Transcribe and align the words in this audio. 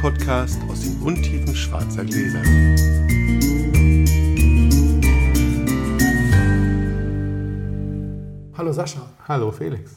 Podcast 0.00 0.58
aus 0.68 0.80
den 0.80 0.98
Untiefen 1.02 1.54
schwarzer 1.54 2.04
Gläser. 2.04 2.42
Hallo 8.56 8.72
Sascha. 8.72 9.08
Hallo 9.26 9.50
Felix. 9.52 9.92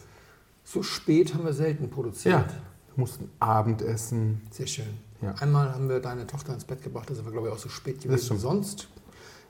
So 0.63 0.83
spät 0.83 1.33
haben 1.33 1.45
wir 1.45 1.54
selten 1.54 1.89
produziert. 1.89 2.33
Ja, 2.33 2.45
wir 2.47 2.95
mussten 2.95 3.29
Abendessen. 3.39 4.41
Sehr 4.51 4.68
schön. 4.68 4.97
Ja. 5.21 5.33
Einmal 5.36 5.73
haben 5.73 5.89
wir 5.89 6.00
deine 6.00 6.25
Tochter 6.27 6.54
ins 6.54 6.65
Bett 6.65 6.81
gebracht, 6.81 7.09
das 7.09 7.23
war 7.23 7.31
glaube 7.31 7.47
ich 7.47 7.54
auch 7.54 7.57
so 7.59 7.70
spät 7.70 8.01
gewesen. 8.01 8.38
Sonst 8.38 8.88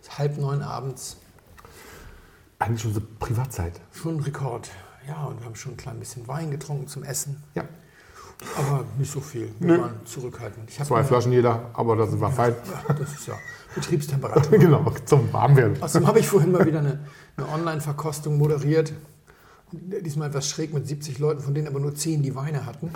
ist 0.01 0.17
halb 0.17 0.37
neun 0.37 0.61
abends 0.61 1.17
Eigentlich 2.59 2.85
unsere 2.85 3.05
Privatzeit. 3.05 3.79
schon 3.91 4.17
ein 4.17 4.19
Rekord. 4.21 4.69
Ja, 5.07 5.25
und 5.25 5.39
wir 5.39 5.45
haben 5.45 5.55
schon 5.55 5.73
ein 5.73 5.77
klein 5.77 5.99
bisschen 5.99 6.27
Wein 6.27 6.49
getrunken 6.49 6.87
zum 6.87 7.03
Essen, 7.03 7.43
Ja, 7.55 7.65
aber 8.57 8.85
nicht 8.97 9.11
so 9.11 9.19
viel. 9.19 9.51
Wir 9.59 9.77
Nö. 9.77 9.81
waren 9.81 10.05
zurückhaltend. 10.05 10.69
Zwei 10.69 11.03
Flaschen 11.03 11.31
jeder, 11.31 11.69
aber 11.73 11.95
das 11.95 12.19
war 12.19 12.31
fein. 12.31 12.55
Ja, 12.87 12.93
das 12.93 13.13
ist 13.13 13.27
ja 13.27 13.35
Betriebstemperatur. 13.75 14.57
genau, 14.59 14.91
zum 15.05 15.31
Warmwerden. 15.31 15.81
Außerdem 15.81 16.07
habe 16.07 16.19
ich 16.19 16.27
vorhin 16.27 16.51
mal 16.51 16.65
wieder 16.65 16.79
eine, 16.79 16.99
eine 17.37 17.47
Online-Verkostung 17.49 18.37
moderiert. 18.37 18.93
Diesmal 19.71 20.29
etwas 20.29 20.47
schräg 20.47 20.73
mit 20.73 20.87
70 20.87 21.17
Leuten, 21.19 21.41
von 21.41 21.55
denen 21.55 21.67
aber 21.67 21.79
nur 21.79 21.95
10 21.95 22.21
die 22.21 22.35
Weine 22.35 22.65
hatten. 22.65 22.91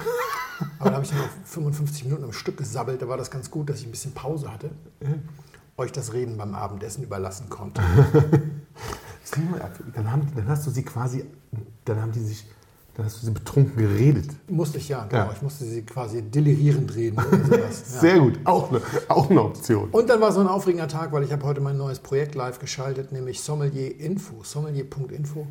Aber 0.79 0.89
da 0.89 0.95
habe 0.95 1.05
ich 1.05 1.09
dann 1.09 1.19
noch 1.19 1.29
55 1.45 2.05
Minuten 2.05 2.23
am 2.23 2.33
Stück 2.33 2.57
gesabbelt. 2.57 3.01
Da 3.01 3.07
war 3.07 3.17
das 3.17 3.31
ganz 3.31 3.49
gut, 3.49 3.69
dass 3.69 3.79
ich 3.79 3.87
ein 3.87 3.91
bisschen 3.91 4.13
Pause 4.13 4.51
hatte. 4.51 4.69
Euch 5.77 5.91
das 5.91 6.13
Reden 6.13 6.37
beim 6.37 6.53
Abendessen 6.53 7.03
überlassen 7.03 7.49
konnte. 7.49 7.81
Dann, 9.93 10.11
haben, 10.11 10.31
dann 10.35 10.47
hast 10.47 10.65
du 10.65 10.71
sie 10.71 10.83
quasi, 10.83 11.25
dann 11.83 12.01
haben 12.01 12.13
die 12.13 12.21
sich, 12.21 12.45
dann 12.97 13.05
hast 13.05 13.21
du 13.21 13.27
sie 13.27 13.31
betrunken 13.31 13.77
geredet. 13.77 14.25
Musste 14.49 14.79
ich 14.79 14.89
ja, 14.89 15.05
genau. 15.05 15.25
Ja. 15.25 15.31
Ich 15.31 15.41
musste 15.43 15.65
sie 15.65 15.83
quasi 15.83 16.23
delirierend 16.23 16.95
reden. 16.95 17.17
Ja. 17.47 17.71
Sehr 17.71 18.19
gut, 18.19 18.39
auch 18.43 18.69
eine, 18.69 18.81
auch 19.07 19.29
eine 19.29 19.41
Option. 19.41 19.89
Und 19.91 20.09
dann 20.09 20.19
war 20.19 20.31
so 20.31 20.39
ein 20.39 20.47
aufregender 20.47 20.87
Tag, 20.87 21.11
weil 21.11 21.23
ich 21.23 21.31
habe 21.31 21.43
heute 21.43 21.61
mein 21.61 21.77
neues 21.77 21.99
Projekt 21.99 22.35
live 22.35 22.59
geschaltet, 22.59 23.11
nämlich 23.11 23.41
Sommelier 23.41 23.99
Info, 23.99 24.43
sommelier.info, 24.43 25.47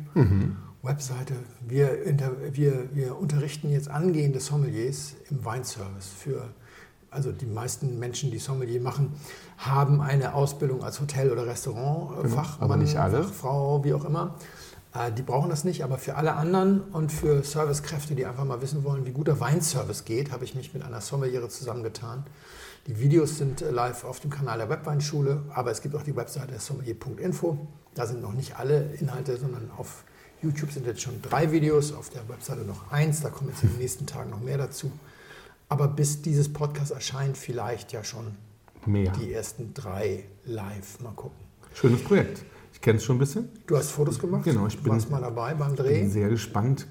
Webseite. 0.83 1.33
Wir, 1.65 2.03
inter, 2.03 2.31
wir, 2.51 2.89
wir 2.93 3.17
unterrichten 3.17 3.71
jetzt 3.71 3.89
angehende 3.89 4.39
Sommeliers 4.39 5.13
im 5.29 5.43
Weinservice. 5.43 6.07
Für, 6.17 6.49
also 7.09 7.31
die 7.31 7.45
meisten 7.45 7.97
Menschen, 7.99 8.31
die 8.31 8.39
Sommelier 8.39 8.81
machen, 8.81 9.13
haben 9.57 10.01
eine 10.01 10.33
Ausbildung 10.33 10.83
als 10.83 10.99
Hotel- 10.99 11.31
oder 11.31 11.47
Restaurantfachmann, 11.47 12.57
aber 12.59 12.77
nicht 12.77 12.97
alle. 12.97 13.23
Fachfrau, 13.23 13.83
wie 13.83 13.93
auch 13.93 14.05
immer. 14.05 14.35
Äh, 14.97 15.11
Die 15.11 15.21
brauchen 15.21 15.49
das 15.49 15.63
nicht, 15.63 15.83
aber 15.83 15.97
für 15.97 16.15
alle 16.15 16.33
anderen 16.33 16.81
und 16.91 17.11
für 17.11 17.43
Servicekräfte, 17.43 18.15
die 18.15 18.25
einfach 18.25 18.45
mal 18.45 18.61
wissen 18.61 18.83
wollen, 18.83 19.05
wie 19.05 19.11
guter 19.11 19.39
Weinservice 19.39 20.05
geht, 20.05 20.31
habe 20.31 20.43
ich 20.45 20.55
mich 20.55 20.73
mit 20.73 20.83
einer 20.83 21.01
Sommeliere 21.01 21.49
zusammengetan. 21.49 22.25
Die 22.87 22.99
Videos 22.99 23.37
sind 23.37 23.61
äh, 23.61 23.71
live 23.71 24.03
auf 24.05 24.19
dem 24.19 24.29
Kanal 24.31 24.57
der 24.59 24.69
Webweinschule, 24.69 25.43
aber 25.53 25.71
es 25.71 25.81
gibt 25.81 25.95
auch 25.95 26.03
die 26.03 26.15
Webseite 26.15 26.57
sommelier.info. 26.59 27.57
Da 27.95 28.05
sind 28.05 28.21
noch 28.21 28.33
nicht 28.33 28.57
alle 28.57 28.93
Inhalte, 28.99 29.37
sondern 29.37 29.69
auf 29.77 30.03
YouTube 30.41 30.71
sind 30.71 30.85
jetzt 30.85 31.01
schon 31.01 31.21
drei 31.21 31.51
Videos, 31.51 31.93
auf 31.93 32.09
der 32.09 32.27
Webseite 32.29 32.61
noch 32.61 32.91
eins. 32.91 33.21
Da 33.21 33.29
kommen 33.29 33.49
jetzt 33.49 33.63
in 33.63 33.69
den 33.69 33.79
nächsten 33.79 34.05
Tagen 34.05 34.29
noch 34.29 34.39
mehr 34.39 34.57
dazu. 34.57 34.91
Aber 35.67 35.87
bis 35.87 36.21
dieses 36.21 36.53
Podcast 36.53 36.91
erscheint, 36.91 37.37
vielleicht 37.37 37.91
ja 37.91 38.03
schon 38.03 38.35
Mehr. 38.85 39.11
die 39.13 39.33
ersten 39.33 39.73
drei 39.73 40.25
live. 40.45 40.99
Mal 41.01 41.11
gucken. 41.13 41.37
Schönes 41.73 42.03
Projekt. 42.03 42.43
Ich 42.73 42.81
kenne 42.81 42.97
es 42.97 43.03
schon 43.03 43.15
ein 43.17 43.19
bisschen. 43.19 43.49
Du 43.65 43.75
hast 43.77 43.91
Fotos 43.91 44.19
gemacht? 44.19 44.43
Genau, 44.43 44.67
ich 44.67 44.81
bin- 44.81 44.91
warst 44.93 45.09
mal 45.09 45.21
dabei 45.21 45.53
beim 45.53 45.75
Dreh. 45.75 45.99
Bin 46.01 46.11
sehr 46.11 46.29
gespannt. 46.29 46.87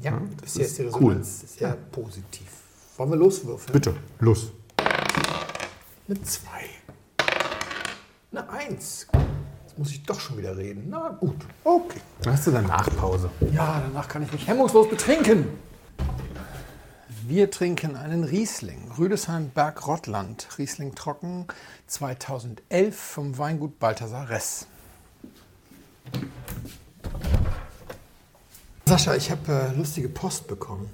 Ja, 0.00 0.12
Ja, 0.12 0.20
das 0.40 0.40
bisher 0.52 0.64
ist 0.66 0.78
die 0.78 0.82
Resonanz 0.82 1.44
sehr 1.58 1.72
positiv. 1.92 2.46
Wollen 2.96 3.10
wir 3.10 3.16
loswürfeln? 3.16 3.72
Bitte, 3.72 3.94
los. 4.20 4.52
Eine 6.08 6.22
2. 6.22 6.48
Eine 8.32 8.48
1. 8.50 9.06
Jetzt 9.66 9.78
muss 9.78 9.90
ich 9.90 10.02
doch 10.04 10.18
schon 10.18 10.38
wieder 10.38 10.56
reden. 10.56 10.86
Na 10.88 11.08
gut, 11.10 11.36
okay. 11.64 12.00
Dann 12.22 12.32
hast 12.32 12.46
du 12.46 12.50
danach 12.50 12.88
Pause. 12.96 13.30
Ja, 13.52 13.82
danach 13.86 14.08
kann 14.08 14.22
ich 14.22 14.32
mich 14.32 14.46
hemmungslos 14.46 14.88
betrinken. 14.88 15.46
Wir 17.30 17.48
trinken 17.48 17.94
einen 17.94 18.24
Riesling, 18.24 18.90
Rüdesheim 18.98 19.50
Berg 19.50 19.86
Rottland, 19.86 20.48
Riesling 20.58 20.96
trocken 20.96 21.46
2011 21.86 22.96
vom 22.98 23.38
Weingut 23.38 23.78
Balthasar 23.78 24.28
Ress. 24.30 24.66
Sascha, 28.84 29.14
ich 29.14 29.30
habe 29.30 29.52
äh, 29.52 29.76
lustige 29.76 30.08
Post 30.08 30.48
bekommen 30.48 30.90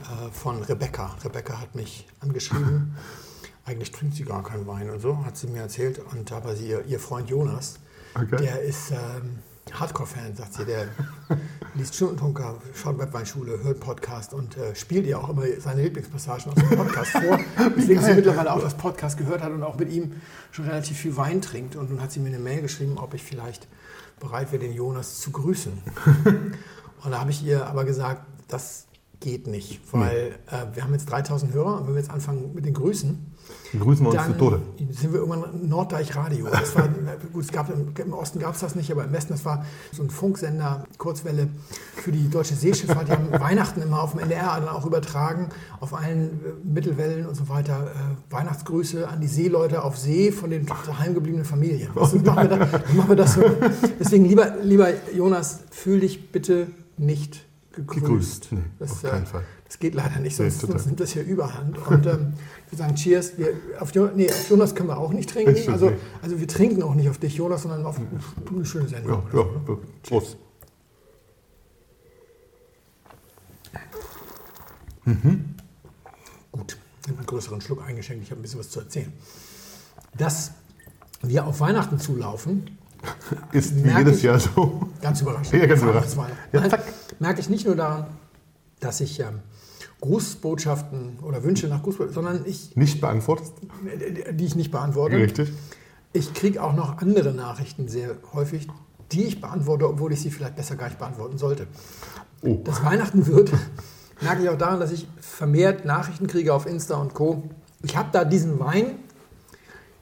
äh, 0.00 0.30
von 0.32 0.62
Rebecca. 0.62 1.16
Rebecca 1.24 1.58
hat 1.58 1.74
mich 1.74 2.06
angeschrieben. 2.20 2.94
Eigentlich 3.64 3.90
trinkt 3.90 4.16
sie 4.16 4.24
gar 4.24 4.42
keinen 4.42 4.66
Wein 4.66 4.90
und 4.90 5.00
so, 5.00 5.24
hat 5.24 5.38
sie 5.38 5.46
mir 5.46 5.62
erzählt. 5.62 5.98
Und 6.12 6.30
aber 6.30 6.56
sie, 6.56 6.68
ihr, 6.68 6.84
ihr 6.84 7.00
Freund 7.00 7.30
Jonas, 7.30 7.78
Okay. 8.14 8.36
der 8.36 8.60
ist 8.60 8.90
ähm, 8.90 9.38
Hardcore-Fan, 9.72 10.36
sagt 10.36 10.54
sie. 10.54 10.64
Der 10.64 10.88
liest 11.74 11.94
Stundentunker, 11.94 12.58
schaut 12.74 12.98
Webweinschule, 12.98 13.62
hört 13.62 13.80
Podcast 13.80 14.34
und 14.34 14.56
äh, 14.56 14.74
spielt 14.74 15.06
ihr 15.06 15.18
auch 15.18 15.28
immer 15.28 15.44
seine 15.58 15.82
Lieblingspassagen 15.82 16.52
aus 16.52 16.54
dem 16.54 16.76
Podcast 16.76 17.10
vor. 17.10 17.38
Deswegen 17.76 18.02
sie 18.02 18.14
mittlerweile 18.14 18.52
auch 18.52 18.60
das 18.60 18.74
Podcast 18.74 19.16
gehört 19.16 19.42
hat 19.42 19.52
und 19.52 19.62
auch 19.62 19.78
mit 19.78 19.90
ihm 19.90 20.20
schon 20.50 20.66
relativ 20.66 20.98
viel 20.98 21.16
Wein 21.16 21.40
trinkt. 21.40 21.76
Und 21.76 21.90
nun 21.90 22.00
hat 22.02 22.12
sie 22.12 22.20
mir 22.20 22.28
eine 22.28 22.38
Mail 22.38 22.62
geschrieben, 22.62 22.98
ob 22.98 23.14
ich 23.14 23.22
vielleicht 23.22 23.66
bereit 24.20 24.52
wäre, 24.52 24.62
den 24.62 24.72
Jonas 24.72 25.20
zu 25.20 25.30
grüßen. 25.30 25.72
Und 27.04 27.10
da 27.10 27.20
habe 27.20 27.30
ich 27.30 27.44
ihr 27.44 27.66
aber 27.66 27.84
gesagt, 27.84 28.24
das 28.48 28.86
geht 29.20 29.46
nicht, 29.46 29.80
weil 29.92 30.38
äh, 30.50 30.74
wir 30.74 30.84
haben 30.84 30.92
jetzt 30.92 31.10
3000 31.10 31.52
Hörer 31.52 31.80
und 31.80 31.86
wenn 31.86 31.94
wir 31.94 32.00
jetzt 32.00 32.10
anfangen 32.10 32.54
mit 32.54 32.64
den 32.64 32.74
Grüßen, 32.74 33.33
grüßen 33.78 34.06
wir 34.06 34.12
uns 34.12 34.26
zu 34.26 34.32
Tode. 34.38 34.60
sind 34.90 35.12
wir 35.12 35.20
irgendwann 35.20 35.68
Norddeich 35.68 36.14
Radio. 36.16 36.46
Das 36.50 36.74
war, 36.76 36.88
gut, 37.32 37.44
es 37.44 37.52
gab, 37.52 37.70
im, 37.70 38.12
Osten 38.12 38.38
gab 38.38 38.54
es 38.54 38.60
das 38.60 38.74
nicht, 38.74 38.90
aber 38.90 39.04
im 39.04 39.12
Westen, 39.12 39.32
das 39.32 39.44
war 39.44 39.64
so 39.92 40.02
ein 40.02 40.10
Funksender, 40.10 40.84
Kurzwelle 40.98 41.48
für 41.96 42.12
die 42.12 42.28
deutsche 42.28 42.54
Seeschifffahrt. 42.54 43.08
Die 43.08 43.12
haben 43.12 43.30
Weihnachten 43.40 43.82
immer 43.82 44.02
auf 44.02 44.12
dem 44.12 44.20
NDR 44.20 44.60
dann 44.60 44.68
auch 44.68 44.86
übertragen, 44.86 45.48
auf 45.80 45.94
allen 45.94 46.40
äh, 46.44 46.52
Mittelwellen 46.64 47.26
und 47.26 47.34
so 47.34 47.48
weiter. 47.48 47.86
Äh, 47.86 48.32
Weihnachtsgrüße 48.32 49.08
an 49.08 49.20
die 49.20 49.28
Seeleute 49.28 49.84
auf 49.84 49.98
See 49.98 50.32
von 50.32 50.50
den 50.50 50.66
heimgebliebenen 50.68 51.44
Familien. 51.44 51.90
Das 51.94 52.14
machen, 52.24 52.50
wir 52.50 52.56
da, 52.56 52.56
machen 52.94 53.08
wir 53.08 53.16
das 53.16 53.34
so. 53.34 53.42
Deswegen, 53.98 54.24
lieber, 54.24 54.56
lieber 54.62 54.88
Jonas, 55.14 55.60
fühl 55.70 56.00
dich 56.00 56.30
bitte 56.30 56.68
nicht 56.96 57.44
gegrüßt. 57.72 58.04
Gegrüßt. 58.04 58.52
Nee, 58.52 58.62
das, 58.78 58.92
auf 58.92 59.10
keinen 59.10 59.26
Fall. 59.26 59.44
Das 59.66 59.78
geht 59.78 59.94
leider 59.94 60.20
nicht, 60.20 60.38
Nee, 60.38 60.48
sonst, 60.50 60.60
total. 60.60 60.76
sonst 60.76 60.86
nimmt 60.86 61.00
das 61.00 61.12
hier 61.12 61.24
überhand. 61.24 61.78
Und 61.86 62.06
ähm, 62.06 62.34
wir 62.70 62.78
sagen 62.78 62.94
Cheers. 62.94 63.38
Wir, 63.38 63.48
auf, 63.80 63.92
nee, 64.14 64.30
auf 64.30 64.48
Jonas 64.50 64.74
können 64.74 64.88
wir 64.88 64.98
auch 64.98 65.12
nicht 65.12 65.30
trinken. 65.30 65.56
Also, 65.72 65.90
nee. 65.90 65.96
also 66.22 66.38
wir 66.38 66.46
trinken 66.48 66.82
auch 66.82 66.94
nicht 66.94 67.08
auf 67.08 67.18
dich, 67.18 67.34
Jonas, 67.34 67.62
sondern 67.62 67.84
auf 67.86 67.96
eine 67.98 68.64
schöne 68.64 68.84
Ja, 68.84 68.90
Sendung. 68.90 69.22
ja, 69.32 69.40
ja. 69.40 69.76
Prost. 70.02 70.36
Gut, 76.52 76.76
ich 77.02 77.08
habe 77.08 77.18
einen 77.18 77.26
größeren 77.26 77.60
Schluck 77.60 77.82
eingeschenkt. 77.86 78.24
Ich 78.24 78.30
habe 78.30 78.40
ein 78.40 78.42
bisschen 78.42 78.60
was 78.60 78.70
zu 78.70 78.80
erzählen. 78.80 79.12
Dass 80.16 80.52
wir 81.22 81.46
auf 81.46 81.60
Weihnachten 81.60 81.98
zulaufen, 81.98 82.78
Ist 83.52 83.84
wie 83.84 83.90
jedes 83.90 84.18
ich- 84.18 84.22
Jahr 84.24 84.40
so. 84.40 84.88
Ganz 85.02 85.20
überraschend. 85.20 85.60
Ja, 85.60 85.66
ganz 85.66 85.82
überraschend. 85.82 86.16
Ja, 86.52 86.62
merke 87.18 87.40
ich 87.40 87.48
nicht 87.50 87.66
nur 87.66 87.76
daran, 87.76 88.06
dass 88.80 89.00
ich 89.00 89.20
ähm, 89.20 89.40
Grußbotschaften 90.04 91.18
oder 91.22 91.42
Wünsche 91.44 91.66
nach 91.66 91.82
Grußbotschaften, 91.82 92.14
sondern 92.14 92.44
ich, 92.44 92.76
Nicht 92.76 93.00
beantwortet. 93.00 93.46
die 94.32 94.44
ich 94.44 94.54
nicht 94.54 94.70
beantworte. 94.70 95.16
Richtig. 95.16 95.50
Ich 96.12 96.34
kriege 96.34 96.62
auch 96.62 96.74
noch 96.74 96.98
andere 96.98 97.32
Nachrichten 97.32 97.88
sehr 97.88 98.16
häufig, 98.34 98.68
die 99.12 99.24
ich 99.24 99.40
beantworte, 99.40 99.88
obwohl 99.88 100.12
ich 100.12 100.20
sie 100.20 100.30
vielleicht 100.30 100.56
besser 100.56 100.76
gar 100.76 100.88
nicht 100.88 100.98
beantworten 100.98 101.38
sollte. 101.38 101.66
Oh. 102.42 102.58
Dass 102.64 102.84
Weihnachten 102.84 103.26
wird, 103.26 103.50
merke 104.20 104.42
ich 104.42 104.50
auch 104.50 104.58
daran, 104.58 104.78
dass 104.78 104.92
ich 104.92 105.08
vermehrt 105.20 105.86
Nachrichten 105.86 106.26
kriege 106.26 106.52
auf 106.52 106.66
Insta 106.66 106.96
und 106.96 107.14
Co. 107.14 107.44
Ich 107.82 107.96
habe 107.96 108.10
da 108.12 108.26
diesen 108.26 108.60
Wein. 108.60 108.96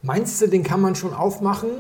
Meinst 0.02 0.42
du, 0.42 0.48
den 0.48 0.64
kann 0.64 0.80
man 0.80 0.96
schon 0.96 1.14
aufmachen? 1.14 1.70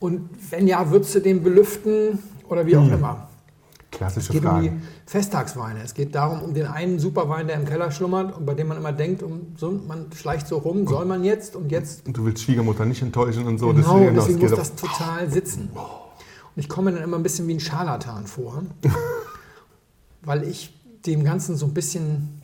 Und 0.00 0.28
wenn 0.50 0.68
ja, 0.68 0.90
würdest 0.90 1.14
du 1.14 1.20
den 1.20 1.42
belüften 1.42 2.18
oder 2.50 2.66
wie 2.66 2.76
auch 2.76 2.90
immer? 2.90 3.28
Es 3.96 3.98
Klassische 3.98 4.32
geht 4.34 4.44
um 4.44 4.60
die. 4.60 4.72
Festtagsweine. 5.06 5.80
Es 5.82 5.94
geht 5.94 6.14
darum, 6.14 6.42
um 6.42 6.52
den 6.52 6.66
einen 6.66 6.98
Superwein, 6.98 7.46
der 7.46 7.56
im 7.56 7.64
Keller 7.64 7.90
schlummert 7.90 8.36
und 8.36 8.44
bei 8.44 8.52
dem 8.52 8.68
man 8.68 8.76
immer 8.76 8.92
denkt, 8.92 9.22
um, 9.22 9.54
so, 9.56 9.70
man 9.70 10.12
schleicht 10.14 10.46
so 10.46 10.58
rum, 10.58 10.86
soll 10.86 11.06
man 11.06 11.24
jetzt 11.24 11.56
und 11.56 11.72
jetzt 11.72 12.06
Und 12.06 12.14
du 12.14 12.26
willst 12.26 12.42
Schwiegermutter 12.42 12.84
nicht 12.84 13.00
enttäuschen 13.00 13.46
und 13.46 13.56
so. 13.56 13.68
Genau, 13.68 13.98
es 14.00 14.14
deswegen 14.14 14.40
muss 14.40 14.50
das 14.50 14.74
total 14.74 15.30
sitzen. 15.30 15.70
Und 15.72 16.60
ich 16.60 16.68
komme 16.68 16.92
dann 16.92 17.02
immer 17.02 17.16
ein 17.16 17.22
bisschen 17.22 17.48
wie 17.48 17.54
ein 17.54 17.60
Scharlatan 17.60 18.26
vor, 18.26 18.64
weil 20.22 20.42
ich 20.44 20.74
dem 21.06 21.24
Ganzen 21.24 21.56
so 21.56 21.64
ein 21.64 21.72
bisschen 21.72 22.42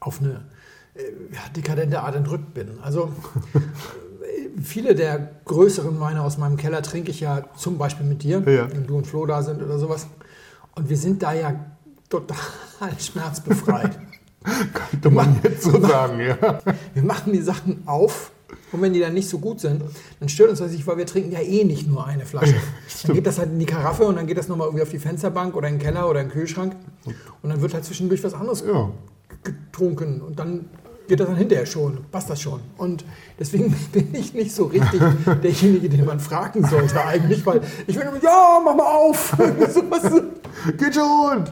auf 0.00 0.20
eine 0.20 0.44
äh, 0.94 1.02
ja, 1.32 1.40
dekadente 1.54 2.00
Art 2.00 2.16
entrückt 2.16 2.54
bin. 2.54 2.80
Also 2.82 3.12
viele 4.62 4.94
der 4.94 5.30
größeren 5.44 5.98
Weine 6.00 6.22
aus 6.22 6.38
meinem 6.38 6.56
Keller 6.56 6.82
trinke 6.82 7.10
ich 7.10 7.20
ja 7.20 7.44
zum 7.56 7.78
Beispiel 7.78 8.06
mit 8.06 8.22
dir, 8.22 8.40
Ja. 8.46 8.70
wenn 8.72 8.86
du 8.86 8.96
und 8.96 9.06
Flo 9.06 9.26
da 9.26 9.42
sind 9.42 9.62
oder 9.62 9.78
sowas. 9.78 10.06
Und 10.74 10.88
wir 10.88 10.96
sind 10.96 11.22
da 11.22 11.32
ja 11.32 11.54
total 12.08 12.36
schmerzbefreit. 12.98 13.98
Könnte 14.74 15.10
man 15.10 15.40
jetzt 15.42 15.62
so 15.62 15.80
sagen, 15.80 16.20
ja. 16.20 16.36
Wir 16.94 17.02
machen 17.02 17.32
die 17.32 17.40
Sachen 17.40 17.82
auf 17.86 18.30
und 18.72 18.82
wenn 18.82 18.92
die 18.92 19.00
dann 19.00 19.14
nicht 19.14 19.28
so 19.28 19.38
gut 19.38 19.58
sind, 19.60 19.82
dann 20.20 20.28
stört 20.28 20.50
uns 20.50 20.58
das 20.58 20.72
nicht, 20.72 20.86
weil 20.86 20.98
wir 20.98 21.06
trinken 21.06 21.32
ja 21.32 21.40
eh 21.40 21.64
nicht 21.64 21.86
nur 21.88 22.06
eine 22.06 22.26
Flasche. 22.26 22.54
dann 23.04 23.14
geht 23.14 23.26
das 23.26 23.38
halt 23.38 23.50
in 23.52 23.58
die 23.58 23.64
Karaffe 23.66 24.04
und 24.04 24.16
dann 24.16 24.26
geht 24.26 24.36
das 24.36 24.48
nochmal 24.48 24.66
irgendwie 24.68 24.82
auf 24.82 24.90
die 24.90 24.98
Fensterbank 24.98 25.56
oder 25.56 25.68
in 25.68 25.74
den 25.76 25.80
Keller 25.80 26.08
oder 26.10 26.20
in 26.20 26.26
den 26.28 26.32
Kühlschrank 26.32 26.76
und 27.42 27.48
dann 27.50 27.62
wird 27.62 27.72
halt 27.72 27.84
zwischendurch 27.86 28.22
was 28.22 28.34
anderes 28.34 28.62
Ja. 28.66 28.90
getrunken 29.44 30.20
und 30.20 30.38
dann 30.38 30.66
geht 31.06 31.20
das 31.20 31.26
dann 31.26 31.36
hinterher 31.36 31.66
schon, 31.66 31.98
passt 32.10 32.30
das 32.30 32.40
schon. 32.40 32.60
Und 32.76 33.04
deswegen 33.38 33.74
bin 33.92 34.14
ich 34.14 34.34
nicht 34.34 34.52
so 34.54 34.64
richtig 34.66 35.00
derjenige, 35.42 35.88
den 35.88 36.04
man 36.04 36.20
fragen 36.20 36.66
sollte 36.66 37.04
eigentlich, 37.04 37.44
weil 37.44 37.60
ich 37.86 37.96
will 37.96 38.02
immer, 38.02 38.22
ja, 38.22 38.60
mach 38.64 38.74
mal 38.74 38.84
auf. 38.86 39.36
Geht 40.78 40.94
schon! 40.94 41.44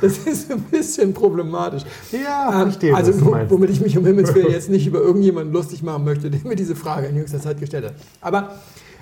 Das 0.00 0.18
ist 0.18 0.50
ein 0.50 0.62
bisschen 0.62 1.12
problematisch. 1.12 1.82
Ja, 2.12 2.62
Ähm, 2.62 2.70
verstehe, 2.70 2.94
also, 2.94 3.12
womit 3.48 3.70
ich 3.70 3.80
mich 3.80 3.98
um 3.98 4.06
Himmels 4.06 4.34
Willen 4.34 4.50
jetzt 4.50 4.70
nicht 4.70 4.86
über 4.86 5.00
irgendjemanden 5.00 5.52
lustig 5.52 5.82
machen 5.82 6.04
möchte, 6.04 6.30
der 6.30 6.40
mir 6.44 6.56
diese 6.56 6.76
Frage 6.76 7.06
in 7.08 7.16
jüngster 7.16 7.40
Zeit 7.40 7.58
gestellt 7.60 7.86
hat. 7.86 7.94
Aber 8.20 8.54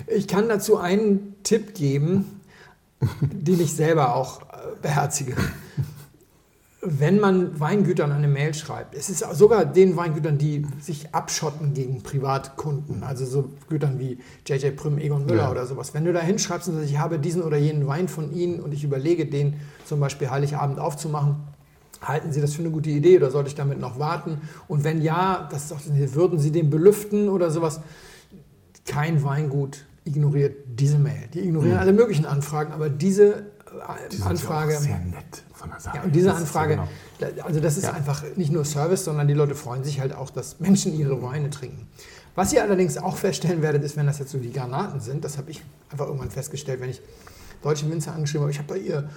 ich 0.07 0.27
kann 0.27 0.49
dazu 0.49 0.77
einen 0.77 1.35
Tipp 1.43 1.73
geben, 1.75 2.41
den 3.21 3.59
ich 3.61 3.73
selber 3.73 4.15
auch 4.15 4.41
äh, 4.41 4.45
beherzige. 4.81 5.35
Wenn 6.87 7.19
man 7.19 7.59
Weingütern 7.59 8.11
eine 8.11 8.27
Mail 8.27 8.53
schreibt, 8.53 8.93
es 8.93 9.09
ist 9.09 9.25
sogar 9.33 9.65
den 9.65 9.97
Weingütern, 9.97 10.37
die 10.37 10.67
sich 10.79 11.15
abschotten 11.15 11.73
gegen 11.73 12.03
Privatkunden, 12.03 13.01
also 13.01 13.25
so 13.25 13.49
Gütern 13.69 13.97
wie 13.97 14.19
JJ 14.45 14.69
Prüm, 14.71 14.99
Egon 14.99 15.25
Müller 15.25 15.45
Ja. 15.45 15.51
oder 15.51 15.65
sowas. 15.65 15.95
Wenn 15.95 16.05
du 16.05 16.13
da 16.13 16.19
hinschreibst 16.21 16.67
und 16.69 16.75
sagst, 16.75 16.89
ich 16.91 16.99
habe 16.99 17.17
diesen 17.17 17.41
oder 17.41 17.57
jenen 17.57 17.87
Wein 17.87 18.07
von 18.07 18.31
Ihnen 18.31 18.59
und 18.59 18.71
ich 18.71 18.83
überlege, 18.83 19.25
den 19.25 19.55
zum 19.85 19.99
Beispiel 19.99 20.29
Heiligabend 20.29 20.79
aufzumachen, 20.79 21.37
halten 22.03 22.31
Sie 22.31 22.39
das 22.39 22.53
für 22.53 22.61
eine 22.61 22.69
gute 22.69 22.91
Idee 22.91 23.17
oder 23.17 23.31
sollte 23.31 23.49
ich 23.49 23.55
damit 23.55 23.79
noch 23.79 23.97
warten? 23.97 24.41
Und 24.67 24.83
wenn 24.83 25.01
ja, 25.01 25.49
das 25.51 25.71
auch, 25.71 25.79
würden 25.87 26.37
Sie 26.37 26.51
den 26.51 26.69
belüften 26.69 27.29
oder 27.29 27.49
sowas? 27.49 27.81
Kein 28.85 29.23
Weingut 29.23 29.85
ignoriert 30.03 30.55
diese 30.67 30.99
Mail. 30.99 31.29
Die 31.33 31.39
ignorieren 31.39 31.77
alle 31.77 31.93
möglichen 31.93 32.27
Anfragen, 32.27 32.73
aber 32.73 32.89
diese 32.89 33.47
Die 34.11 34.15
sind 34.17 34.25
Anfrage. 34.27 34.71
Ja 34.73 34.77
auch 34.77 34.81
sehr 34.83 34.99
nett 34.99 35.43
von 35.53 35.69
der 35.69 35.79
Sache. 35.79 35.97
Ja, 35.97 36.03
und 36.03 36.15
diese 36.15 36.27
Das 36.29 36.37
Anfrage, 36.37 36.73
ja 37.19 37.29
genau. 37.29 37.43
also 37.45 37.59
das 37.59 37.77
ist 37.77 37.83
Ja. 37.83 37.93
einfach 37.93 38.23
nicht 38.35 38.51
nur 38.51 38.65
Service, 38.65 39.05
sondern 39.05 39.27
die 39.27 39.33
Leute 39.33 39.55
freuen 39.55 39.83
sich 39.83 39.99
halt 39.99 40.13
auch, 40.13 40.29
dass 40.29 40.59
Menschen 40.59 40.97
ihre 40.97 41.21
Weine 41.21 41.49
trinken. 41.49 41.87
Was 42.35 42.51
ihr 42.51 42.61
allerdings 42.63 42.97
auch 42.97 43.15
feststellen 43.17 43.61
werdet, 43.61 43.83
ist, 43.83 43.95
wenn 43.95 44.05
das 44.07 44.19
jetzt 44.19 44.31
so 44.31 44.37
die 44.37 44.51
Granaten 44.51 44.99
sind, 44.99 45.23
das 45.23 45.37
habe 45.37 45.51
ich 45.51 45.63
einfach 45.89 46.07
irgendwann 46.07 46.31
festgestellt, 46.31 46.81
wenn 46.81 46.89
ich 46.89 47.01
deutsche 47.63 47.89
Winzer 47.89 48.13
angeschrieben 48.13 48.41
habe, 48.41 48.51
ich 48.51 48.57
habe 48.59 48.67
da 48.67 48.75
ihr 48.75 49.09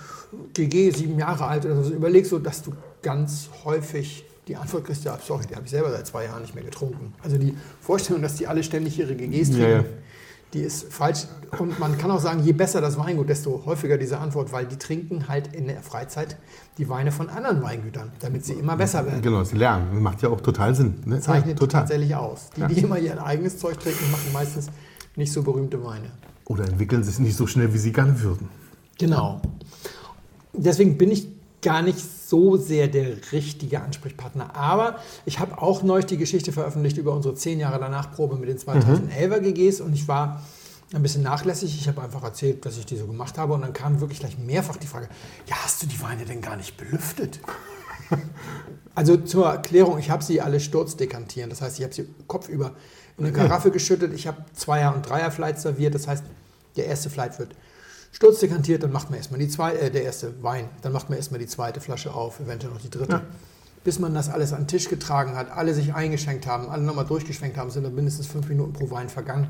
GG 0.54 0.90
sieben 0.92 1.18
Jahre 1.18 1.46
alt 1.46 1.64
oder 1.66 1.82
so, 1.82 1.92
überleg 1.92 2.24
so, 2.26 2.38
dass 2.38 2.62
du 2.62 2.72
ganz 3.02 3.48
häufig 3.64 4.24
die 4.46 4.56
Antwort 4.56 4.84
kriegst, 4.86 5.04
ja, 5.04 5.18
sorry, 5.22 5.44
die 5.46 5.54
habe 5.54 5.64
ich 5.66 5.70
selber 5.70 5.90
seit 5.90 6.06
zwei 6.06 6.24
Jahren 6.24 6.40
nicht 6.42 6.54
mehr 6.54 6.64
getrunken. 6.64 7.12
Also 7.22 7.36
die 7.36 7.54
Vorstellung, 7.80 8.22
dass 8.22 8.36
die 8.36 8.46
alle 8.46 8.62
ständig 8.62 8.98
ihre 8.98 9.14
GGs 9.14 9.48
trinken, 9.50 9.62
Ja, 9.62 9.68
ja. 9.78 9.84
Die 10.54 10.60
ist 10.60 10.92
falsch. 10.92 11.26
Und 11.58 11.78
man 11.78 11.98
kann 11.98 12.10
auch 12.10 12.20
sagen, 12.20 12.42
je 12.42 12.52
besser 12.52 12.80
das 12.80 12.96
Weingut, 12.98 13.28
desto 13.28 13.62
häufiger 13.66 13.98
diese 13.98 14.18
Antwort, 14.18 14.52
weil 14.52 14.66
die 14.66 14.76
trinken 14.76 15.28
halt 15.28 15.54
in 15.54 15.66
der 15.66 15.82
Freizeit 15.82 16.36
die 16.78 16.88
Weine 16.88 17.12
von 17.12 17.28
anderen 17.28 17.62
Weingütern, 17.62 18.12
damit 18.20 18.44
sie 18.44 18.54
immer 18.54 18.76
besser 18.76 19.04
werden. 19.06 19.20
Genau, 19.22 19.44
sie 19.44 19.56
lernen. 19.56 20.02
Macht 20.02 20.22
ja 20.22 20.28
auch 20.30 20.40
total 20.40 20.74
Sinn. 20.74 20.94
Ne? 21.04 21.20
Zeichnet 21.20 21.54
ja, 21.54 21.58
total. 21.58 21.80
tatsächlich 21.82 22.14
aus. 22.14 22.50
Die, 22.56 22.60
Ja. 22.60 22.68
die 22.68 22.80
immer 22.80 22.98
ihr 22.98 23.22
eigenes 23.22 23.58
Zeug 23.58 23.78
trinken, 23.78 24.10
machen 24.10 24.32
meistens 24.32 24.68
nicht 25.16 25.32
so 25.32 25.42
berühmte 25.42 25.82
Weine. 25.84 26.10
Oder 26.46 26.64
entwickeln 26.66 27.02
sich 27.02 27.18
nicht 27.18 27.36
so 27.36 27.46
schnell, 27.46 27.74
wie 27.74 27.78
sie 27.78 27.92
gerne 27.92 28.20
würden. 28.22 28.48
Genau. 28.98 29.40
Deswegen 30.54 30.96
bin 30.98 31.10
ich 31.10 31.28
gar 31.62 31.82
nicht 31.82 31.98
so 31.98 32.56
sehr 32.56 32.88
der 32.88 33.32
richtige 33.32 33.80
Ansprechpartner. 33.80 34.54
Aber 34.54 34.98
ich 35.26 35.38
habe 35.38 35.60
auch 35.60 35.82
neulich 35.82 36.06
die 36.06 36.16
Geschichte 36.16 36.52
veröffentlicht 36.52 36.98
über 36.98 37.12
unsere 37.12 37.34
10 37.34 37.58
Jahre 37.58 37.78
danach 37.80 38.12
Probe 38.12 38.36
mit 38.36 38.48
den 38.48 38.58
2011er 38.58 39.40
GGs 39.40 39.80
und 39.80 39.92
ich 39.92 40.06
war 40.06 40.42
ein 40.94 41.02
bisschen 41.02 41.22
nachlässig. 41.22 41.76
Ich 41.78 41.88
habe 41.88 42.02
einfach 42.02 42.22
erzählt, 42.22 42.64
dass 42.64 42.78
ich 42.78 42.86
die 42.86 42.96
so 42.96 43.06
gemacht 43.06 43.38
habe 43.38 43.54
und 43.54 43.62
dann 43.62 43.72
kam 43.72 44.00
wirklich 44.00 44.20
gleich 44.20 44.38
mehrfach 44.38 44.76
die 44.76 44.86
Frage, 44.86 45.08
ja, 45.46 45.56
hast 45.64 45.82
du 45.82 45.86
die 45.86 46.00
Weine 46.00 46.24
denn 46.24 46.40
gar 46.40 46.56
nicht 46.56 46.76
belüftet? 46.76 47.40
Also 48.94 49.16
zur 49.16 49.46
Erklärung, 49.46 50.00
ich 50.00 50.10
habe 50.10 50.24
sie 50.24 50.40
alle 50.40 50.58
sturzdekantieren. 50.58 51.50
Das 51.50 51.62
heißt, 51.62 51.78
ich 51.78 51.84
habe 51.84 51.94
sie 51.94 52.08
kopfüber 52.26 52.72
in 53.16 53.24
eine 53.24 53.32
Karaffe 53.32 53.70
geschüttet. 53.70 54.12
Ich 54.12 54.26
habe 54.26 54.44
Zweier- 54.54 54.92
und 54.92 55.08
Dreier-Flights 55.08 55.62
serviert. 55.62 55.94
Das 55.94 56.08
heißt, 56.08 56.24
der 56.76 56.86
erste 56.86 57.08
Flight 57.08 57.38
wird 57.38 57.54
sturzdekantiert, 58.12 58.82
dann 58.82 58.92
macht 58.92 59.10
man 59.10 59.18
erstmal 59.18 59.40
die 59.40 59.48
zweite, 59.48 59.80
äh, 59.80 59.90
der 59.90 60.04
erste 60.04 60.42
Wein, 60.42 60.68
dann 60.82 60.92
macht 60.92 61.08
man 61.08 61.18
erstmal 61.18 61.38
die 61.38 61.46
zweite 61.46 61.80
Flasche 61.80 62.14
auf, 62.14 62.40
eventuell 62.40 62.72
noch 62.72 62.80
die 62.80 62.90
dritte. 62.90 63.12
Ja. 63.12 63.22
Bis 63.84 63.98
man 63.98 64.12
das 64.12 64.28
alles 64.28 64.52
an 64.52 64.62
den 64.62 64.68
Tisch 64.68 64.88
getragen 64.88 65.36
hat, 65.36 65.50
alle 65.50 65.72
sich 65.72 65.94
eingeschenkt 65.94 66.46
haben, 66.46 66.68
alle 66.68 66.82
nochmal 66.82 67.06
durchgeschwenkt 67.06 67.56
haben, 67.56 67.70
sind 67.70 67.84
dann 67.84 67.94
mindestens 67.94 68.26
fünf 68.26 68.48
Minuten 68.48 68.72
pro 68.72 68.90
Wein 68.90 69.08
vergangen. 69.08 69.48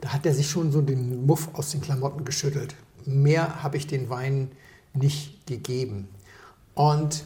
Da 0.00 0.12
hat 0.12 0.26
er 0.26 0.34
sich 0.34 0.48
schon 0.48 0.70
so 0.70 0.80
den 0.80 1.26
Muff 1.26 1.48
aus 1.54 1.70
den 1.70 1.80
Klamotten 1.80 2.24
geschüttelt. 2.24 2.74
Mehr 3.04 3.62
habe 3.62 3.76
ich 3.76 3.86
den 3.86 4.10
Wein 4.10 4.52
nicht 4.92 5.46
gegeben. 5.46 6.08
Und 6.74 7.24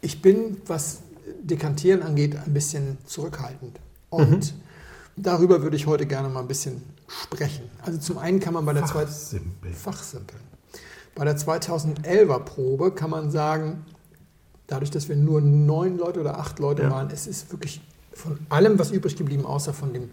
ich 0.00 0.22
bin, 0.22 0.58
was 0.66 1.00
Dekantieren 1.42 2.02
angeht, 2.02 2.36
ein 2.36 2.54
bisschen 2.54 2.98
zurückhaltend. 3.04 3.78
Und 4.08 4.54
darüber 5.16 5.62
würde 5.62 5.76
ich 5.76 5.86
heute 5.86 6.06
gerne 6.06 6.28
mal 6.28 6.40
ein 6.40 6.48
bisschen 6.48 6.82
sprechen. 7.06 7.70
Also 7.82 7.98
zum 7.98 8.18
einen 8.18 8.40
kann 8.40 8.54
man 8.54 8.64
bei 8.64 8.72
der 8.72 8.84
zweiten 8.86 9.10
Fachsimpel. 9.10 9.72
Fachsimpeln. 9.72 10.40
Bei 11.14 11.24
der 11.24 11.36
2011er 11.36 12.40
Probe 12.40 12.92
kann 12.92 13.10
man 13.10 13.30
sagen, 13.30 13.84
dadurch, 14.66 14.90
dass 14.90 15.08
wir 15.08 15.16
nur 15.16 15.40
neun 15.40 15.96
Leute 15.98 16.20
oder 16.20 16.38
acht 16.38 16.58
Leute 16.58 16.82
Ja. 16.84 16.90
waren, 16.90 17.10
es 17.10 17.26
ist 17.26 17.52
wirklich 17.52 17.80
von 18.12 18.38
allem 18.48 18.78
was 18.78 18.90
übrig 18.90 19.16
geblieben, 19.16 19.44
außer 19.44 19.72
von 19.72 19.92
dem 19.92 20.10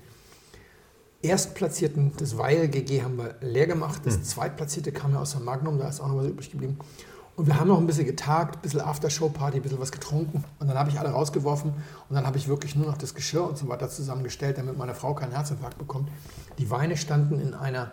Erstplatzierten 1.23 2.15
des 2.17 2.38
Weil 2.38 2.67
GG 2.67 3.03
haben 3.03 3.17
wir 3.17 3.35
leer 3.41 3.67
gemacht. 3.67 4.01
Das 4.05 4.23
Zweitplatzierte 4.23 4.91
kam 4.91 5.13
ja 5.13 5.19
aus 5.21 5.31
der 5.31 5.41
Magnum, 5.41 5.77
da 5.77 5.88
ist 5.88 6.01
auch 6.01 6.07
noch 6.07 6.17
was 6.17 6.25
übrig 6.27 6.49
geblieben. 6.51 6.79
Und 7.41 7.47
wir 7.47 7.59
haben 7.59 7.69
noch 7.69 7.79
ein 7.79 7.88
bisschen 7.88 8.05
getagt, 8.05 8.57
ein 8.57 8.61
bisschen 8.61 8.81
Aftershow-Party, 8.81 9.57
ein 9.57 9.63
bisschen 9.63 9.79
was 9.79 9.91
getrunken. 9.91 10.43
Und 10.59 10.67
dann 10.67 10.77
habe 10.77 10.91
ich 10.91 10.99
alle 10.99 11.09
rausgeworfen 11.09 11.71
und 12.07 12.15
dann 12.15 12.27
habe 12.27 12.38
ich 12.38 12.47
wirklich 12.47 12.75
nur 12.75 12.85
noch 12.85 12.97
das 12.99 13.15
Geschirr 13.15 13.43
und 13.49 13.57
so 13.57 13.67
weiter 13.67 13.89
zusammengestellt, 13.89 14.59
damit 14.59 14.77
meine 14.77 14.93
Frau 14.93 15.15
keinen 15.15 15.31
Herzinfarkt 15.31 15.79
bekommt. 15.79 16.07
Die 16.59 16.69
Weine 16.69 16.95
standen 16.97 17.39
in 17.39 17.55
einer, 17.55 17.89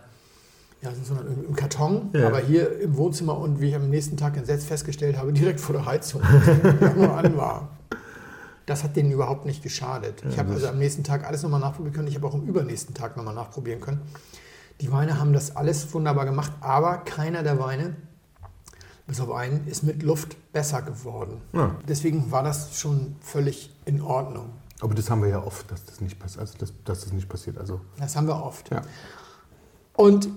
ja, 0.82 0.90
so 1.02 1.14
einer- 1.14 1.22
im 1.48 1.56
Karton, 1.56 2.10
Ja. 2.12 2.26
aber 2.26 2.40
hier 2.40 2.78
im 2.78 2.98
Wohnzimmer 2.98 3.38
und 3.38 3.58
wie 3.58 3.70
ich 3.70 3.74
am 3.74 3.88
nächsten 3.88 4.18
Tag 4.18 4.36
entsetzt 4.36 4.66
festgestellt 4.66 5.16
habe, 5.16 5.32
direkt 5.32 5.60
vor 5.60 5.72
der 5.74 5.86
Heizung, 5.86 6.20
die 6.84 6.98
nur 7.00 7.14
an 7.16 7.34
war. 7.38 7.68
Das 8.66 8.84
hat 8.84 8.96
denen 8.96 9.10
überhaupt 9.10 9.46
nicht 9.46 9.62
geschadet. 9.62 10.22
ich 10.28 10.38
habe 10.38 10.52
also 10.52 10.66
am 10.68 10.76
nächsten 10.78 11.04
Tag 11.04 11.26
alles 11.26 11.42
nochmal 11.42 11.60
nachprobieren 11.60 11.94
können. 11.94 12.08
Ich 12.08 12.16
habe 12.16 12.26
auch 12.26 12.34
am 12.34 12.42
übernächsten 12.42 12.94
Tag 12.94 13.16
nochmal 13.16 13.34
nachprobieren 13.34 13.80
können. 13.80 14.02
Die 14.82 14.92
Weine 14.92 15.18
haben 15.18 15.32
das 15.32 15.56
alles 15.56 15.94
wunderbar 15.94 16.26
gemacht, 16.26 16.52
aber 16.60 16.98
keiner 16.98 17.42
der 17.42 17.58
Weine, 17.58 17.96
bis 19.08 19.20
auf 19.20 19.32
einen, 19.32 19.66
ist 19.66 19.82
mit 19.82 20.02
Luft 20.04 20.36
besser 20.52 20.82
geworden. 20.82 21.40
Ja. 21.52 21.74
Deswegen 21.88 22.30
war 22.30 22.44
das 22.44 22.78
schon 22.78 23.16
völlig 23.20 23.74
in 23.86 24.00
Ordnung. 24.00 24.50
Aber 24.80 24.94
das 24.94 25.10
haben 25.10 25.22
wir 25.22 25.28
ja 25.30 25.42
oft, 25.42 25.68
dass 25.72 25.84
das 25.86 26.00
nicht 26.00 26.20
passiert. 26.20 26.42
Also, 26.42 26.58
dass, 26.58 26.72
dass 26.84 27.00
das 27.00 27.12
nicht 27.12 27.28
passiert. 27.28 27.58
Also, 27.58 27.80
Das 27.98 28.14
haben 28.14 28.28
wir 28.28 28.40
oft. 28.40 28.70
ja. 28.70 28.82
Und 29.96 30.28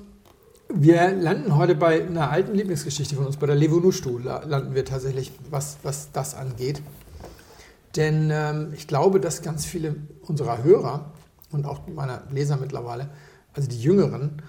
wir 0.73 1.11
landen 1.11 1.55
heute 1.57 1.75
bei 1.75 2.01
einer 2.03 2.31
alten 2.31 2.55
Lieblingsgeschichte 2.55 3.15
von 3.15 3.25
uns, 3.27 3.37
bei 3.37 3.45
der 3.45 3.55
Levonustu 3.57 4.17
la- 4.17 4.43
landen 4.45 4.73
wir 4.73 4.85
tatsächlich, 4.85 5.31
was, 5.51 5.77
was 5.83 6.11
das 6.13 6.33
angeht. 6.33 6.81
Denn 7.97 8.29
ähm, 8.31 8.71
ich 8.73 8.87
glaube, 8.87 9.19
dass 9.19 9.41
ganz 9.41 9.65
viele 9.65 9.97
unserer 10.21 10.63
Hörer 10.63 11.11
und 11.51 11.65
auch 11.65 11.87
meiner 11.87 12.23
Leser 12.31 12.55
mittlerweile, 12.55 13.09
also 13.53 13.67
die 13.67 13.81
Jüngeren, 13.81 14.41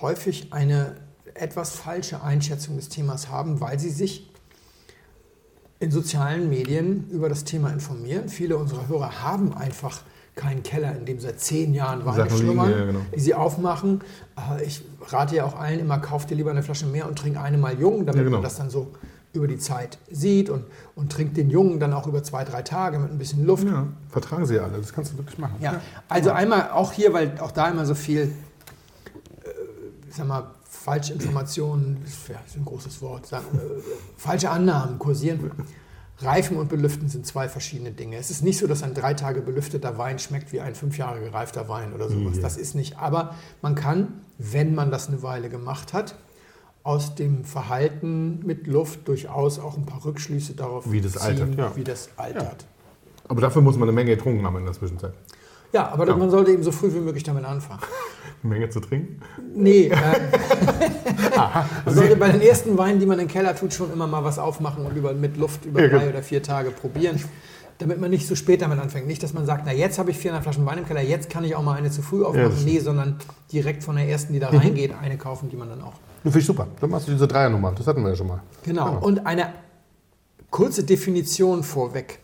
häufig 0.00 0.52
eine 0.52 0.94
etwas 1.40 1.70
falsche 1.76 2.22
Einschätzung 2.22 2.76
des 2.76 2.88
Themas 2.88 3.28
haben, 3.30 3.60
weil 3.60 3.78
sie 3.78 3.90
sich 3.90 4.30
in 5.78 5.90
sozialen 5.90 6.48
Medien 6.48 7.08
über 7.10 7.28
das 7.28 7.44
Thema 7.44 7.70
informieren. 7.70 8.28
Viele 8.28 8.56
unserer 8.56 8.88
Hörer 8.88 9.22
haben 9.22 9.54
einfach 9.54 10.00
keinen 10.34 10.62
Keller, 10.62 10.94
in 10.96 11.06
dem 11.06 11.18
seit 11.18 11.40
zehn 11.40 11.72
Jahren 11.74 12.04
Weine 12.04 12.30
schlummern, 12.30 12.70
ja, 12.70 12.84
genau. 12.84 13.00
die 13.14 13.20
sie 13.20 13.34
aufmachen. 13.34 14.02
Äh, 14.58 14.64
Ich 14.64 14.82
rate 15.08 15.36
ja 15.36 15.44
auch 15.44 15.58
allen 15.58 15.80
immer, 15.80 15.98
kauft 15.98 16.30
dir 16.30 16.34
lieber 16.34 16.50
eine 16.50 16.62
Flasche 16.62 16.86
mehr 16.86 17.06
und 17.08 17.18
trink 17.18 17.38
eine 17.38 17.56
mal 17.58 17.78
jung, 17.78 18.04
damit 18.06 18.16
Ja, 18.16 18.22
genau. 18.24 18.36
man 18.38 18.42
das 18.42 18.56
dann 18.56 18.68
so 18.70 18.92
über 19.32 19.46
die 19.48 19.58
Zeit 19.58 19.98
sieht 20.10 20.48
und, 20.48 20.64
und 20.94 21.12
trinkt 21.12 21.36
den 21.36 21.50
Jungen 21.50 21.78
dann 21.78 21.92
auch 21.92 22.06
über 22.06 22.22
zwei, 22.22 22.44
drei 22.44 22.62
Tage 22.62 22.98
mit 22.98 23.10
ein 23.10 23.18
bisschen 23.18 23.44
Luft. 23.46 23.64
ja, 23.66 23.86
vertragen 24.08 24.46
sie 24.46 24.58
alle. 24.58 24.78
Das 24.78 24.92
kannst 24.94 25.12
du 25.12 25.18
wirklich 25.18 25.38
machen. 25.38 25.56
Ja, 25.60 25.80
also 26.08 26.30
einmal 26.30 26.70
auch 26.70 26.92
hier, 26.92 27.12
weil 27.12 27.38
auch 27.40 27.50
da 27.52 27.68
immer 27.68 27.84
so 27.84 27.94
viel, 27.94 28.22
äh, 28.22 29.48
ich 30.08 30.16
sag 30.16 30.26
mal, 30.26 30.44
Falschinformationen, 30.68 32.02
ist 32.04 32.28
ja, 32.28 32.36
ist 32.46 32.56
ein 32.56 32.64
großes 32.64 33.00
Wort, 33.02 33.26
sagen, 33.26 33.46
äh, 33.54 33.80
falsche 34.16 34.50
Annahmen 34.50 34.98
kursieren. 34.98 35.50
Reifen 36.18 36.56
und 36.56 36.68
Belüften 36.68 37.08
sind 37.10 37.26
zwei 37.26 37.46
verschiedene 37.48 37.90
Dinge. 37.92 38.16
Es 38.16 38.30
ist 38.30 38.42
nicht 38.42 38.58
so, 38.58 38.66
dass 38.66 38.82
ein 38.82 38.94
drei 38.94 39.12
Tage 39.12 39.42
belüfteter 39.42 39.98
Wein 39.98 40.18
schmeckt 40.18 40.50
wie 40.50 40.60
ein 40.60 40.74
fünf 40.74 40.96
Jahre 40.96 41.20
gereifter 41.20 41.68
Wein 41.68 41.92
oder 41.92 42.08
sowas. 42.08 42.36
Ja. 42.36 42.42
Das 42.42 42.56
ist 42.56 42.74
nicht. 42.74 42.98
Aber 42.98 43.34
man 43.60 43.74
kann, 43.74 44.22
wenn 44.38 44.74
man 44.74 44.90
das 44.90 45.08
eine 45.08 45.22
Weile 45.22 45.50
gemacht 45.50 45.92
hat 45.92 46.14
aus 46.82 47.16
dem 47.16 47.44
Verhalten 47.44 48.40
mit 48.46 48.66
Luft 48.66 49.08
durchaus 49.08 49.58
auch 49.58 49.76
ein 49.76 49.84
paar 49.84 50.04
Rückschlüsse 50.06 50.54
darauf 50.54 50.90
Wie 50.90 51.00
das 51.02 51.12
ziehen, 51.12 51.22
altert, 51.22 51.54
ja. 51.56 51.76
wie 51.76 51.84
das 51.84 52.08
altert. 52.16 52.64
Aber 53.28 53.40
dafür 53.42 53.60
muss 53.60 53.74
man 53.74 53.82
eine 53.88 53.92
Menge 53.92 54.14
getrunken 54.16 54.46
haben 54.46 54.56
in 54.56 54.64
der 54.64 54.72
Zwischenzeit. 54.72 55.12
Ja, 55.72 55.88
aber 55.88 56.06
Ja. 56.06 56.16
man 56.16 56.30
sollte 56.30 56.52
eben 56.52 56.62
so 56.62 56.72
früh 56.72 56.94
wie 56.94 57.00
möglich 57.00 57.24
damit 57.24 57.44
anfangen. 57.44 57.80
Menge 58.48 58.68
zu 58.70 58.80
trinken. 58.80 59.20
Nee, 59.54 59.86
äh, 59.88 59.96
man 61.84 61.94
sollte 61.94 62.16
bei 62.16 62.30
den 62.30 62.40
ersten 62.40 62.76
Weinen, 62.78 62.98
die 63.00 63.06
man 63.06 63.18
in 63.18 63.26
den 63.26 63.32
Keller 63.32 63.54
tut, 63.54 63.72
schon 63.72 63.92
immer 63.92 64.06
mal 64.06 64.24
was 64.24 64.38
aufmachen 64.38 64.84
und 64.86 64.96
über, 64.96 65.12
mit 65.12 65.36
Luft 65.36 65.64
über 65.64 65.82
Ja, 65.82 65.88
drei 65.88 65.98
genau. 65.98 66.10
oder 66.10 66.22
vier 66.22 66.42
Tage 66.42 66.70
probieren, 66.70 67.22
damit 67.78 68.00
man 68.00 68.10
nicht 68.10 68.26
so 68.26 68.34
spät 68.34 68.62
damit 68.62 68.78
anfängt. 68.78 69.06
Nicht, 69.06 69.22
dass 69.22 69.32
man 69.34 69.46
sagt, 69.46 69.62
na 69.66 69.72
jetzt 69.72 69.98
habe 69.98 70.10
ich 70.10 70.18
400 70.18 70.42
Flaschen 70.42 70.64
Wein 70.66 70.78
im 70.78 70.86
Keller, 70.86 71.02
jetzt 71.02 71.28
kann 71.30 71.44
ich 71.44 71.54
auch 71.54 71.62
mal 71.62 71.74
eine 71.76 71.90
zu 71.90 72.02
früh 72.02 72.22
Ja, 72.22 72.28
aufmachen. 72.28 72.50
das 72.50 72.64
nee, 72.64 72.78
sondern 72.78 73.16
direkt 73.52 73.82
von 73.84 73.96
der 73.96 74.08
ersten, 74.08 74.32
die 74.32 74.38
da 74.40 74.50
Mhm. 74.50 74.58
reingeht, 74.58 74.92
eine 75.00 75.16
kaufen, 75.16 75.48
die 75.50 75.56
man 75.56 75.68
dann 75.68 75.82
auch 75.82 75.92
Das 76.24 76.32
finde 76.32 76.38
ich 76.40 76.46
super. 76.46 76.66
Dann 76.80 76.90
machst 76.90 77.06
du 77.08 77.12
diese 77.12 77.28
Dreiernummer. 77.28 77.72
Das 77.76 77.86
hatten 77.86 78.02
wir 78.02 78.10
ja 78.10 78.16
schon 78.16 78.26
mal. 78.28 78.40
Genau. 78.64 78.86
Ja. 78.92 78.98
Und 78.98 79.26
eine 79.26 79.48
kurze 80.50 80.84
Definition 80.84 81.62
vorweg. 81.62 82.18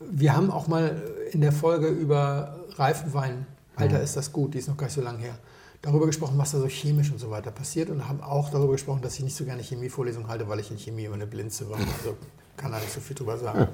Wir 0.00 0.34
haben 0.34 0.50
auch 0.50 0.66
mal 0.68 1.00
in 1.32 1.40
der 1.42 1.52
Folge 1.52 1.86
über 1.88 2.56
Reifenwein, 2.76 3.46
Alter 3.76 4.00
ist 4.00 4.16
das 4.16 4.32
gut, 4.32 4.54
die 4.54 4.58
ist 4.58 4.68
noch 4.68 4.76
gar 4.76 4.86
nicht 4.86 4.94
so 4.94 5.00
lange 5.00 5.18
her, 5.18 5.38
darüber 5.80 6.06
gesprochen, 6.06 6.38
was 6.38 6.52
da 6.52 6.58
so 6.58 6.66
chemisch 6.66 7.10
und 7.10 7.18
so 7.18 7.30
weiter 7.30 7.50
passiert 7.50 7.90
und 7.90 8.08
haben 8.08 8.20
auch 8.20 8.50
darüber 8.50 8.72
gesprochen, 8.72 9.02
dass 9.02 9.14
ich 9.14 9.24
nicht 9.24 9.36
so 9.36 9.44
gerne 9.44 9.62
Chemievorlesungen 9.62 10.28
halte, 10.28 10.48
weil 10.48 10.60
ich 10.60 10.70
in 10.70 10.78
Chemie 10.78 11.04
immer 11.04 11.16
eine 11.16 11.26
Blinze 11.26 11.68
war. 11.68 11.78
Also 11.78 12.16
kann 12.56 12.72
da 12.72 12.78
nicht 12.78 12.92
so 12.92 13.00
viel 13.00 13.16
drüber 13.16 13.38
sagen. 13.38 13.68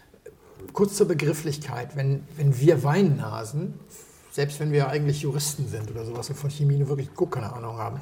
Kurz 0.72 0.96
zur 0.96 1.06
Begrifflichkeit, 1.06 1.96
wenn, 1.96 2.24
wenn 2.36 2.58
wir 2.58 2.82
Weinnasen, 2.82 3.74
selbst 4.32 4.58
wenn 4.58 4.72
wir 4.72 4.88
eigentlich 4.88 5.20
Juristen 5.20 5.68
sind 5.68 5.90
oder 5.90 6.04
sowas 6.04 6.28
und 6.28 6.36
von 6.36 6.50
Chemie 6.50 6.76
nur 6.76 6.88
wirklich 6.88 7.14
gar 7.14 7.30
keine 7.30 7.52
Ahnung 7.52 7.76
haben, 7.76 8.00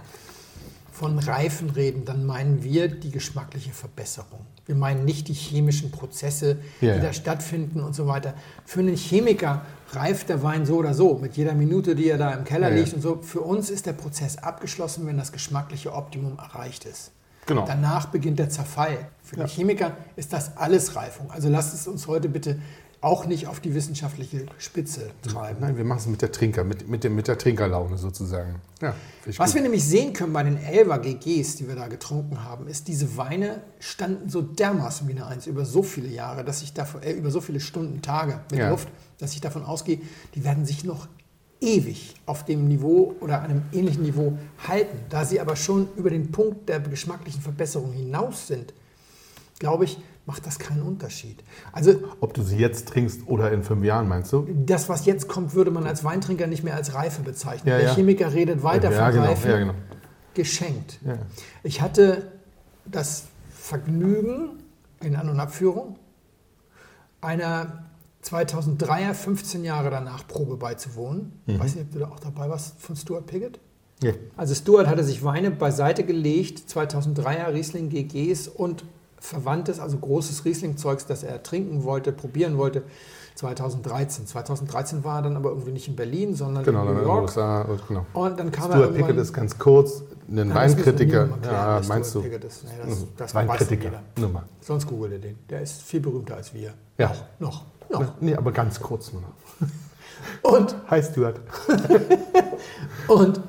von 0.95 1.19
Reifen 1.19 1.71
reden, 1.71 2.05
dann 2.05 2.25
meinen 2.25 2.63
wir 2.63 2.87
die 2.87 3.11
geschmackliche 3.11 3.73
Verbesserung. 3.73 4.47
Wir 4.65 4.77
meinen 4.77 5.05
nicht 5.05 5.27
die 5.27 5.33
chemischen 5.35 5.91
Prozesse, 5.91 6.59
Ja, 6.81 6.93
die 6.95 6.99
ja. 6.99 7.07
da 7.07 7.13
stattfinden 7.13 7.81
und 7.81 7.95
so 7.97 8.07
weiter. 8.07 8.35
Für 8.65 8.79
einen 8.79 8.97
Chemiker 8.97 9.63
reift 9.91 10.29
der 10.29 10.45
Wein 10.45 10.65
so 10.67 10.77
oder 10.77 10.95
so, 10.95 11.19
mit 11.21 11.37
jeder 11.37 11.55
Minute, 11.55 11.97
die 11.97 12.09
er 12.09 12.17
da 12.17 12.31
im 12.33 12.45
Keller 12.45 12.69
Ja, 12.69 12.77
ja. 12.77 12.81
liegt 12.81 12.95
und 12.95 13.01
so. 13.03 13.19
Für 13.23 13.41
uns 13.41 13.71
ist 13.71 13.87
der 13.87 13.93
Prozess 13.95 14.39
abgeschlossen, 14.39 15.05
wenn 15.09 15.17
das 15.19 15.33
geschmackliche 15.33 15.93
Optimum 15.93 16.39
erreicht 16.39 16.85
ist. 16.85 17.11
Genau. 17.47 17.67
Danach 17.67 18.07
beginnt 18.07 18.39
der 18.39 18.49
Zerfall. 18.49 19.09
Für 19.23 19.37
den 19.37 19.49
Chemiker 19.49 19.97
ist 20.17 20.33
das 20.33 20.57
alles 20.57 20.95
Reifung. 20.95 21.31
Also 21.33 21.49
lasst 21.49 21.75
es 21.75 21.87
uns 21.89 22.07
heute 22.07 22.29
bitte 22.29 22.59
auch 23.05 23.27
nicht 23.27 23.47
auf 23.47 23.61
die 23.61 23.75
wissenschaftliche 23.75 24.47
Spitze 24.59 25.11
treiben. 25.23 25.59
Nein, 25.61 25.77
wir 25.77 25.85
machen 25.85 25.99
es 25.99 26.07
mit 26.07 26.23
der 26.23 26.33
Trinker, 26.33 26.65
mit, 26.65 26.89
mit, 26.89 27.05
dem, 27.05 27.15
mit 27.15 27.29
der 27.29 27.37
Trinkerlaune 27.39 27.99
sozusagen. 27.99 28.57
Ja, 28.81 28.95
Was 29.37 29.51
gut. 29.51 29.55
wir 29.57 29.63
nämlich 29.63 29.85
sehen 29.85 30.13
können 30.13 30.33
bei 30.33 30.43
den 30.43 30.57
Elva 30.57 30.97
GGs, 30.97 31.57
die 31.57 31.69
wir 31.69 31.77
da 31.77 31.89
getrunken 31.89 32.43
haben, 32.45 32.67
ist, 32.67 32.89
diese 32.89 33.17
Weine 33.17 33.61
standen 33.79 34.29
so 34.29 34.43
dermaßen 34.43 35.07
wie 35.09 35.13
eine 35.13 35.27
Eins 35.27 35.47
über 35.47 35.65
so 35.65 35.83
viele 35.83 36.09
Jahre, 36.09 36.45
dass 36.45 36.63
ich 36.63 36.73
davon, 36.73 37.03
äh, 37.03 37.13
über 37.13 37.31
so 37.31 37.41
viele 37.41 37.61
Stunden, 37.61 38.03
Tage 38.03 38.41
mit 38.51 38.61
Ja. 38.61 38.71
Luft, 38.71 38.89
dass 39.19 39.33
ich 39.35 39.41
davon 39.41 39.65
ausgehe, 39.65 40.01
die 40.35 40.45
werden 40.45 40.65
sich 40.65 40.85
noch 40.85 41.07
ewig 41.61 42.15
auf 42.27 42.45
dem 42.45 42.69
Niveau 42.69 43.15
oder 43.21 43.41
einem 43.43 43.63
ähnlichen 43.73 44.03
Niveau 44.03 44.37
halten. 44.67 44.99
Da 45.09 45.25
sie 45.25 45.41
aber 45.41 45.57
schon 45.57 45.89
über 45.97 46.11
den 46.11 46.31
Punkt 46.33 46.69
der 46.69 46.81
geschmacklichen 46.81 47.41
Verbesserung 47.41 47.93
hinaus 47.93 48.47
sind, 48.49 48.75
glaube 49.59 49.85
ich, 49.85 49.99
macht 50.27 50.47
das 50.47 50.59
keinen 50.59 50.83
Unterschied. 50.83 51.43
Also 51.73 51.97
Ob 52.21 52.33
du 52.35 52.43
sie 52.43 52.57
jetzt 52.57 52.89
trinkst 52.89 53.27
oder 53.27 53.53
in 53.53 53.63
fünf 53.63 53.85
Jahren, 53.85 54.09
meinst 54.09 54.33
du? 54.33 54.47
das, 54.67 54.89
was 54.89 55.05
jetzt 55.05 55.29
kommt, 55.29 55.55
würde 55.55 55.71
man 55.71 55.87
als 55.87 56.03
Weintrinker 56.05 56.47
nicht 56.47 56.65
mehr 56.65 56.75
als 56.75 56.95
Reife 56.95 57.23
bezeichnen. 57.23 57.69
Ja, 57.69 57.79
Der 57.79 57.89
ja. 57.89 57.95
Chemiker 57.95 58.33
redet 58.33 58.63
weiter 58.63 58.91
ja, 58.91 59.05
von 59.05 59.13
genau, 59.15 59.25
Reife. 59.31 59.49
ja, 59.49 59.59
genau. 59.59 59.75
geschenkt. 60.35 60.99
Ja. 61.05 61.19
Ich 61.63 61.81
hatte 61.83 62.33
das 62.87 63.25
Vergnügen 63.51 64.63
in 65.01 65.17
An- 65.17 65.29
und 65.29 65.41
Abführung 65.41 65.99
einer 67.21 67.85
2003er, 68.23 69.13
15 69.13 69.65
Jahre 69.65 69.91
danach 69.91 70.27
Probe 70.27 70.57
beizuwohnen. 70.57 71.33
Mhm. 71.47 71.59
Weiß 71.59 71.75
nicht, 71.75 71.87
ob 71.87 71.93
du 71.93 71.99
da 72.01 72.09
auch 72.09 72.21
dabei 72.21 72.49
warst 72.49 72.81
von 72.81 72.97
Stuart 72.97 73.27
Piggott. 73.27 73.59
Ja. 74.03 74.13
Also 74.37 74.55
Stuart 74.55 74.87
hatte 74.87 75.05
sich 75.05 75.23
Weine 75.25 75.51
beiseite 75.51 76.05
gelegt, 76.05 76.63
2003er 76.71 77.53
Riesling 77.53 77.91
GGs 77.91 78.49
und 78.49 78.85
Verwandtes, 79.25 79.81
also 79.81 79.97
großes 79.97 80.45
Riesling-Zeugs, 80.45 81.07
das 81.07 81.23
er 81.23 81.43
trinken 81.43 81.85
wollte, 81.85 82.13
probieren 82.13 82.59
wollte, 82.59 82.83
2013. 83.37 84.27
2013 84.27 85.03
war 85.03 85.19
er 85.19 85.23
dann 85.23 85.37
aber 85.37 85.49
irgendwie 85.49 85.73
nicht 85.73 85.89
in 85.89 85.97
Berlin, 85.97 86.35
sondern 86.37 86.63
Genau, 86.63 86.87
in 86.87 86.95
New 86.95 87.03
York. 87.03 87.23
USA. 87.23 87.63
Und, 87.63 87.89
genau. 87.89 88.07
Und 88.13 88.39
dann 88.39 88.53
kam 88.53 88.71
er 88.71 88.77
Stuart 88.77 88.91
irgendwann... 88.91 89.07
Pickett 89.09 89.23
ist 89.23 89.33
ganz 89.33 89.59
kurz, 89.59 90.03
ein 90.29 90.55
Weinkritiker. 90.55 91.29
Ja, 91.43 91.81
meinst 91.89 92.15
du? 92.15 92.21
Nee, 92.21 92.39
das, 92.39 92.63
Mhm. 92.65 93.09
das 93.17 93.35
Weinkritiker. 93.35 94.03
Nummer. 94.21 94.45
Sonst 94.61 94.87
googelt 94.87 95.13
ihr 95.13 95.19
den. 95.19 95.39
Der 95.49 95.63
ist 95.63 95.83
viel 95.83 96.01
berühmter 96.01 96.37
als 96.37 96.53
wir. 96.55 96.75
Ja. 96.99 97.13
Noch. 97.39 97.65
Noch. 97.91 98.01
noch. 98.01 98.13
Nee, 98.21 98.37
aber 98.37 98.53
ganz 98.53 98.79
kurz 98.79 99.13
nur 99.13 99.23
noch. 99.23 99.33
Und, 100.43 100.77
Hi 100.89 101.03
Stuart. 101.03 101.41
und 103.09 103.41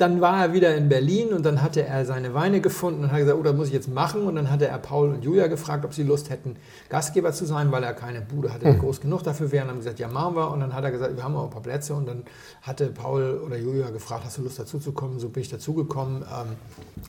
dann 0.00 0.20
war 0.20 0.40
er 0.40 0.52
wieder 0.52 0.74
in 0.76 0.88
Berlin 0.88 1.32
und 1.32 1.44
dann 1.44 1.60
hatte 1.62 1.84
er 1.84 2.06
seine 2.06 2.32
Weine 2.32 2.60
gefunden 2.60 3.04
und 3.04 3.12
hat 3.12 3.18
gesagt, 3.18 3.38
oh, 3.38 3.42
das 3.42 3.54
muss 3.54 3.68
ich 3.68 3.74
jetzt 3.74 3.88
machen. 3.88 4.22
Und 4.22 4.36
dann 4.36 4.50
hatte 4.50 4.66
er 4.66 4.78
Paul 4.78 5.10
und 5.10 5.22
Julia 5.22 5.46
gefragt, 5.46 5.84
ob 5.84 5.92
sie 5.92 6.02
Lust 6.02 6.30
hätten, 6.30 6.56
Gastgeber 6.88 7.32
zu 7.32 7.44
sein, 7.44 7.70
weil 7.70 7.82
er 7.82 7.92
keine 7.92 8.20
Bude 8.20 8.52
hatte, 8.52 8.72
die 8.72 8.78
groß 8.78 9.00
genug 9.00 9.22
dafür 9.22 9.52
wäre. 9.52 9.64
Und 9.64 9.70
haben 9.70 9.78
gesagt, 9.78 9.98
ja, 9.98 10.08
machen 10.08 10.36
wir. 10.36 10.50
Und 10.50 10.60
dann 10.60 10.74
hat 10.74 10.84
er 10.84 10.90
gesagt, 10.90 11.16
wir 11.16 11.22
haben 11.22 11.36
auch 11.36 11.44
ein 11.44 11.50
paar 11.50 11.62
Plätze. 11.62 11.94
Und 11.94 12.06
dann 12.06 12.24
hatte 12.62 12.86
Paul 12.86 13.42
oder 13.44 13.58
Julia 13.58 13.90
gefragt, 13.90 14.24
hast 14.24 14.38
du 14.38 14.42
Lust 14.42 14.58
dazuzukommen? 14.58 15.18
So 15.18 15.28
bin 15.28 15.42
ich 15.42 15.50
dazugekommen. 15.50 16.22
Ähm, 16.22 16.56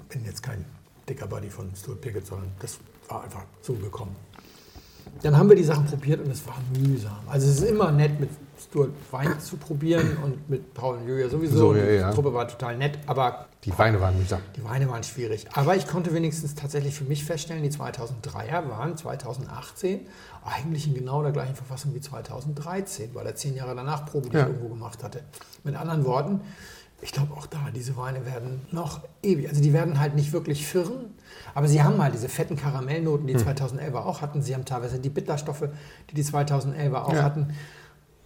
bin 0.10 0.26
jetzt 0.26 0.44
kein 0.44 0.66
dicker 1.08 1.28
Buddy 1.28 1.50
von 1.50 1.72
Stuart 1.76 2.02
Pickett, 2.02 2.26
sondern 2.28 2.52
das 2.60 2.78
war 3.08 3.24
einfach 3.24 3.44
so 3.62 3.74
gekommen. 3.74 4.16
Dann 5.24 5.38
haben 5.38 5.50
wir 5.50 5.56
die 5.56 5.64
Sachen 5.64 5.86
probiert 5.86 6.24
und 6.24 6.32
es 6.32 6.46
war 6.48 6.58
mühsam. 6.78 7.20
Also 7.28 7.48
es 7.48 7.62
ist 7.62 7.70
immer 7.70 7.92
nett, 7.92 8.20
mit 8.20 8.30
Stuart 8.62 8.92
Wein 9.12 9.40
zu 9.40 9.58
probieren 9.58 10.18
und 10.24 10.50
mit 10.50 10.74
Paul 10.74 10.98
und 10.98 11.08
Julia 11.08 11.30
sowieso. 11.30 11.58
So, 11.58 11.76
ja, 11.76 11.86
die 11.86 11.94
ja. 11.96 12.12
Truppe 12.12 12.34
war 12.34 12.48
total 12.48 12.78
nett, 12.78 13.00
aber 13.08 13.48
Die 13.66 13.78
Weine 13.78 14.00
waren 14.00 14.18
mühsam. 14.18 14.40
die 14.56 14.64
Weine 14.64 14.88
waren 14.90 15.04
schwierig. 15.04 15.46
Aber 15.54 15.76
ich 15.76 15.88
konnte 15.88 16.14
wenigstens 16.14 16.56
tatsächlich 16.56 16.94
für 16.96 17.04
mich 17.06 17.24
feststellen, 17.26 17.64
die 17.64 17.72
2003er 17.72 18.70
waren 18.70 18.96
2018 18.98 20.02
eigentlich 20.46 20.88
in 20.88 20.94
genau 20.94 21.22
der 21.24 21.32
gleichen 21.32 21.56
Verfassung 21.56 21.94
wie 21.96 22.02
2013, 22.02 23.10
weil 23.14 23.26
er 23.26 23.36
zehn 23.36 23.56
Jahre 23.56 23.76
danach 23.76 24.06
Probe, 24.06 24.30
Ja. 24.32 24.48
irgendwo 24.48 24.70
gemacht 24.70 25.04
hatte. 25.04 25.22
Mit 25.64 25.76
anderen 25.76 26.06
Worten, 26.06 26.42
ich 27.04 27.12
glaube 27.12 27.34
auch 27.34 27.48
da, 27.48 27.60
diese 27.76 27.98
Weine 27.98 28.26
werden 28.26 28.62
noch 28.72 29.02
ewig, 29.24 29.50
also 29.50 29.62
die 29.62 29.74
werden 29.74 30.00
halt 30.00 30.16
nicht 30.16 30.34
wirklich 30.34 30.66
firren, 30.68 31.16
aber 31.56 31.68
sie 31.68 31.82
haben 31.82 32.02
halt 32.02 32.14
diese 32.14 32.30
fetten 32.30 32.56
Karamellnoten, 32.56 33.28
Hm. 33.28 33.38
die 33.38 33.44
2011er 33.44 34.06
auch 34.06 34.22
hatten. 34.22 34.42
Sie 34.42 34.54
haben 34.54 34.66
teilweise 34.66 35.00
die 35.00 35.10
Bitterstoffe, 35.10 35.64
die 36.10 36.14
die 36.16 36.24
2011er 36.24 37.06
auch 37.06 37.14
Ja. 37.14 37.24
hatten. 37.24 37.54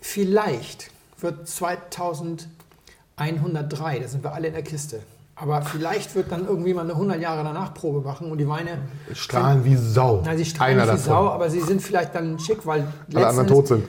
Vielleicht 0.07 0.91
wird 1.19 1.47
2103, 1.47 4.00
da 4.00 4.07
sind 4.07 4.24
wir 4.24 4.33
alle 4.33 4.47
in 4.47 4.53
der 4.53 4.62
Kiste. 4.62 5.00
Aber 5.35 5.63
vielleicht 5.63 6.13
wird 6.15 6.31
dann 6.31 6.47
irgendwie 6.47 6.75
mal 6.75 6.83
eine 6.83 6.93
100 6.93 7.19
Jahre 7.19 7.43
danach 7.43 7.74
Probe 7.74 8.01
machen 8.01 8.31
und 8.31 8.38
die 8.38 8.47
Weine 8.47 8.77
Strahlen 9.13 9.65
wie 9.65 9.75
Sau. 9.75 10.21
na, 10.24 10.38
sie 10.38 10.45
strahlen 10.45 10.79
Einer 10.79 10.83
wie 10.83 10.97
davon. 10.97 11.05
Sau, 11.05 11.27
aber 11.29 11.50
sie 11.50 11.59
sind 11.59 11.81
vielleicht 11.81 12.13
dann 12.15 12.39
schick, 12.39 12.65
weil 12.65 12.88
Alle 13.13 13.27
anderen 13.27 13.47
tot 13.47 13.67
sind. 13.67 13.83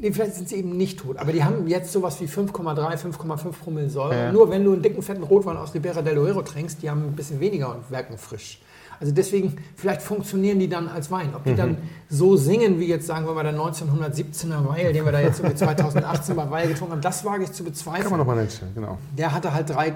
Nee, 0.00 0.10
vielleicht 0.10 0.34
sind 0.34 0.48
sie 0.48 0.56
eben 0.56 0.76
nicht 0.76 0.98
tot. 0.98 1.18
Aber 1.18 1.30
die 1.32 1.44
haben 1.44 1.68
jetzt 1.68 1.92
sowas 1.92 2.20
wie 2.20 2.26
5,3, 2.26 2.96
5,5 2.96 3.52
Promille 3.62 3.90
Säure. 3.90 4.16
Ja. 4.16 4.32
Nur 4.32 4.50
wenn 4.50 4.64
du 4.64 4.72
einen 4.72 4.82
dicken, 4.82 5.02
fetten 5.02 5.22
Rotwein 5.22 5.58
aus 5.58 5.72
Ribera 5.74 6.02
del 6.02 6.16
Duero 6.16 6.42
trinkst, 6.42 6.82
die 6.82 6.90
haben 6.90 7.04
ein 7.04 7.14
bisschen 7.14 7.38
weniger 7.38 7.72
und 7.72 7.88
wirken 7.90 8.18
frisch. 8.18 8.58
Also 9.04 9.14
deswegen, 9.14 9.58
vielleicht 9.76 10.00
funktionieren 10.00 10.58
die 10.58 10.66
dann 10.66 10.88
als 10.88 11.10
Wein. 11.10 11.34
Ob 11.36 11.44
die 11.44 11.50
Mhm. 11.50 11.56
dann 11.56 11.76
so 12.08 12.36
singen, 12.36 12.80
wie 12.80 12.86
jetzt 12.86 13.06
sagen 13.06 13.26
wir 13.26 13.34
mal 13.34 13.42
der 13.42 13.52
1917er 13.52 14.66
Weil, 14.66 14.94
den 14.94 15.04
wir 15.04 15.12
da 15.12 15.20
jetzt 15.20 15.40
irgendwie 15.40 15.56
2018 15.58 16.34
bei 16.34 16.50
Weil 16.50 16.68
getrunken 16.68 16.92
haben, 16.92 17.00
das 17.02 17.22
wage 17.22 17.44
ich 17.44 17.52
zu 17.52 17.64
bezweifeln. 17.64 18.02
Kann 18.04 18.12
man 18.12 18.20
nochmal 18.20 18.38
entstellen, 18.38 18.72
genau. 18.74 18.96
Der 19.18 19.34
hatte 19.34 19.52
halt 19.52 19.68
3 19.68 19.92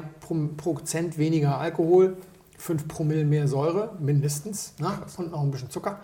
Prozent 0.58 1.16
weniger 1.16 1.56
Alkohol, 1.58 2.18
5 2.58 2.86
Promille 2.86 3.24
mehr 3.24 3.48
Säure, 3.48 3.92
mindestens, 3.98 4.74
ne? 4.78 4.90
und 5.16 5.30
noch 5.32 5.40
ein 5.40 5.50
bisschen 5.52 5.70
Zucker. 5.70 6.00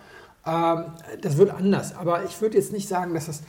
Ähm, 0.46 0.84
das 1.20 1.36
wird 1.36 1.50
anders. 1.50 1.94
Aber 1.94 2.24
ich 2.24 2.40
würde 2.40 2.56
jetzt 2.56 2.72
nicht 2.72 2.88
sagen, 2.88 3.12
dass 3.12 3.26
das 3.26 3.42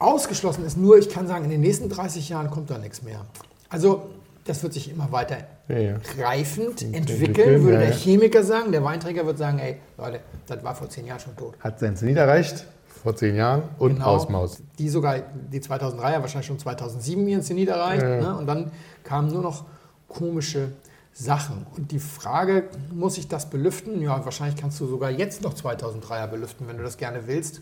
ausgeschlossen 0.00 0.64
ist. 0.64 0.76
Nur 0.76 0.98
ich 0.98 1.08
kann 1.08 1.28
sagen, 1.28 1.44
in 1.44 1.50
den 1.50 1.60
nächsten 1.60 1.88
30 1.88 2.28
Jahren 2.28 2.50
kommt 2.50 2.68
da 2.68 2.78
nichts 2.78 3.02
mehr. 3.02 3.26
Also 3.68 4.10
das 4.44 4.62
wird 4.62 4.72
sich 4.72 4.90
immer 4.90 5.10
weiter 5.12 5.36
Ja, 5.68 5.78
ja. 5.78 5.94
reifend 6.20 6.82
Entwickeln, 6.82 6.94
entwickeln, 6.94 7.62
würde 7.64 7.74
ja, 7.80 7.86
der. 7.86 7.92
Chemiker 7.92 8.42
sagen. 8.42 8.72
Der 8.72 8.82
Weinträger 8.84 9.24
wird 9.26 9.38
sagen, 9.38 9.58
ey, 9.58 9.76
Leute, 9.98 10.20
das 10.46 10.62
war 10.64 10.74
vor 10.74 10.88
10 10.88 11.06
Jahren 11.06 11.20
schon 11.20 11.36
tot. 11.36 11.54
Hat 11.60 11.78
sein 11.78 11.96
Zenit 11.96 12.16
erreicht, 12.16 12.66
vor 13.02 13.16
zehn 13.16 13.34
Jahren, 13.36 13.62
und 13.78 13.94
Genau. 13.94 14.06
Ausmaus. 14.06 14.62
Die 14.78 14.88
sogar, 14.88 15.18
die 15.52 15.60
2003er 15.60 16.20
wahrscheinlich 16.20 16.46
schon 16.46 16.58
2007 16.58 17.26
ihren 17.28 17.42
Zenit 17.42 17.68
erreicht. 17.68 18.02
Ne? 18.04 18.36
Und 18.36 18.46
dann 18.46 18.70
kamen 19.04 19.28
nur 19.28 19.42
noch 19.42 19.64
komische 20.08 20.68
Sachen. 21.12 21.66
Und 21.76 21.90
die 21.90 21.98
Frage, 21.98 22.64
muss 22.92 23.18
ich 23.18 23.28
das 23.28 23.50
belüften? 23.50 24.00
Ja, 24.02 24.24
wahrscheinlich 24.24 24.60
kannst 24.60 24.78
du 24.80 24.86
sogar 24.86 25.10
jetzt 25.10 25.42
noch 25.42 25.54
2003er 25.54 26.26
belüften, 26.28 26.66
wenn 26.68 26.76
du 26.78 26.82
das 26.84 26.96
gerne 26.96 27.26
willst. 27.26 27.60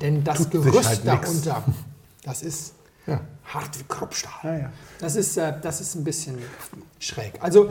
Denn 0.00 0.24
das 0.24 0.38
Tut 0.38 0.50
Gerüst 0.50 0.88
halt 0.88 1.04
nix. 1.04 1.42
darunter, 1.42 1.62
das 2.24 2.42
ist 2.42 2.74
Ja. 3.06 3.20
hart 3.44 3.78
wie 3.78 3.84
Kruppstahl. 3.84 4.32
Ja, 4.44 4.58
ja. 4.58 4.72
Das 4.98 5.16
ist, 5.16 5.36
äh, 5.36 5.54
das 5.60 5.80
ist 5.80 5.94
ein 5.94 6.04
bisschen 6.04 6.38
schräg. 6.98 7.34
Also 7.40 7.70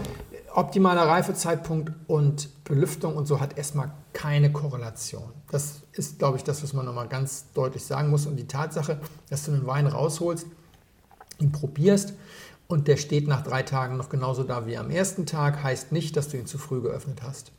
optimaler 0.54 1.04
Reifezeitpunkt 1.04 1.92
und 2.08 2.50
Belüftung 2.66 3.16
und 3.16 3.26
so 3.26 3.40
hat 3.40 3.58
erstmal 3.58 3.92
keine 4.14 4.52
Korrelation. 4.52 5.32
Das 5.50 5.84
ist, 5.94 6.20
glaube 6.20 6.38
ich, 6.38 6.44
das, 6.44 6.62
was 6.64 6.74
man 6.74 6.86
nochmal 6.86 7.08
ganz 7.08 7.46
deutlich 7.54 7.86
sagen 7.86 8.10
muss. 8.10 8.26
Und 8.26 8.36
die 8.36 8.48
Tatsache, 8.48 9.00
dass 9.30 9.46
du 9.46 9.54
einen 9.54 9.66
Wein 9.66 9.88
rausholst, 9.88 10.48
ihn 11.40 11.52
probierst 11.52 12.14
und 12.68 12.88
der 12.88 12.98
steht 12.98 13.28
nach 13.28 13.42
drei 13.42 13.64
Tagen 13.64 13.98
noch 13.98 14.10
genauso 14.10 14.44
da 14.44 14.66
wie 14.66 14.78
am 14.78 14.90
ersten 14.90 15.26
Tag, 15.26 15.64
heißt 15.64 15.92
nicht, 15.92 16.18
dass 16.18 16.30
du 16.30 16.38
ihn 16.38 16.46
zu 16.46 16.58
früh 16.58 16.82
geöffnet 16.82 17.22
hast. 17.22 17.52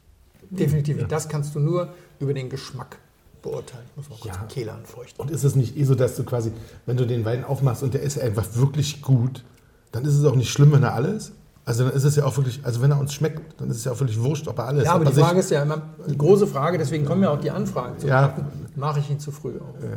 Definitiv 0.51 0.97
nicht. 0.97 1.13
Das 1.13 1.29
kannst 1.29 1.55
du 1.55 1.61
nur 1.61 1.95
über 2.19 2.35
den 2.35 2.51
Geschmack 2.51 2.99
beurteilen. 3.43 3.85
Ich 3.91 3.97
muss 3.97 4.09
mal 4.09 4.17
kurz 4.21 4.35
Ja. 4.37 4.41
den 4.43 4.49
Kehler 4.49 4.75
anfeuchten. 4.75 5.21
Und 5.21 5.31
ist 5.31 5.45
es 5.45 5.55
nicht 5.55 5.77
eh 5.77 5.85
so, 5.85 5.95
dass 5.95 6.17
du 6.17 6.25
quasi, 6.25 6.53
wenn 6.87 6.97
du 6.97 7.07
den 7.07 7.25
Wein 7.25 7.45
aufmachst 7.45 7.83
und 7.83 7.95
der 7.95 8.03
ist 8.03 8.19
einfach 8.19 8.47
wirklich 8.55 9.03
gut, 9.03 9.45
dann 9.91 10.05
ist 10.05 10.15
es 10.15 10.25
auch 10.25 10.37
nicht 10.37 10.51
schlimm, 10.51 10.73
wenn 10.73 10.83
er 10.83 10.95
alles? 10.95 11.33
Also 11.65 11.85
dann 11.85 11.93
ist 11.93 12.05
es 12.05 12.17
ja 12.17 12.25
auch 12.25 12.37
wirklich, 12.37 12.61
also 12.65 12.81
wenn 12.83 12.91
er 12.91 12.99
uns 12.99 13.13
schmeckt, 13.15 13.61
dann 13.61 13.71
ist 13.71 13.77
es 13.77 13.85
ja 13.85 13.93
auch 13.93 13.97
völlig 13.97 14.21
wurscht, 14.21 14.49
ob 14.49 14.59
er 14.59 14.67
alles. 14.67 14.85
Ja, 14.85 14.95
aber 14.95 15.05
die 15.05 15.13
er 15.13 15.25
Frage 15.25 15.39
ist 15.41 15.51
ja 15.51 15.63
immer 15.63 15.83
die 16.09 16.19
große 16.19 16.47
Frage, 16.47 16.77
deswegen 16.79 17.05
kommen 17.05 17.23
ja 17.23 17.31
auch 17.31 17.41
die 17.41 17.51
Anfragen 17.53 17.99
zu. 18.01 18.07
Ja. 18.09 18.35
Mache 18.75 18.99
ich 19.01 19.11
ihn 19.11 19.21
zu 19.21 19.31
früh 19.31 19.59
auf? 19.61 19.77
Ja, 19.83 19.89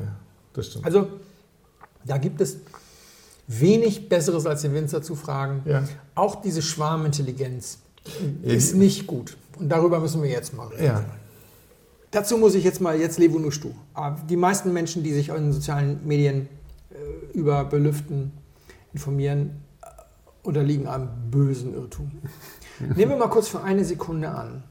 das 0.54 0.68
stimmt. 0.68 0.86
Also, 0.86 1.08
da 2.06 2.18
gibt 2.20 2.40
es 2.42 2.58
wenig 3.48 4.10
Besseres, 4.10 4.46
als 4.46 4.62
den 4.62 4.74
Winzer 4.75 5.02
zu 5.02 5.16
fragen. 5.16 5.62
Ja. 5.66 5.84
Auch 6.14 6.42
diese 6.42 6.62
Schwarmintelligenz 6.62 7.80
ist 8.44 8.75
nicht 8.75 9.08
gut. 9.08 9.36
Und 9.58 9.70
darüber 9.70 10.00
müssen 10.00 10.22
wir 10.22 10.30
jetzt 10.30 10.54
mal 10.54 10.68
reden. 10.68 10.84
ja. 10.86 11.06
Dazu 12.16 12.38
muss 12.38 12.56
ich 12.56 12.64
jetzt 12.64 12.80
mal, 12.80 12.98
jetzt 12.98 13.20
levo 13.20 13.40
nur 13.40 13.52
stu. 13.52 13.72
Aber 13.94 14.18
Die 14.30 14.38
meisten 14.38 14.72
Menschen, 14.72 15.04
die 15.04 15.12
sich 15.14 15.28
in 15.30 15.52
sozialen 15.52 16.00
Medien 16.08 16.48
äh, 16.92 17.38
über 17.38 17.66
Belüften 17.66 18.32
informieren, 18.94 19.50
äh, 19.82 19.88
unterliegen 20.44 20.88
einem 20.88 21.10
bösen 21.30 21.74
Irrtum. 21.74 22.10
Nehmen 22.96 23.12
wir 23.12 23.18
mal 23.18 23.28
kurz 23.28 23.50
für 23.50 23.62
eine 23.62 23.84
Sekunde 23.84 24.30
an. 24.30 24.64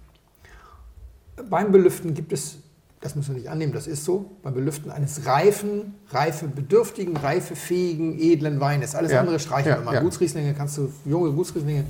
Beim 1.50 1.70
Belüften 1.70 2.14
gibt 2.14 2.32
es, 2.32 2.56
das 3.02 3.14
müssen 3.14 3.34
wir 3.34 3.40
nicht 3.42 3.50
annehmen, 3.50 3.74
das 3.74 3.86
ist 3.88 4.06
so, 4.06 4.30
beim 4.42 4.54
Belüften 4.54 4.90
eines 4.90 5.26
reifen, 5.26 5.94
reifebedürftigen, 6.12 7.14
reifefähigen, 7.14 8.18
edlen 8.18 8.58
Weines. 8.60 8.94
Alles 8.94 9.12
Ja, 9.12 9.20
andere 9.20 9.38
streichen 9.38 9.68
ja, 9.70 9.78
wir 9.80 9.84
mal. 9.84 9.94
ja. 9.96 10.00
Gutsrieslinge 10.00 10.54
kannst 10.54 10.78
du, 10.78 10.90
junge 11.04 11.30
Gutsrieslinge, 11.32 11.84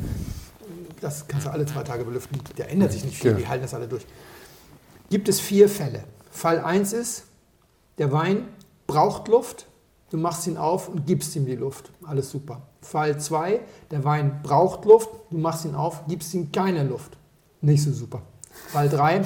das 1.01 1.29
kannst 1.29 1.47
du 1.47 1.51
alle 1.53 1.65
zwei 1.67 1.85
Tage 1.85 2.03
belüften. 2.05 2.41
Der 2.59 2.71
ändert 2.71 2.91
sich 2.91 3.05
nicht 3.05 3.19
viel, 3.19 3.31
Ja. 3.31 3.37
die 3.37 3.47
halten 3.47 3.63
das 3.63 3.75
alle 3.75 3.87
durch 3.87 4.05
gibt 5.11 5.29
es 5.29 5.41
vier 5.41 5.69
Fälle. 5.69 6.05
Fall 6.31 6.61
1 6.61 6.93
ist, 6.93 7.25
der 7.99 8.13
Wein 8.13 8.49
braucht 8.87 9.29
Luft, 9.29 9.67
du 10.11 10.17
machst 10.17 10.47
ihn 10.47 10.57
auf 10.57 10.89
und 10.89 11.07
gibst 11.07 11.35
ihm 11.37 11.47
die 11.47 11.57
Luft. 11.57 11.91
Alles 12.05 12.31
super. 12.31 12.63
Fall 12.81 13.19
2, 13.19 13.61
der 13.91 14.05
Wein 14.05 14.41
braucht 14.43 14.85
Luft, 14.85 15.09
du 15.31 15.39
machst 15.39 15.65
ihn 15.65 15.75
auf, 15.75 16.07
gibst 16.07 16.35
ihm 16.35 16.53
keine 16.53 16.85
Luft. 16.85 17.17
Nicht 17.61 17.83
so 17.83 17.93
super. 17.93 18.23
Fall 18.69 18.89
3, 18.89 19.23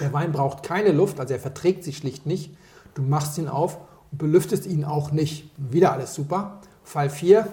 der 0.00 0.12
Wein 0.12 0.32
braucht 0.32 0.62
keine 0.62 0.92
Luft, 0.92 1.18
also 1.20 1.34
er 1.34 1.40
verträgt 1.40 1.84
sich 1.84 1.96
schlicht 1.96 2.26
nicht. 2.26 2.54
Du 2.94 3.02
machst 3.02 3.38
ihn 3.38 3.48
auf 3.48 3.78
und 4.10 4.18
belüftest 4.18 4.66
ihn 4.66 4.84
auch 4.84 5.10
nicht. 5.10 5.50
Wieder 5.56 5.92
alles 5.92 6.14
super. 6.14 6.60
Fall 6.84 7.10
4, 7.10 7.46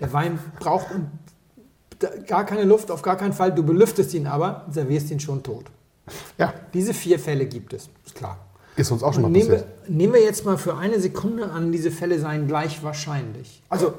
der 0.00 0.12
Wein 0.12 0.38
braucht 0.58 0.86
gar 2.26 2.44
keine 2.44 2.64
Luft, 2.64 2.90
auf 2.90 3.02
gar 3.02 3.16
keinen 3.16 3.32
Fall. 3.32 3.54
Du 3.54 3.62
belüftest 3.62 4.14
ihn 4.14 4.26
aber, 4.26 4.66
servierst 4.70 5.10
ihn 5.10 5.20
schon 5.20 5.42
tot. 5.42 5.66
Ja, 6.38 6.54
Diese 6.72 6.94
vier 6.94 7.18
Fälle 7.18 7.46
gibt 7.46 7.72
es, 7.72 7.88
ist 8.04 8.14
klar. 8.14 8.38
ist 8.76 8.90
uns 8.90 9.02
auch 9.02 9.12
schon 9.12 9.22
mal 9.22 9.28
nehmen, 9.30 9.48
wir, 9.50 9.56
passiert. 9.58 9.90
nehmen 9.90 10.12
wir 10.14 10.22
jetzt 10.22 10.44
mal 10.44 10.56
für 10.58 10.76
eine 10.76 11.00
Sekunde 11.00 11.50
an, 11.50 11.72
diese 11.72 11.90
Fälle 11.90 12.18
seien 12.20 12.46
gleich 12.46 12.82
wahrscheinlich. 12.82 13.62
Also 13.68 13.94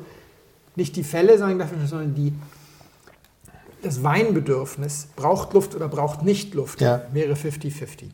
nicht 0.76 0.96
die 0.96 1.04
Fälle 1.04 1.38
seien 1.38 1.58
gleich 1.58 1.68
wahrscheinlich, 1.70 1.90
sondern 1.90 2.16
die, 2.16 2.34
das 3.82 4.04
Weinbedürfnis 4.04 5.08
braucht 5.16 5.54
Luft 5.54 5.76
oder 5.76 5.88
braucht 5.88 6.24
nicht 6.24 6.54
Luft, 6.54 6.82
Ja. 6.82 7.02
wäre 7.14 7.34
50-50. 7.34 8.06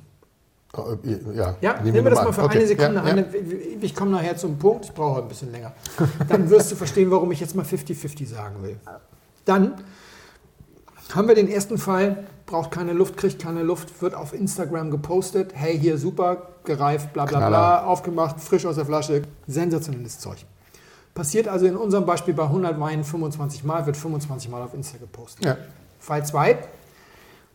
Oh, 0.75 0.95
Ja, 1.35 1.55
Ja, 1.61 1.79
nehmen 1.83 2.03
wir 2.03 2.09
das 2.09 2.23
mal 2.23 2.33
für 2.33 2.43
Okay, 2.45 2.57
eine 2.57 2.67
Sekunde 2.67 2.95
ja, 2.95 3.01
an. 3.03 3.25
Ich 3.81 3.93
komme 3.93 4.09
nachher 4.11 4.35
zum 4.37 4.57
Punkt, 4.57 4.85
ich 4.85 4.91
brauche 4.91 5.21
ein 5.21 5.27
bisschen 5.27 5.51
länger. 5.51 5.71
Dann 6.27 6.49
wirst 6.49 6.71
du 6.71 6.75
verstehen, 6.75 7.11
warum 7.11 7.31
ich 7.31 7.39
jetzt 7.39 7.55
mal 7.55 7.63
50-50 7.63 8.25
sagen 8.27 8.55
will. 8.63 8.77
Dann 9.45 9.75
haben 11.13 11.27
wir 11.27 11.35
den 11.35 11.47
ersten 11.47 11.77
Fall, 11.77 12.23
braucht 12.45 12.71
keine 12.71 12.93
Luft, 12.93 13.17
kriegt 13.17 13.41
keine 13.41 13.63
Luft, 13.63 14.01
wird 14.01 14.15
auf 14.15 14.33
Instagram 14.33 14.91
gepostet. 14.91 15.51
Hey, 15.55 15.77
hier 15.77 15.97
super, 15.97 16.49
gereift, 16.63 17.13
bla 17.13 17.25
bla 17.25 17.39
bla, 17.39 17.47
Knaller. 17.47 17.87
aufgemacht, 17.87 18.39
frisch 18.39 18.65
aus 18.65 18.75
der 18.75 18.85
Flasche, 18.85 19.23
sensationelles 19.47 20.19
Zeug. 20.19 20.45
Passiert 21.13 21.47
also 21.47 21.65
in 21.65 21.75
unserem 21.77 22.05
Beispiel 22.05 22.33
bei 22.33 22.43
100 22.43 22.79
Weinen 22.79 23.03
25 23.03 23.63
Mal, 23.63 23.85
wird 23.85 23.95
25 23.97 24.49
Mal 24.49 24.61
auf 24.63 24.73
Insta 24.73 24.97
gepostet. 24.97 25.45
Ja. 25.45 25.57
Fall 25.99 26.25
2. 26.25 26.57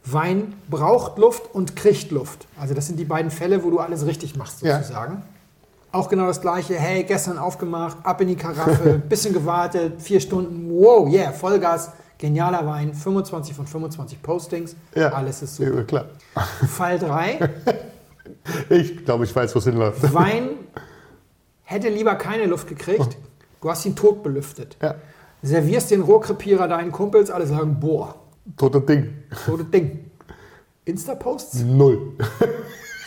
Wein 0.05 0.55
braucht 0.71 1.19
Luft 1.19 1.55
und 1.55 1.77
kriegt 1.77 2.11
Luft. 2.11 2.47
Also 2.59 2.75
das 2.75 2.87
sind 2.87 2.99
die 2.99 3.05
beiden 3.05 3.31
Fälle, 3.31 3.63
wo 3.65 3.71
du 3.71 3.79
alles 3.79 4.07
richtig 4.07 4.37
machst 4.37 4.63
Ja. 4.63 4.79
sozusagen. 4.79 5.23
Auch 5.91 6.09
genau 6.09 6.27
das 6.27 6.41
gleiche. 6.41 6.75
Hey, 6.75 7.03
gestern 7.03 7.39
aufgemacht, 7.39 7.97
ab 8.05 8.21
in 8.21 8.29
die 8.29 8.37
Karaffe, 8.37 9.03
bisschen 9.09 9.35
gewartet, 9.35 10.01
vier 10.01 10.21
Stunden, 10.21 10.71
wow, 10.71 11.09
yeah, 11.11 11.33
Vollgas, 11.33 11.91
genialer 12.19 12.67
Wein, 12.67 12.93
25 12.95 13.55
von 13.55 13.67
25 13.67 14.21
Postings, 14.23 14.77
Ja. 14.95 15.11
alles 15.13 15.43
ist 15.43 15.57
super. 15.57 15.85
Klar. 15.85 16.07
Fall 16.69 16.99
3, 16.99 17.51
Ich 18.71 19.05
glaube, 19.05 19.25
ich 19.25 19.35
weiß, 19.35 19.55
wo 19.55 19.59
es 19.59 19.65
hinläuft. 19.65 20.13
Wein 20.15 20.51
hätte 21.63 21.89
lieber 21.89 22.15
keine 22.17 22.47
Luft 22.47 22.69
gekriegt, 22.69 23.17
du 23.61 23.71
hast 23.71 23.85
ihn 23.87 23.95
tot 23.97 24.23
belüftet. 24.23 24.77
Ja, 24.83 24.95
Servierst 25.43 25.91
den 25.93 26.03
Rohrkrepierer 26.03 26.67
deinen 26.67 26.91
Kumpels, 26.91 27.31
alle 27.31 27.47
sagen, 27.47 27.79
boah, 27.79 28.15
totes 28.57 28.85
Ding. 28.87 29.15
totes 29.47 29.71
Ding. 29.71 30.11
Insta-Posts? 30.85 31.61
Null. 31.65 32.15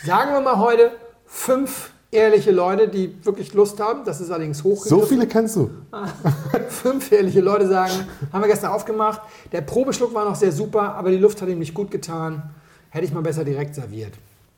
Sagen 0.06 0.32
wir 0.32 0.40
mal 0.40 0.58
heute 0.58 0.92
fünf 1.26 1.91
ehrliche 2.12 2.52
Leute, 2.52 2.88
die 2.88 3.12
wirklich 3.24 3.52
Lust 3.54 3.80
haben. 3.80 4.04
Das 4.04 4.20
ist 4.20 4.30
allerdings 4.30 4.62
hochgegriffen. 4.62 5.00
So 5.00 5.06
viele 5.06 5.26
kennst 5.26 5.56
du. 5.56 5.70
Fünf 6.68 7.10
ehrliche 7.10 7.40
Leute 7.40 7.66
sagen, 7.66 7.92
haben 8.32 8.42
wir 8.42 8.48
gestern 8.48 8.70
aufgemacht. 8.70 9.22
Der 9.50 9.62
Probeschluck 9.62 10.14
war 10.14 10.24
noch 10.24 10.36
sehr 10.36 10.52
super, 10.52 10.94
aber 10.94 11.10
die 11.10 11.16
Luft 11.16 11.42
hat 11.42 11.48
ihm 11.48 11.58
nicht 11.58 11.74
gut 11.74 11.90
getan. 11.90 12.54
Hätte 12.90 13.06
ich 13.06 13.12
mal 13.12 13.22
besser 13.22 13.44
direkt 13.44 13.74
serviert. 13.74 14.12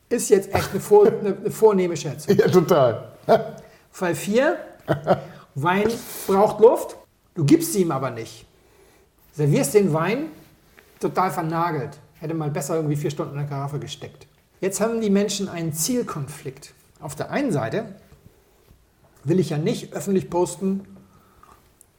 Ist 0.09 0.29
jetzt 0.29 0.53
echt 0.53 0.71
eine, 0.71 0.81
vor, 0.81 1.07
eine, 1.07 1.35
eine 1.37 1.51
vornehme 1.51 1.97
Schätzung. 1.97 2.37
Ja, 2.37 2.47
total. 2.49 3.11
Fall 3.91 4.13
4. 4.13 4.57
Wein 5.55 5.87
braucht 6.27 6.59
Luft. 6.59 6.97
Du 7.33 7.45
gibst 7.45 7.73
sie 7.73 7.81
ihm 7.81 7.91
aber 7.91 8.11
nicht. 8.11 8.45
Servierst 9.33 9.73
den 9.73 9.93
Wein 9.93 10.27
total 10.99 11.31
vernagelt. 11.31 11.97
Hätte 12.19 12.33
mal 12.33 12.49
besser 12.49 12.75
irgendwie 12.75 12.95
vier 12.95 13.09
Stunden 13.09 13.33
in 13.33 13.39
der 13.39 13.47
Karaffe 13.47 13.79
gesteckt. 13.79 14.27
Jetzt 14.59 14.81
haben 14.81 15.01
die 15.01 15.09
Menschen 15.09 15.47
einen 15.47 15.73
Zielkonflikt. 15.73 16.73
Auf 16.99 17.15
der 17.15 17.31
einen 17.31 17.51
Seite 17.51 17.85
will 19.23 19.39
ich 19.39 19.49
ja 19.49 19.57
nicht 19.57 19.93
öffentlich 19.93 20.29
posten, 20.29 20.85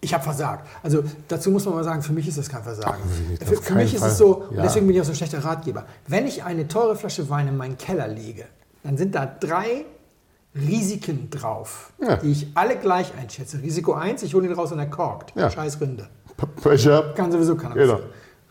ich 0.01 0.15
habe 0.15 0.23
versagt. 0.23 0.69
Also 0.83 1.03
dazu 1.29 1.51
muss 1.51 1.65
man 1.65 1.75
mal 1.75 1.85
sagen, 1.85 2.03
für 2.03 2.13
mich 2.13 2.29
ist 2.29 2.39
das 2.39 2.49
kein 2.49 2.63
Versagen. 2.63 3.03
Auf 3.43 3.49
Für, 3.49 3.57
für 3.57 3.75
mich 3.75 3.95
ist 3.95 4.01
Fall. 4.01 4.11
es 4.11 4.19
so, 4.19 4.37
und 4.49 4.57
Ja. 4.57 4.63
deswegen 4.63 4.87
bin 4.87 4.95
ich 4.95 5.01
auch 5.03 5.07
so 5.07 5.13
ein 5.13 5.17
schlechter 5.17 5.43
Ratgeber. 5.45 5.87
Wenn 6.07 6.27
ich 6.27 6.45
eine 6.45 6.69
teure 6.69 6.95
Flasche 6.97 7.29
Wein 7.29 7.49
in 7.49 7.57
meinen 7.57 7.77
Keller 7.79 8.07
lege, 8.07 8.45
dann 8.85 8.97
sind 8.97 9.15
da 9.15 9.27
drei 9.27 9.85
Risiken 10.55 11.29
drauf, 11.31 11.93
Ja. 12.01 12.17
die 12.17 12.31
ich 12.31 12.49
alle 12.55 12.77
gleich 12.77 13.13
einschätze. 13.19 13.61
Risiko 13.63 13.95
1, 13.95 14.23
ich 14.23 14.35
hole 14.35 14.47
ihn 14.47 14.53
raus 14.55 14.71
und 14.73 14.79
er 14.79 14.87
korkt. 14.87 15.35
Ja. 15.37 15.51
Scheiß 15.51 15.81
Rinde. 15.81 16.09
P- 16.37 16.47
Pech 16.47 16.89
ab. 16.89 17.17
Kann 17.17 17.33
sowieso 17.33 17.57
keiner 17.57 17.75
Genau. 17.75 18.01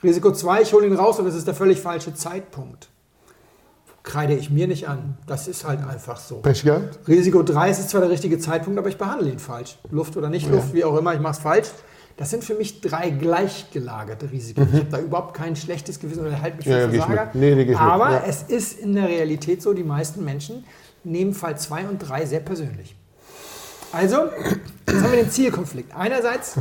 Risiko 0.03 0.31
2, 0.31 0.62
ich 0.63 0.73
hole 0.73 0.86
ihn 0.88 0.95
raus 0.95 1.19
und 1.19 1.27
es 1.27 1.36
ist 1.36 1.47
der 1.47 1.55
völlig 1.55 1.79
falsche 1.79 2.13
Zeitpunkt. 2.13 2.89
Kreide 4.05 4.33
ich 4.35 4.49
mir 4.51 4.67
nicht 4.67 4.87
an. 4.87 5.17
Das 5.27 5.47
ist 5.47 5.65
halt 5.67 5.79
einfach 5.85 6.17
so. 6.19 6.35
Pech 6.37 6.63
gehabt? 6.63 6.99
Risiko 7.07 7.41
3 7.43 7.71
ist 7.71 7.89
zwar 7.89 8.01
der 8.01 8.09
richtige 8.11 8.37
Zeitpunkt, 8.39 8.77
aber 8.79 8.87
ich 8.87 8.97
behandle 8.97 9.29
ihn 9.31 9.39
falsch. 9.39 9.77
Luft 9.89 10.15
oder 10.15 10.29
nicht 10.29 10.49
Luft, 10.49 10.73
wie 10.73 10.83
auch 10.85 10.95
immer, 10.97 11.13
ich 11.15 11.19
mache 11.19 11.33
es 11.33 11.39
falsch. 11.39 11.67
Das 12.15 12.29
sind 12.29 12.43
für 12.45 12.53
mich 12.53 12.79
drei 12.79 13.09
gleichgelagerte 13.09 14.31
Risiken. 14.31 14.67
Ich 14.71 14.79
habe 14.79 14.89
da 14.89 14.99
überhaupt 14.99 15.33
kein 15.35 15.55
schlechtes 15.57 15.99
Gewissen 15.99 16.21
oder 16.25 16.39
halte 16.41 16.57
mich 16.57 16.65
für 16.65 16.71
Mhm. 16.71 16.77
Ja, 16.77 16.85
ja, 16.99 17.05
Versager. 17.05 17.29
Nee, 17.33 17.75
aber 17.75 18.11
Ja. 18.11 18.23
es 18.27 18.43
ist 18.43 18.79
in 18.79 18.93
der 18.95 19.09
Realität 19.09 19.61
so, 19.61 19.73
die 19.73 19.83
meisten 19.83 20.23
Menschen 20.23 20.63
nehmen 21.03 21.33
Fall 21.33 21.57
2 21.57 21.87
und 21.89 21.97
3 21.99 22.25
sehr 22.25 22.39
persönlich. 22.39 22.95
Also, 23.91 24.17
jetzt 24.87 25.01
haben 25.03 25.11
wir 25.11 25.23
den 25.23 25.29
Zielkonflikt. 25.31 25.95
Einerseits, 25.95 26.55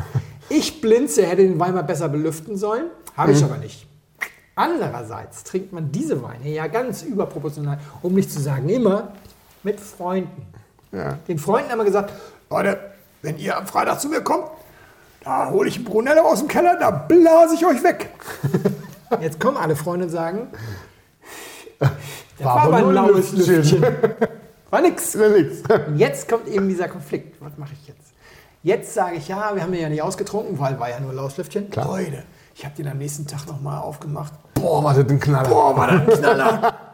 ich 0.48 0.80
blinze, 0.80 1.24
hätte 1.26 1.42
den 1.42 1.59
Wein 1.61 1.74
mal 1.74 1.83
besser 1.83 2.09
belüften 2.09 2.57
sollen, 2.57 2.87
habe 3.16 3.30
Mhm. 3.33 3.37
ich 3.38 3.44
aber 3.44 3.57
nicht. 3.59 3.87
Andererseits 4.57 5.43
trinkt 5.45 5.73
man 5.73 5.90
diese 5.90 6.23
Weine 6.23 6.49
ja 6.49 6.67
ganz 6.69 7.03
überproportional, 7.03 7.79
um 8.03 8.14
nicht 8.14 8.31
zu 8.31 8.40
sagen 8.40 8.69
immer, 8.69 9.12
mit 9.62 9.81
Freunden. 9.81 10.47
Ja. 10.93 11.19
Den 11.27 11.38
Freunden 11.38 11.71
haben 11.71 11.79
wir 11.79 11.85
gesagt, 11.85 12.12
Leute, 12.51 12.79
wenn 13.23 13.38
ihr 13.38 13.57
am 13.57 13.67
Freitag 13.67 14.01
zu 14.01 14.09
mir 14.09 14.21
kommt, 14.21 14.47
da 15.25 15.51
hole 15.51 15.69
ich 15.69 15.77
einen 15.77 15.85
Brunello 15.85 16.23
aus 16.23 16.38
dem 16.40 16.49
Keller, 16.49 16.77
da 16.79 16.90
blase 16.90 17.55
ich 17.55 17.67
euch 17.67 17.83
weg. 17.83 18.11
Jetzt 19.21 19.40
kommen 19.40 19.57
alle 19.57 19.75
Freunde 19.75 20.07
und 20.07 20.11
sagen, 20.11 20.49
das 21.79 21.90
war, 22.38 22.62
aber 22.62 22.77
ein 22.77 22.93
laues 22.93 23.33
Lüftchen. 23.33 23.83
War 24.71 24.81
nix. 24.81 25.14
Ja, 25.14 25.29
nix. 25.29 25.62
Und 25.87 25.99
jetzt 25.99 26.29
kommt 26.29 26.49
eben 26.49 26.69
dieser 26.69 26.88
Konflikt. 26.88 27.40
Was 27.40 27.57
mache 27.57 27.75
ich 27.81 27.87
jetzt? 27.87 28.12
Jetzt 28.64 28.93
sage 28.93 29.17
ich, 29.17 29.29
ja, 29.29 29.55
wir 29.55 29.62
haben 29.62 29.73
ja 29.73 29.88
nicht 29.88 30.03
ausgetrunken, 30.03 30.59
weil 30.59 30.81
war 30.81 30.90
ja 30.90 30.99
nur 30.99 31.12
laues 31.12 31.37
Lüftchen. 31.37 31.71
Klar. 31.71 31.87
Leute, 31.87 32.25
Ich 32.55 32.64
habe 32.64 32.75
den 32.77 32.87
am 32.88 32.99
nächsten 32.99 33.27
Tag 33.27 33.47
nochmal 33.47 33.81
aufgemacht. 33.81 34.33
Boah, 34.55 34.83
war 34.85 34.95
das 34.95 35.09
ein 35.11 35.19
Knaller. 35.19 35.49
Boah, 35.49 35.77
war 35.77 35.88
das 35.88 36.01
ein 36.01 36.23
Knaller. 36.23 36.75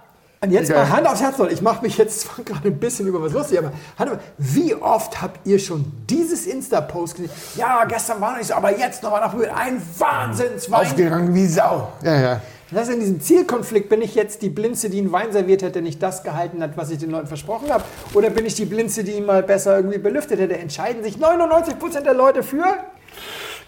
Und 0.42 0.52
jetzt 0.52 0.70
Geil. 0.70 0.78
mal 0.78 0.88
Hand 0.96 1.06
aufs 1.06 1.20
Herz, 1.20 1.36
Leute. 1.36 1.52
Ich 1.52 1.60
mache 1.60 1.82
mich 1.84 1.98
jetzt 1.98 2.20
zwar 2.20 2.42
gerade 2.42 2.68
ein 2.68 2.78
bisschen 2.78 3.06
über 3.06 3.20
was 3.20 3.32
lustig, 3.32 3.58
aber 3.58 3.72
Hand 3.98 4.12
auf, 4.12 4.18
wie 4.38 4.74
oft 4.74 5.20
habt 5.20 5.46
ihr 5.46 5.58
schon 5.58 5.84
dieses 6.08 6.46
Insta-Post 6.46 7.16
gesehen? 7.16 7.30
Ja, 7.56 7.84
gestern 7.84 8.22
war 8.22 8.30
noch 8.30 8.38
nicht 8.38 8.46
so, 8.46 8.54
aber 8.54 8.76
jetzt 8.76 9.02
nochmal 9.02 9.20
nachprobiert. 9.20 9.52
Ein 9.54 9.82
Wahnsinnswein. 9.98 10.80
Aufgegangen 10.86 11.34
wie 11.34 11.46
Sau. 11.46 11.92
Ja, 12.02 12.18
ja. 12.18 12.40
Das 12.70 12.88
ist 12.88 12.94
in 12.94 13.00
diesem 13.00 13.20
Zielkonflikt, 13.20 13.90
bin 13.90 14.00
ich 14.00 14.14
jetzt 14.14 14.40
die 14.40 14.48
Blinze, 14.48 14.88
die 14.88 15.00
einen 15.00 15.12
Wein 15.12 15.30
serviert 15.32 15.60
hätte, 15.62 15.82
nicht 15.82 16.02
das 16.02 16.22
gehalten 16.22 16.62
hat, 16.62 16.76
was 16.76 16.88
ich 16.90 16.98
den 16.98 17.10
Leuten 17.10 17.26
versprochen 17.26 17.70
habe? 17.70 17.84
Oder 18.14 18.30
bin 18.30 18.46
ich 18.46 18.54
die 18.54 18.64
Blinze, 18.64 19.04
die 19.04 19.12
ihn 19.12 19.26
mal 19.26 19.42
besser 19.42 19.76
irgendwie 19.76 19.98
belüftet 19.98 20.40
hätte? 20.40 20.56
Entscheiden 20.56 21.02
sich 21.02 21.16
99% 21.16 22.00
der 22.00 22.14
Leute 22.14 22.42
für. 22.42 22.64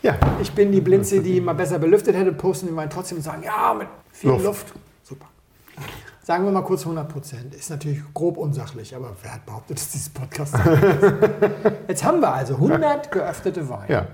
Ja, 0.02 0.18
Ich 0.40 0.52
bin 0.52 0.72
die 0.72 0.80
Blinze, 0.80 1.20
die 1.22 1.40
mal 1.40 1.52
besser 1.54 1.78
belüftet 1.78 2.16
hätte, 2.16 2.32
posten 2.32 2.66
den 2.66 2.76
Wein 2.76 2.90
trotzdem 2.90 3.18
und 3.18 3.22
sagen, 3.24 3.42
ja, 3.44 3.72
mit 3.74 3.86
viel 4.10 4.30
Luft. 4.30 4.44
Luft. 4.44 4.72
Super. 5.04 5.26
Sagen 6.24 6.44
wir 6.44 6.52
mal 6.52 6.62
kurz 6.62 6.84
100%. 6.84 7.52
Ist 7.56 7.70
natürlich 7.70 8.00
grob 8.14 8.36
unsachlich, 8.36 8.94
aber 8.94 9.16
wer 9.22 9.34
hat 9.34 9.46
behauptet, 9.46 9.78
dass 9.78 9.90
dieses 9.90 10.08
Podcast 10.10 10.54
Jetzt 11.88 12.04
haben 12.04 12.20
wir 12.20 12.32
also 12.32 12.54
100 12.54 13.10
geöffnete 13.10 13.68
Weine. 13.68 13.92
ja. 13.92 14.06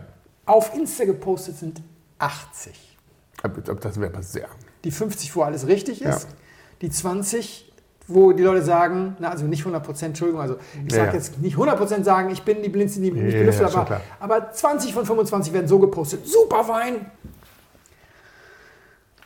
Auf 0.46 0.74
Insta 0.74 1.05
gepostet 1.05 1.59
sind 1.59 1.83
80. 2.18 2.96
Aber 3.42 3.61
Das 3.61 4.01
wäre 4.01 4.11
aber 4.12 4.22
sehr. 4.22 4.48
Die 4.85 4.90
50, 4.90 5.37
wo 5.37 5.42
alles 5.42 5.66
richtig 5.66 6.01
ist. 6.01 6.24
Ja. 6.24 6.35
Die 6.81 6.90
20, 6.90 7.67
wo 8.09 8.33
die 8.33 8.42
Leute 8.42 8.62
sagen, 8.62 9.16
na, 9.18 9.29
also 9.31 9.44
nicht 9.44 9.61
100 9.61 9.85
Prozent, 9.85 10.09
Entschuldigung, 10.11 10.40
also 10.40 10.57
ich 10.87 10.92
Ja, 10.92 10.99
sage 11.01 11.09
ja. 11.11 11.14
jetzt 11.14 11.38
nicht 11.40 11.53
100 11.55 11.77
Prozent 11.79 12.05
sagen, 12.05 12.31
ich 12.31 12.42
bin 12.42 12.62
die 12.62 12.68
Blinze, 12.71 13.01
die 13.01 13.11
nicht 13.11 13.33
Ja, 13.35 13.40
belüftet, 13.40 13.71
ja, 13.73 13.81
aber, 13.81 14.01
aber 14.18 14.51
20 14.53 14.94
von 14.94 15.05
25 15.07 15.53
werden 15.53 15.68
so 15.68 15.79
gepostet. 15.79 16.27
Super 16.27 16.66
Wein. 16.68 17.07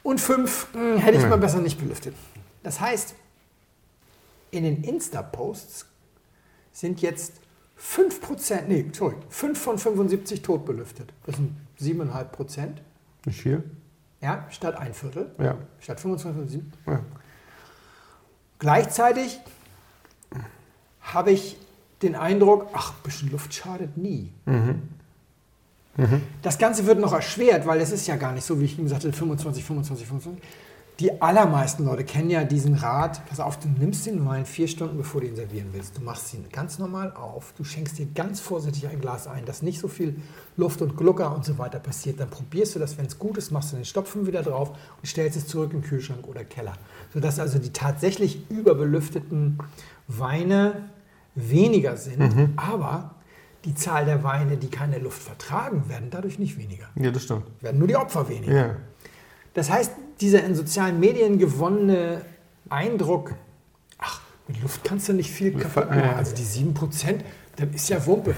Und 0.02 0.20
5 0.20 0.68
hätte 0.98 1.16
ich 1.16 1.22
Ja. 1.22 1.28
mal 1.28 1.38
besser 1.38 1.58
nicht 1.60 1.78
belüftet. 1.78 2.14
Das 2.64 2.80
heißt, 2.80 3.14
in 4.50 4.64
den 4.64 4.82
Insta-Posts 4.82 5.86
sind 6.72 7.00
jetzt 7.02 7.34
5 7.76 8.20
Prozent, 8.20 8.68
nee, 8.68 8.86
sorry, 8.92 9.14
5 9.28 9.60
von 9.60 9.78
75 9.78 10.42
tot 10.42 10.64
belüftet. 10.64 11.12
Das 11.26 11.36
sind 11.36 11.56
7,5 11.80 12.24
Prozent. 12.32 12.82
Nicht 13.26 13.42
viel? 13.42 13.62
Ja, 14.20 14.46
statt 14.50 14.76
ein 14.76 14.92
Viertel. 14.94 15.30
Ja. 15.38 15.56
Statt 15.80 16.00
25 16.00 16.40
von 16.40 16.48
7. 16.48 16.72
ja. 16.86 17.00
Gleichzeitig 18.62 19.40
habe 21.00 21.32
ich 21.32 21.56
den 22.00 22.14
Eindruck, 22.14 22.68
ach, 22.72 22.92
ein 22.92 23.02
bisschen 23.02 23.32
Luft 23.32 23.52
schadet 23.52 23.96
nie. 23.96 24.30
Das 26.42 26.58
Ganze 26.58 26.86
wird 26.86 27.00
noch 27.00 27.12
erschwert, 27.12 27.66
weil 27.66 27.80
es 27.80 27.90
ist 27.90 28.06
ja 28.06 28.14
gar 28.14 28.30
nicht 28.30 28.44
so, 28.44 28.60
wie 28.60 28.66
ich 28.66 28.76
gesagt 28.76 29.02
habe, 29.02 29.12
25, 29.12 29.64
25, 29.64 30.06
25. 30.06 30.44
Die 31.02 31.20
allermeisten 31.20 31.84
Leute 31.84 32.04
kennen 32.04 32.30
ja 32.30 32.44
diesen 32.44 32.76
Rat, 32.76 33.26
pass 33.26 33.40
auf, 33.40 33.58
du 33.58 33.66
nimmst 33.66 34.06
den 34.06 34.24
Wein 34.24 34.46
vier 34.46 34.68
Stunden, 34.68 34.96
bevor 34.96 35.20
du 35.20 35.26
ihn 35.26 35.34
servieren 35.34 35.70
willst. 35.72 35.98
Du 35.98 36.00
machst 36.00 36.32
ihn 36.32 36.44
ganz 36.52 36.78
normal 36.78 37.12
auf, 37.16 37.52
du 37.58 37.64
schenkst 37.64 37.98
dir 37.98 38.06
ganz 38.06 38.38
vorsichtig 38.38 38.86
ein 38.86 39.00
Glas 39.00 39.26
ein, 39.26 39.44
dass 39.44 39.62
nicht 39.62 39.80
so 39.80 39.88
viel 39.88 40.20
Luft 40.56 40.80
und 40.80 40.96
Glucker 40.96 41.34
und 41.34 41.44
so 41.44 41.58
weiter 41.58 41.80
passiert. 41.80 42.20
Dann 42.20 42.30
probierst 42.30 42.76
du 42.76 42.78
das, 42.78 42.98
wenn 42.98 43.06
es 43.06 43.18
gut 43.18 43.36
ist, 43.36 43.50
machst 43.50 43.72
du 43.72 43.76
den 43.76 43.84
Stopfen 43.84 44.28
wieder 44.28 44.44
drauf 44.44 44.68
und 44.70 45.04
stellst 45.04 45.36
es 45.36 45.48
zurück 45.48 45.72
in 45.72 45.80
den 45.80 45.88
Kühlschrank 45.88 46.28
oder 46.28 46.44
Keller. 46.44 46.74
Sodass 47.12 47.40
also 47.40 47.58
die 47.58 47.72
tatsächlich 47.72 48.48
überbelüfteten 48.48 49.58
Weine 50.06 50.88
weniger 51.34 51.96
sind, 51.96 52.50
aber 52.54 53.16
die 53.64 53.74
Zahl 53.74 54.04
der 54.04 54.22
Weine, 54.22 54.56
die 54.56 54.68
keine 54.68 55.00
Luft 55.00 55.20
vertragen, 55.20 55.88
werden 55.88 56.10
dadurch 56.10 56.38
nicht 56.38 56.58
weniger. 56.58 56.86
Ja, 56.94 57.10
das 57.10 57.24
stimmt. 57.24 57.42
Werden 57.60 57.78
nur 57.80 57.88
die 57.88 57.96
Opfer 57.96 58.28
weniger. 58.28 58.54
Ja. 58.54 58.76
Das 59.54 59.70
heißt, 59.70 59.92
dieser 60.20 60.44
in 60.44 60.54
sozialen 60.54 60.98
Medien 61.00 61.38
gewonnene 61.38 62.22
Eindruck, 62.70 63.34
ach, 63.98 64.20
mit 64.48 64.62
Luft 64.62 64.82
kannst 64.84 65.08
du 65.08 65.12
nicht 65.12 65.30
viel 65.30 65.52
kaputt 65.52 65.90
machen. 65.90 66.14
Also 66.16 66.34
die 66.34 66.42
7%, 66.42 67.20
das 67.56 67.68
ist 67.74 67.88
ja 67.88 68.04
Wumpe. 68.06 68.34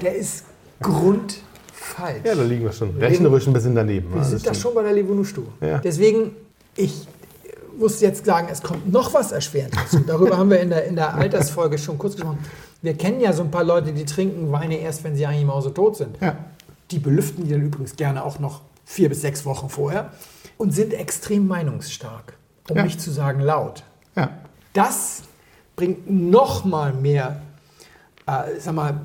Der 0.00 0.14
ist 0.14 0.44
grundfalsch. 0.80 2.24
ja, 2.24 2.34
da 2.34 2.42
liegen 2.42 2.64
wir 2.64 2.72
schon. 2.72 2.96
Rechnerisch 2.96 3.46
ein 3.46 3.52
bisschen 3.52 3.74
daneben. 3.74 4.14
Wir 4.14 4.24
sind 4.24 4.46
das 4.46 4.54
da 4.54 4.54
schon 4.54 4.74
bei 4.74 4.82
der 4.82 4.92
Levonustu. 4.92 5.42
Ja. 5.60 5.78
Deswegen, 5.78 6.32
ich 6.76 7.06
muss 7.78 8.00
jetzt 8.00 8.24
sagen, 8.24 8.48
es 8.50 8.62
kommt 8.62 8.90
noch 8.90 9.12
was 9.14 9.32
Erschwerendes 9.32 9.90
hinzu. 9.90 10.06
Darüber 10.06 10.38
haben 10.38 10.50
wir 10.50 10.60
in 10.60 10.70
der, 10.70 10.84
in 10.84 10.96
der 10.96 11.14
Altersfolge 11.14 11.78
schon 11.78 11.98
kurz 11.98 12.14
gesprochen. 12.14 12.38
Wir 12.82 12.94
kennen 12.94 13.20
ja 13.20 13.32
so 13.32 13.42
ein 13.42 13.50
paar 13.50 13.64
Leute, 13.64 13.92
die 13.92 14.04
trinken 14.04 14.50
Weine 14.52 14.78
erst, 14.78 15.04
wenn 15.04 15.14
sie 15.16 15.26
eigentlich 15.26 15.46
mausetot 15.46 15.96
sind. 15.96 16.16
Ja. 16.20 16.36
Die 16.90 16.98
belüften 16.98 17.44
die 17.44 17.50
dann 17.50 17.62
übrigens 17.62 17.96
gerne 17.96 18.24
auch 18.24 18.38
noch 18.38 18.62
vier 18.84 19.08
bis 19.08 19.20
sechs 19.20 19.44
Wochen 19.44 19.68
vorher 19.68 20.12
und 20.58 20.72
sind 20.72 20.92
extrem 20.92 21.46
meinungsstark, 21.46 22.34
um 22.68 22.76
Ja. 22.76 22.82
nicht 22.84 23.00
zu 23.00 23.10
sagen 23.10 23.40
laut. 23.40 23.82
Ja. 24.16 24.30
Das 24.74 25.22
bringt 25.76 26.10
noch 26.10 26.64
mal 26.64 26.92
mehr, 26.92 27.40
äh, 28.26 28.58
sag 28.60 28.74
mal, 28.74 29.00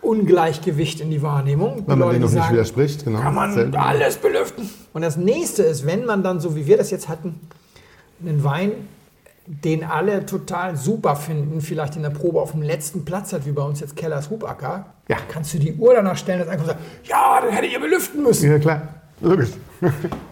Ungleichgewicht 0.00 1.00
in 1.00 1.10
die 1.10 1.22
Wahrnehmung. 1.22 1.76
Die 1.76 1.80
Wenn 1.88 1.98
man 1.98 2.08
Leute, 2.08 2.20
denen 2.20 2.24
noch 2.34 2.40
nicht 2.40 2.52
widerspricht, 2.52 3.04
genau. 3.04 3.20
kann 3.20 3.34
man 3.34 3.54
Selten. 3.54 3.76
alles 3.76 4.16
belüften. 4.18 4.68
Und 4.92 5.02
das 5.02 5.16
nächste 5.16 5.62
ist, 5.62 5.86
wenn 5.86 6.04
man 6.04 6.22
dann, 6.22 6.40
so 6.40 6.54
wie 6.56 6.66
wir 6.66 6.76
das 6.76 6.90
jetzt 6.90 7.08
hatten, 7.08 7.40
einen 8.22 8.44
Wein, 8.44 8.72
den 9.46 9.84
alle 9.84 10.24
total 10.26 10.76
super 10.76 11.16
finden, 11.16 11.60
vielleicht 11.60 11.96
in 11.96 12.02
der 12.02 12.10
Probe 12.10 12.40
auf 12.40 12.52
dem 12.52 12.62
letzten 12.62 13.04
Platz 13.04 13.32
hat, 13.32 13.44
wie 13.46 13.52
bei 13.52 13.62
uns 13.62 13.80
jetzt 13.80 13.96
Kellers 13.96 14.28
Hubacker, 14.30 14.86
Ja. 15.08 15.16
kannst 15.28 15.52
du 15.54 15.58
die 15.58 15.74
Uhr 15.74 15.94
danach 15.94 16.16
stellen 16.16 16.42
und 16.42 16.48
einfach 16.48 16.66
sagen, 16.66 16.78
ja, 17.04 17.40
dann 17.42 17.50
hättet 17.52 17.72
ihr 17.72 17.80
belüften 17.80 18.22
müssen. 18.22 18.50
Ja, 18.50 18.58
klar. 18.58 18.82
Logisch. 19.20 19.50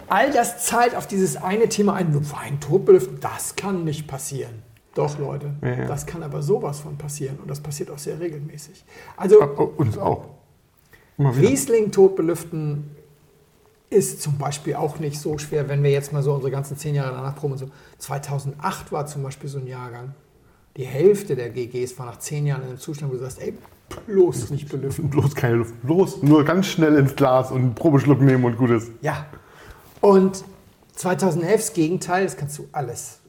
All 0.09 0.31
das 0.33 0.65
zahlt 0.67 0.95
auf 0.95 1.07
dieses 1.07 1.37
eine 1.37 1.69
Thema 1.69 1.95
ein, 1.95 2.13
nur 2.13 2.23
Wein 2.33 2.61
tot 2.61 2.85
belüften, 2.85 3.19
das 3.21 3.57
kann 3.57 3.85
nicht 3.85 4.07
passieren. 4.07 4.63
Doch, 4.95 5.19
Leute, 5.19 5.55
Ja, 5.63 5.69
ja. 5.69 5.87
das 5.87 6.05
kann 6.05 6.23
aber 6.23 6.43
sowas 6.43 6.81
von 6.81 6.99
passieren 6.99 7.39
und 7.39 7.51
das 7.51 7.61
passiert 7.61 7.91
auch 7.91 7.99
sehr 7.99 8.21
regelmäßig. 8.21 8.85
Also 9.17 9.43
Uns 9.43 9.97
auch. 9.97 10.27
Riesling 11.19 11.93
tot 11.93 12.17
belüften 12.17 12.91
ist 13.89 14.23
zum 14.23 14.39
Beispiel 14.39 14.75
auch 14.75 14.99
nicht 14.99 15.21
so 15.21 15.39
schwer, 15.39 15.69
wenn 15.69 15.83
wir 15.83 15.91
jetzt 15.91 16.13
mal 16.13 16.23
so 16.23 16.33
unsere 16.33 16.51
ganzen 16.51 16.77
zehn 16.77 16.95
Jahre 16.95 17.15
danach 17.15 17.37
proben 17.37 17.57
so. 17.59 17.69
2008 17.99 18.91
war 18.93 19.07
zum 19.07 19.23
Beispiel 19.23 19.49
so 19.49 19.59
ein 19.59 19.67
Jahrgang. 19.67 20.15
Die 20.77 20.85
Hälfte 20.87 21.37
der 21.37 21.51
GGs 21.51 21.99
war 21.99 22.07
nach 22.07 22.19
zehn 22.19 22.47
Jahren 22.47 22.63
in 22.63 22.69
einem 22.71 22.79
Zustand, 22.79 23.11
wo 23.13 23.17
du 23.17 23.21
sagst, 23.21 23.41
ey, 23.41 23.55
bloß 24.01 24.51
nicht 24.51 24.69
belüften. 24.69 25.11
Bloß 25.11 25.35
keine 25.35 25.57
Luft. 25.57 25.75
Bloß 25.83 26.23
nur 26.23 26.45
ganz 26.45 26.67
schnell 26.67 26.97
ins 26.97 27.17
Glas 27.17 27.51
und 27.51 27.61
einen 27.61 27.75
Probeschluck 27.75 28.21
nehmen 28.21 28.45
und 28.45 28.57
gut 28.57 28.71
ist. 28.71 28.91
Ja. 29.01 29.27
Und 30.01 30.45
2011 30.97 31.61
das 31.61 31.73
Gegenteil, 31.73 32.25
das 32.25 32.37
kannst 32.37 32.59
du 32.59 32.69
alles 32.73 33.21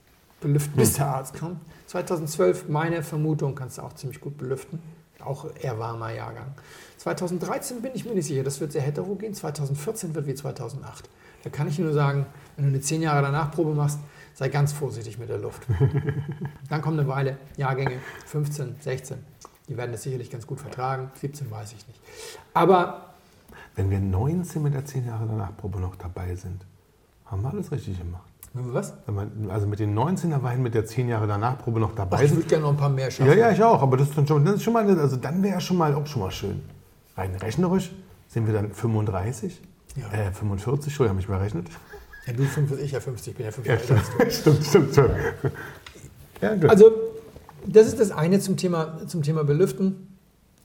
belüften, 0.41 0.76
bis 0.76 0.93
der 0.93 1.08
Arzt 1.08 1.39
kommt. 1.39 1.58
2012, 1.88 2.69
meine 2.69 3.04
Vermutung, 3.04 3.56
kannst 3.56 3.78
du 3.78 3.84
auch 3.84 3.93
ziemlich 3.93 4.19
gut 4.19 4.38
belüften. 4.38 4.80
Auch 5.23 5.45
eher 5.62 5.80
warmer 5.80 6.12
Jahrgang. 6.12 6.54
2013 6.97 7.82
bin 7.82 7.91
ich 7.93 8.06
mir 8.06 8.13
nicht 8.13 8.28
sicher, 8.28 8.43
das 8.43 8.60
wird 8.60 8.71
sehr 8.71 8.82
heterogen. 8.82 9.34
2014 9.34 10.15
wird 10.15 10.28
wie 10.28 10.36
2008. 10.36 11.10
Da 11.43 11.49
kann 11.49 11.67
ich 11.67 11.78
nur 11.80 11.93
sagen, 11.93 12.26
wenn 12.56 12.65
du 12.65 12.69
eine 12.69 12.82
10 12.82 13.02
Jahre 13.02 13.21
danach 13.21 13.52
Probe 13.52 13.73
machst, 13.73 13.99
sei 14.34 14.49
ganz 14.49 14.73
vorsichtig 14.73 15.17
mit 15.17 15.30
der 15.30 15.38
Luft. 15.38 15.63
Dann 16.69 16.82
kommt 16.82 16.99
eine 16.99 17.08
Weile, 17.08 17.38
Jahrgänge 17.58 17.99
15, 18.26 18.78
16. 18.80 19.17
Die 19.69 19.78
werden 19.78 19.91
das 19.91 20.04
sicherlich 20.04 20.30
ganz 20.30 20.45
gut 20.45 20.60
vertragen. 20.60 21.10
17 21.21 21.49
weiß 21.49 21.69
ich 21.73 21.88
nicht. 21.88 21.99
Aber 22.54 23.13
Wenn 23.76 23.89
wir 23.89 23.99
19 23.99 24.62
mit 24.62 24.73
der 24.73 24.86
10 24.86 25.08
Jahre 25.08 25.26
danach 25.28 25.56
Probe 25.58 25.80
noch 25.80 25.95
dabei 25.95 26.36
sind, 26.36 26.62
haben 27.26 27.41
wir 27.41 27.49
alles 27.49 27.71
richtig 27.71 27.97
gemacht. 27.97 28.23
was? 28.54 28.93
Also 29.49 29.65
mit 29.67 29.80
den 29.80 29.97
19er 29.97 30.43
Weinen 30.43 30.62
mit 30.63 30.73
der 30.76 30.86
10 30.86 31.08
Jahre 31.10 31.26
danach 31.28 31.58
Probe 31.60 31.80
noch 31.80 31.91
Ach, 31.93 31.95
dabei 31.95 32.23
ich 32.23 32.30
sind. 32.30 32.38
würde 32.39 32.49
gerne 32.49 32.63
noch 32.63 32.71
ein 32.71 32.78
paar 32.78 32.89
mehr 32.89 33.10
schaffen. 33.10 33.28
Ja, 33.32 33.36
ja, 33.36 33.52
ich 33.52 33.63
auch, 33.63 33.82
aber 33.82 33.97
das 33.97 34.10
ist 34.10 34.17
dann 34.17 34.28
schon, 34.28 34.45
das 34.45 34.56
ist 34.56 34.63
schon 34.63 34.73
mal, 34.73 34.88
also 34.99 35.15
dann 35.15 35.41
wäre 35.41 35.60
schon 35.62 35.78
mal 35.78 35.93
auch 35.95 36.06
schon 36.06 36.21
mal 36.21 36.32
schön. 36.32 36.62
Rein 37.17 37.34
rechnerisch 37.36 37.91
sind 38.28 38.45
wir 38.47 38.54
dann 38.54 38.71
35, 38.73 39.62
Ja. 39.95 40.08
äh, 40.12 40.32
45, 40.32 40.88
Entschuldigung, 40.88 41.10
habe 41.10 41.19
ich 41.21 41.30
mal 41.30 41.39
rechnet. 41.39 41.67
Ja, 42.28 42.34
du 42.34 42.43
50, 42.43 42.80
ich 42.80 42.91
ja 42.91 42.99
50, 42.99 43.32
ich 43.32 43.38
bin 43.38 43.45
ja 43.45 43.52
5 43.52 43.67
Jahre 43.67 43.80
älter 43.80 43.95
als 44.19 44.43
du. 44.43 44.52
stimmt, 44.52 44.65
stimmt, 44.65 44.91
stimmt. 44.91 45.12
Ja, 46.41 46.56
gut. 46.56 46.69
Also, 46.69 46.91
das 47.67 47.88
ist 47.88 47.99
das 47.99 48.12
eine 48.12 48.39
zum 48.39 48.58
Thema, 48.58 49.08
zum 49.08 49.23
Thema 49.23 49.43
Belüften. 49.43 50.17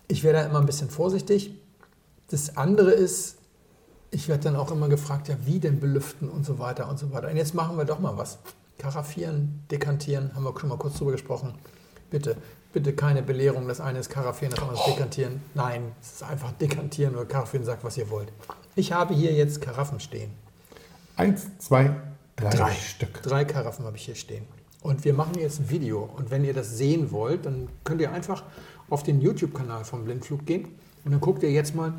Ich 0.09 0.25
wäre 0.25 0.39
da 0.39 0.47
immer 0.47 0.61
ein 0.61 0.67
bisschen 0.67 0.91
vorsichtig. 0.91 1.55
Das 2.31 2.57
andere 2.57 2.91
ist, 2.91 3.37
ich 4.11 4.29
werde 4.29 4.45
dann 4.45 4.57
auch 4.57 4.71
immer 4.71 4.89
gefragt, 4.89 5.29
ja, 5.29 5.37
wie 5.45 5.61
denn 5.61 5.81
belüften 5.81 6.29
und 6.29 6.45
so 6.45 6.59
weiter 6.59 6.89
und 6.89 6.99
so 6.99 7.13
weiter. 7.13 7.29
Und 7.29 7.37
jetzt 7.37 7.55
machen 7.55 7.77
wir 7.77 7.85
doch 7.85 7.99
mal 7.99 8.17
was. 8.17 8.39
Karaffieren, 8.79 9.65
dekantieren, 9.71 10.35
haben 10.35 10.45
wir 10.45 10.59
schon 10.59 10.69
mal 10.69 10.79
kurz 10.79 10.99
drüber 10.99 11.13
gesprochen. 11.13 11.55
Bitte, 12.11 12.37
bitte 12.73 12.93
keine 12.95 13.23
Belehrung. 13.23 13.67
Das 13.69 13.81
eine 13.81 13.99
ist 13.99 14.09
Karaffieren, 14.09 14.55
das 14.55 14.63
andere 14.63 14.79
ist 14.79 14.87
dekantieren. 14.87 15.43
Nein, 15.55 15.93
es 16.01 16.13
ist 16.13 16.23
einfach 16.23 16.53
dekantieren 16.53 17.15
oder 17.15 17.27
Karaffieren, 17.27 17.67
sagt, 17.67 17.85
was 17.85 17.97
ihr 17.97 18.09
wollt. 18.09 18.33
Ich 18.77 18.93
habe 18.93 19.15
hier 19.15 19.33
jetzt 19.33 19.61
Karaffen 19.61 20.01
stehen. 20.01 20.31
Eins, 21.17 21.47
zwei, 21.59 21.97
drei, 22.37 22.73
Stück. 22.75 23.23
Drei 23.23 23.45
Karaffen 23.45 23.85
habe 23.85 23.97
ich 23.97 24.05
hier 24.05 24.15
stehen. 24.15 24.45
Und 24.83 25.05
wir 25.05 25.13
machen 25.15 25.35
jetzt 25.39 25.61
ein 25.61 25.71
Video. 25.71 26.09
Und 26.17 26.31
wenn 26.31 26.45
ihr 26.45 26.55
das 26.55 26.77
sehen 26.79 27.11
wollt, 27.11 27.47
dann 27.47 27.69
könnt 27.85 28.01
ihr 28.01 28.13
einfach 28.13 28.45
auf 28.89 29.03
den 29.03 29.21
YouTube-Kanal 29.21 29.85
vom 29.85 30.05
Blindflug 30.05 30.47
gehen. 30.47 30.67
Und 31.05 31.13
dann 31.13 31.21
guckt 31.21 31.43
ihr 31.43 31.51
jetzt 31.51 31.75
mal 31.75 31.95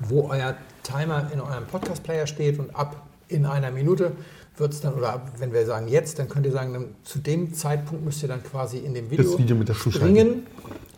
wo 0.00 0.28
euer 0.30 0.56
Timer 0.82 1.30
in 1.32 1.40
eurem 1.40 1.66
Podcast-Player 1.66 2.26
steht 2.26 2.58
und 2.58 2.74
ab 2.74 3.06
in 3.28 3.46
einer 3.46 3.70
Minute 3.70 4.12
wird 4.56 4.72
es 4.72 4.80
dann, 4.80 4.94
oder 4.94 5.22
wenn 5.38 5.52
wir 5.52 5.64
sagen 5.64 5.88
jetzt, 5.88 6.18
dann 6.18 6.28
könnt 6.28 6.44
ihr 6.44 6.52
sagen, 6.52 6.72
dann, 6.74 6.86
zu 7.04 7.18
dem 7.20 7.54
Zeitpunkt 7.54 8.04
müsst 8.04 8.22
ihr 8.22 8.28
dann 8.28 8.42
quasi 8.42 8.78
in 8.78 8.92
dem 8.92 9.10
Video, 9.10 9.24
Das 9.30 9.38
Video 9.38 9.56
mit 9.56 9.68
der 9.68 9.74
springen. 9.74 10.46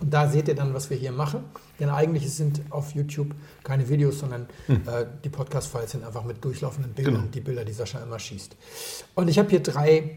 Und 0.01 0.13
da 0.13 0.29
seht 0.29 0.49
ihr 0.49 0.55
dann, 0.55 0.75
was 0.75 0.91
wir 0.91 0.97
hier 0.97 1.13
machen. 1.13 1.45
Denn 1.79 1.91
eigentlich 1.91 2.33
sind 2.35 2.61
auf 2.71 2.93
YouTube 2.93 3.35
keine 3.63 3.89
Videos, 3.89 4.19
sondern 4.19 4.47
äh, 4.69 5.05
die 5.23 5.29
Podcast-Files 5.29 5.93
sind 5.93 6.05
einfach 6.05 6.25
mit 6.25 6.43
durchlaufenden 6.45 6.93
Bildern, 6.93 7.15
Genau. 7.15 7.27
die 7.33 7.41
Bilder, 7.41 7.65
die 7.65 7.73
Sascha 7.73 8.03
immer 8.03 8.19
schießt. 8.19 8.57
Und 9.15 9.29
ich 9.29 9.39
habe 9.39 9.51
hier 9.51 9.61
drei 9.61 10.17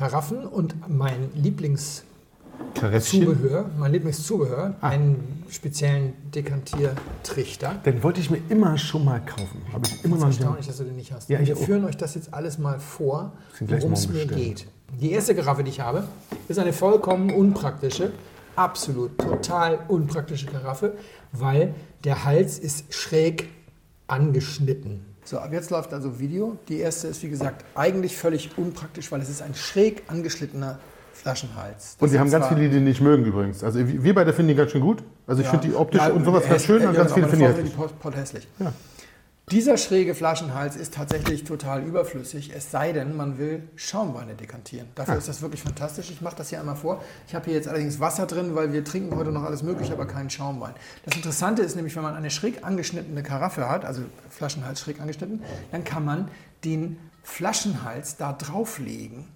Karaffen 0.00 0.46
und 0.46 0.74
mein 0.88 1.28
Lieblingszubehör, 1.34 3.68
mein 3.78 3.92
Lieblingszubehör, 3.92 4.76
einen 4.80 5.44
speziellen 5.50 6.14
Dekantiertrichter. 6.34 7.74
Den 7.84 8.02
wollte 8.02 8.22
ich 8.22 8.30
mir 8.30 8.40
immer 8.48 8.78
schon 8.78 9.04
mal 9.04 9.20
kaufen. 9.20 9.60
Habe 9.70 9.86
ich 9.86 10.02
immer 10.02 10.16
Das 10.16 10.30
ist 10.30 10.38
erstaunlich, 10.38 10.66
dass 10.68 10.78
du 10.78 10.84
den 10.84 10.96
nicht 10.96 11.12
hast. 11.12 11.28
Ja, 11.28 11.46
wir 11.46 11.54
auch. 11.54 11.60
führen 11.60 11.84
euch 11.84 11.98
das 11.98 12.14
jetzt 12.14 12.32
alles 12.32 12.56
mal 12.56 12.80
vor, 12.80 13.32
worum 13.60 13.92
es 13.92 14.08
mir 14.08 14.24
geht. 14.24 14.66
Die 14.98 15.12
erste 15.12 15.34
Karaffe, 15.34 15.64
die 15.64 15.70
ich 15.70 15.80
habe, 15.80 16.04
ist 16.48 16.58
eine 16.58 16.72
vollkommen 16.72 17.34
unpraktische, 17.34 18.12
absolut 18.56 19.18
total 19.18 19.80
unpraktische 19.88 20.46
Karaffe, 20.46 20.94
weil 21.32 21.74
der 22.04 22.24
Hals 22.24 22.58
ist 22.58 22.94
schräg 22.94 23.50
angeschnitten. 24.06 25.09
So, 25.30 25.38
ab 25.38 25.52
jetzt 25.52 25.70
läuft 25.70 25.94
also 25.94 26.18
Video. 26.18 26.58
Die 26.68 26.80
erste 26.80 27.06
ist, 27.06 27.22
wie 27.22 27.28
gesagt, 27.28 27.64
eigentlich 27.76 28.16
völlig 28.16 28.50
unpraktisch, 28.58 29.12
weil 29.12 29.20
es 29.20 29.28
ist 29.28 29.42
ein 29.42 29.54
schräg 29.54 30.02
angeschnittener 30.08 30.80
Flaschenhals. 31.12 31.94
Und 32.00 32.06
Das 32.06 32.10
die 32.10 32.18
haben 32.18 32.26
ist 32.26 32.32
ganz 32.32 32.48
viele, 32.48 32.62
die 32.62 32.70
den 32.70 32.82
nicht 32.82 33.00
mögen 33.00 33.24
übrigens. 33.24 33.62
Also 33.62 33.78
wir 33.86 34.12
beide 34.12 34.32
finden 34.32 34.48
die 34.48 34.54
ganz 34.56 34.72
schön 34.72 34.80
gut. 34.80 35.04
Also 35.28 35.42
ich 35.42 35.46
Ja. 35.46 35.52
finde 35.52 35.68
die 35.68 35.74
optisch 35.76 36.00
Ja, 36.00 36.08
und 36.10 36.24
sowas 36.24 36.48
ganz 36.48 36.64
schön 36.64 36.78
und 36.78 36.82
ja, 36.82 37.04
ganz 37.04 37.12
aber 37.12 37.14
viele 37.22 37.26
meine 37.38 37.54
finde 37.54 37.68
ich 37.68 37.74
Frau 37.76 37.82
hässlich. 37.84 37.92
findet 37.92 37.92
die 37.92 37.94
pot, 37.94 38.00
pot 38.00 38.16
hässlich. 38.16 38.48
Ja. 38.58 38.72
Dieser 39.50 39.76
schräge 39.78 40.14
Flaschenhals 40.14 40.76
ist 40.76 40.94
tatsächlich 40.94 41.42
total 41.42 41.82
überflüssig, 41.82 42.52
es 42.54 42.70
sei 42.70 42.92
denn, 42.92 43.16
man 43.16 43.36
will 43.36 43.68
Schaumweine 43.74 44.34
dekantieren. 44.34 44.86
Dafür 44.94 45.14
Ah. 45.14 45.18
ist 45.18 45.26
das 45.26 45.42
wirklich 45.42 45.60
fantastisch. 45.60 46.08
Ich 46.12 46.20
mache 46.20 46.36
das 46.36 46.50
hier 46.50 46.60
einmal 46.60 46.76
vor. 46.76 47.02
Ich 47.26 47.34
habe 47.34 47.46
hier 47.46 47.54
jetzt 47.54 47.66
allerdings 47.66 47.98
Wasser 47.98 48.26
drin, 48.26 48.54
weil 48.54 48.72
wir 48.72 48.84
trinken 48.84 49.16
heute 49.16 49.32
noch 49.32 49.42
alles 49.42 49.64
Mögliche, 49.64 49.92
aber 49.92 50.06
keinen 50.06 50.30
Schaumwein. 50.30 50.74
Das 51.04 51.16
Interessante 51.16 51.62
ist 51.62 51.74
nämlich, 51.74 51.96
wenn 51.96 52.04
man 52.04 52.14
eine 52.14 52.30
schräg 52.30 52.64
angeschnittene 52.64 53.24
Karaffe 53.24 53.68
hat, 53.68 53.84
also 53.84 54.02
Flaschenhals 54.28 54.78
schräg 54.80 55.00
angeschnitten, 55.00 55.42
dann 55.72 55.82
kann 55.82 56.04
man 56.04 56.28
den 56.64 56.98
Flaschenhals 57.24 58.16
da 58.18 58.32
drauflegen 58.32 59.26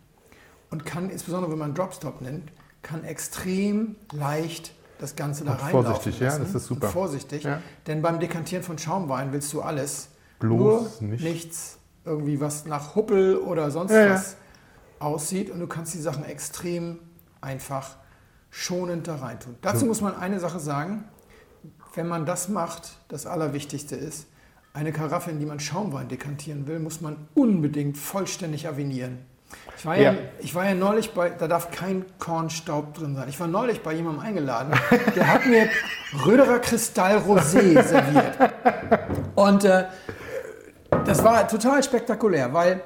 und 0.70 0.86
kann, 0.86 1.10
insbesondere 1.10 1.50
wenn 1.50 1.58
man 1.58 1.74
Dropstop 1.74 2.20
nimmt, 2.20 2.52
kann 2.82 3.02
extrem 3.02 3.96
leicht 4.12 4.73
das 4.98 5.16
Ganze 5.16 5.44
da 5.44 5.52
Und 5.52 5.62
reinlaufen 5.62 5.92
vorsichtig, 5.94 6.20
ja, 6.20 6.26
lassen. 6.28 6.42
das 6.42 6.54
ist 6.54 6.66
super. 6.66 6.86
Und 6.86 6.92
vorsichtig, 6.92 7.42
Ja. 7.44 7.60
denn 7.86 8.02
beim 8.02 8.20
Dekantieren 8.20 8.62
von 8.62 8.78
Schaumwein 8.78 9.32
willst 9.32 9.52
du 9.52 9.62
alles, 9.62 10.08
Bloß 10.40 11.00
nur 11.00 11.10
nicht. 11.10 11.24
nichts 11.24 11.78
irgendwie 12.04 12.40
was 12.40 12.66
nach 12.66 12.94
Huppel 12.94 13.36
oder 13.38 13.70
sonst 13.70 13.92
Ja, 13.92 14.06
ja. 14.06 14.14
was 14.14 14.36
aussieht 14.98 15.50
und 15.50 15.60
du 15.60 15.66
kannst 15.66 15.94
die 15.94 15.98
Sachen 16.00 16.24
extrem 16.24 16.98
einfach 17.40 17.96
schonend 18.50 19.08
da 19.08 19.16
reintun. 19.16 19.56
Dazu 19.62 19.84
muss 19.86 20.00
man 20.00 20.14
eine 20.16 20.38
Sache 20.38 20.60
sagen, 20.60 21.04
wenn 21.94 22.06
man 22.08 22.26
das 22.26 22.48
macht, 22.48 22.98
das 23.08 23.26
Allerwichtigste 23.26 23.96
ist, 23.96 24.26
eine 24.72 24.92
Karaffe, 24.92 25.30
in 25.30 25.38
die 25.38 25.46
man 25.46 25.60
Schaumwein 25.60 26.08
dekantieren 26.08 26.66
will, 26.66 26.78
muss 26.80 27.00
man 27.00 27.16
unbedingt 27.34 27.96
vollständig 27.96 28.66
avinieren. 28.68 29.18
Ich 29.76 29.86
war 29.86 29.96
ja, 29.96 30.12
Ja. 30.12 30.18
ich 30.40 30.54
war 30.54 30.64
ja 30.64 30.74
neulich 30.74 31.12
bei, 31.12 31.30
da 31.30 31.46
darf 31.46 31.70
kein 31.70 32.04
Kornstaub 32.18 32.94
drin 32.94 33.14
sein. 33.16 33.28
Ich 33.28 33.38
war 33.38 33.46
neulich 33.46 33.82
bei 33.82 33.92
jemandem 33.92 34.22
eingeladen, 34.24 34.72
der 35.14 35.32
hat 35.32 35.46
mir 35.46 35.68
Röderer 36.24 36.58
Kristall 36.60 37.18
Rosé 37.18 37.82
serviert. 37.86 38.38
Und 39.34 39.64
äh, 39.64 39.84
das 41.04 41.22
war 41.24 41.46
total 41.48 41.82
spektakulär, 41.82 42.52
weil 42.54 42.80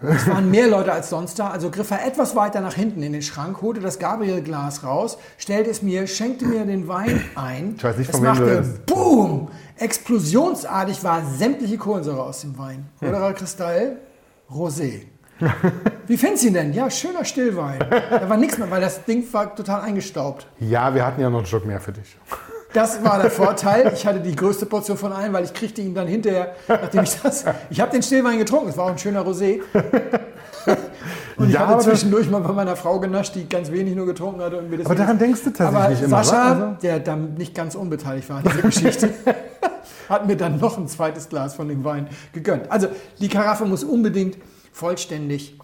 es 0.00 0.28
waren 0.28 0.50
mehr 0.50 0.68
Leute 0.68 0.92
als 0.92 1.10
sonst 1.10 1.38
da. 1.38 1.50
Also 1.50 1.70
griff 1.70 1.90
er 1.90 2.06
etwas 2.06 2.36
weiter 2.36 2.60
nach 2.60 2.74
hinten 2.74 3.02
in 3.02 3.12
den 3.12 3.22
Schrank, 3.22 3.60
holte 3.62 3.80
das 3.80 3.98
Gabriel-Glas 3.98 4.84
raus, 4.84 5.18
stellte 5.38 5.70
es 5.70 5.82
mir, 5.82 6.06
schenkte 6.06 6.46
mir 6.46 6.64
den 6.64 6.86
Wein 6.88 7.24
ein. 7.34 7.74
Ich 7.76 7.84
weiß 7.84 7.96
nicht, 7.98 8.14
es 8.14 8.20
machte. 8.20 8.62
Boom! 8.86 9.48
Explosionsartig 9.76 11.02
war 11.04 11.22
sämtliche 11.24 11.78
Kohlensäure 11.78 12.22
aus 12.22 12.40
dem 12.40 12.56
Wein. 12.58 12.88
Hm. 13.00 13.08
Röderer 13.08 13.32
Kristall 13.34 13.98
Rosé. 14.50 15.02
Wie 16.06 16.16
findest 16.16 16.42
du 16.44 16.48
ihn 16.48 16.54
denn? 16.54 16.72
Ja, 16.72 16.90
schöner 16.90 17.24
Stillwein. 17.24 17.78
Da 18.10 18.28
war 18.28 18.36
nichts 18.36 18.58
mehr, 18.58 18.70
weil 18.70 18.80
das 18.80 19.04
Ding 19.04 19.24
war 19.32 19.54
total 19.54 19.82
eingestaubt. 19.82 20.46
Ja, 20.58 20.94
wir 20.94 21.04
hatten 21.06 21.20
ja 21.20 21.30
noch 21.30 21.38
einen 21.38 21.46
Stock 21.46 21.64
mehr 21.66 21.80
für 21.80 21.92
dich. 21.92 22.16
Das 22.72 23.02
war 23.04 23.20
der 23.20 23.30
Vorteil. 23.30 23.92
Ich 23.94 24.06
hatte 24.06 24.20
die 24.20 24.36
größte 24.36 24.66
Portion 24.66 24.96
von 24.98 25.12
allen, 25.12 25.32
weil 25.32 25.44
ich 25.44 25.54
kriegte 25.54 25.80
ihn 25.80 25.94
dann 25.94 26.06
hinterher, 26.06 26.54
nachdem 26.68 27.02
ich 27.04 27.18
das. 27.22 27.44
Ich 27.70 27.80
habe 27.80 27.90
den 27.92 28.02
Stillwein 28.02 28.38
getrunken, 28.38 28.68
es 28.68 28.76
war 28.76 28.84
auch 28.86 28.90
ein 28.90 28.98
schöner 28.98 29.24
Rosé. 29.24 29.60
Und 31.36 31.48
ich 31.48 31.54
Ja, 31.54 31.60
hatte 31.60 31.74
das- 31.76 31.84
zwischendurch 31.84 32.28
mal 32.30 32.40
bei 32.40 32.52
meiner 32.52 32.76
Frau 32.76 32.98
genascht, 33.00 33.34
die 33.36 33.48
ganz 33.48 33.70
wenig 33.70 33.94
nur 33.94 34.06
getrunken 34.06 34.40
hatte. 34.42 34.58
Und 34.58 34.68
mir 34.70 34.80
Aber 34.84 34.94
daran 34.94 35.18
denkst 35.18 35.44
du 35.44 35.50
tatsächlich 35.50 35.76
aber 35.78 35.88
nicht 35.90 36.02
immer, 36.02 36.24
Sascha? 36.24 36.52
Also- 36.52 36.76
der 36.82 36.98
dann 37.00 37.34
nicht 37.34 37.54
ganz 37.54 37.74
unbeteiligt 37.74 38.28
war 38.28 38.38
an 38.38 38.44
dieser 38.44 38.62
Geschichte, 38.62 39.10
hat 40.08 40.26
mir 40.26 40.36
dann 40.36 40.58
noch 40.58 40.76
ein 40.76 40.88
zweites 40.88 41.28
Glas 41.28 41.54
von 41.54 41.68
dem 41.68 41.84
Wein 41.84 42.08
gegönnt. 42.32 42.70
Also 42.70 42.88
die 43.20 43.28
Karaffe 43.28 43.64
muss 43.64 43.84
unbedingt 43.84 44.36
vollständig 44.78 45.58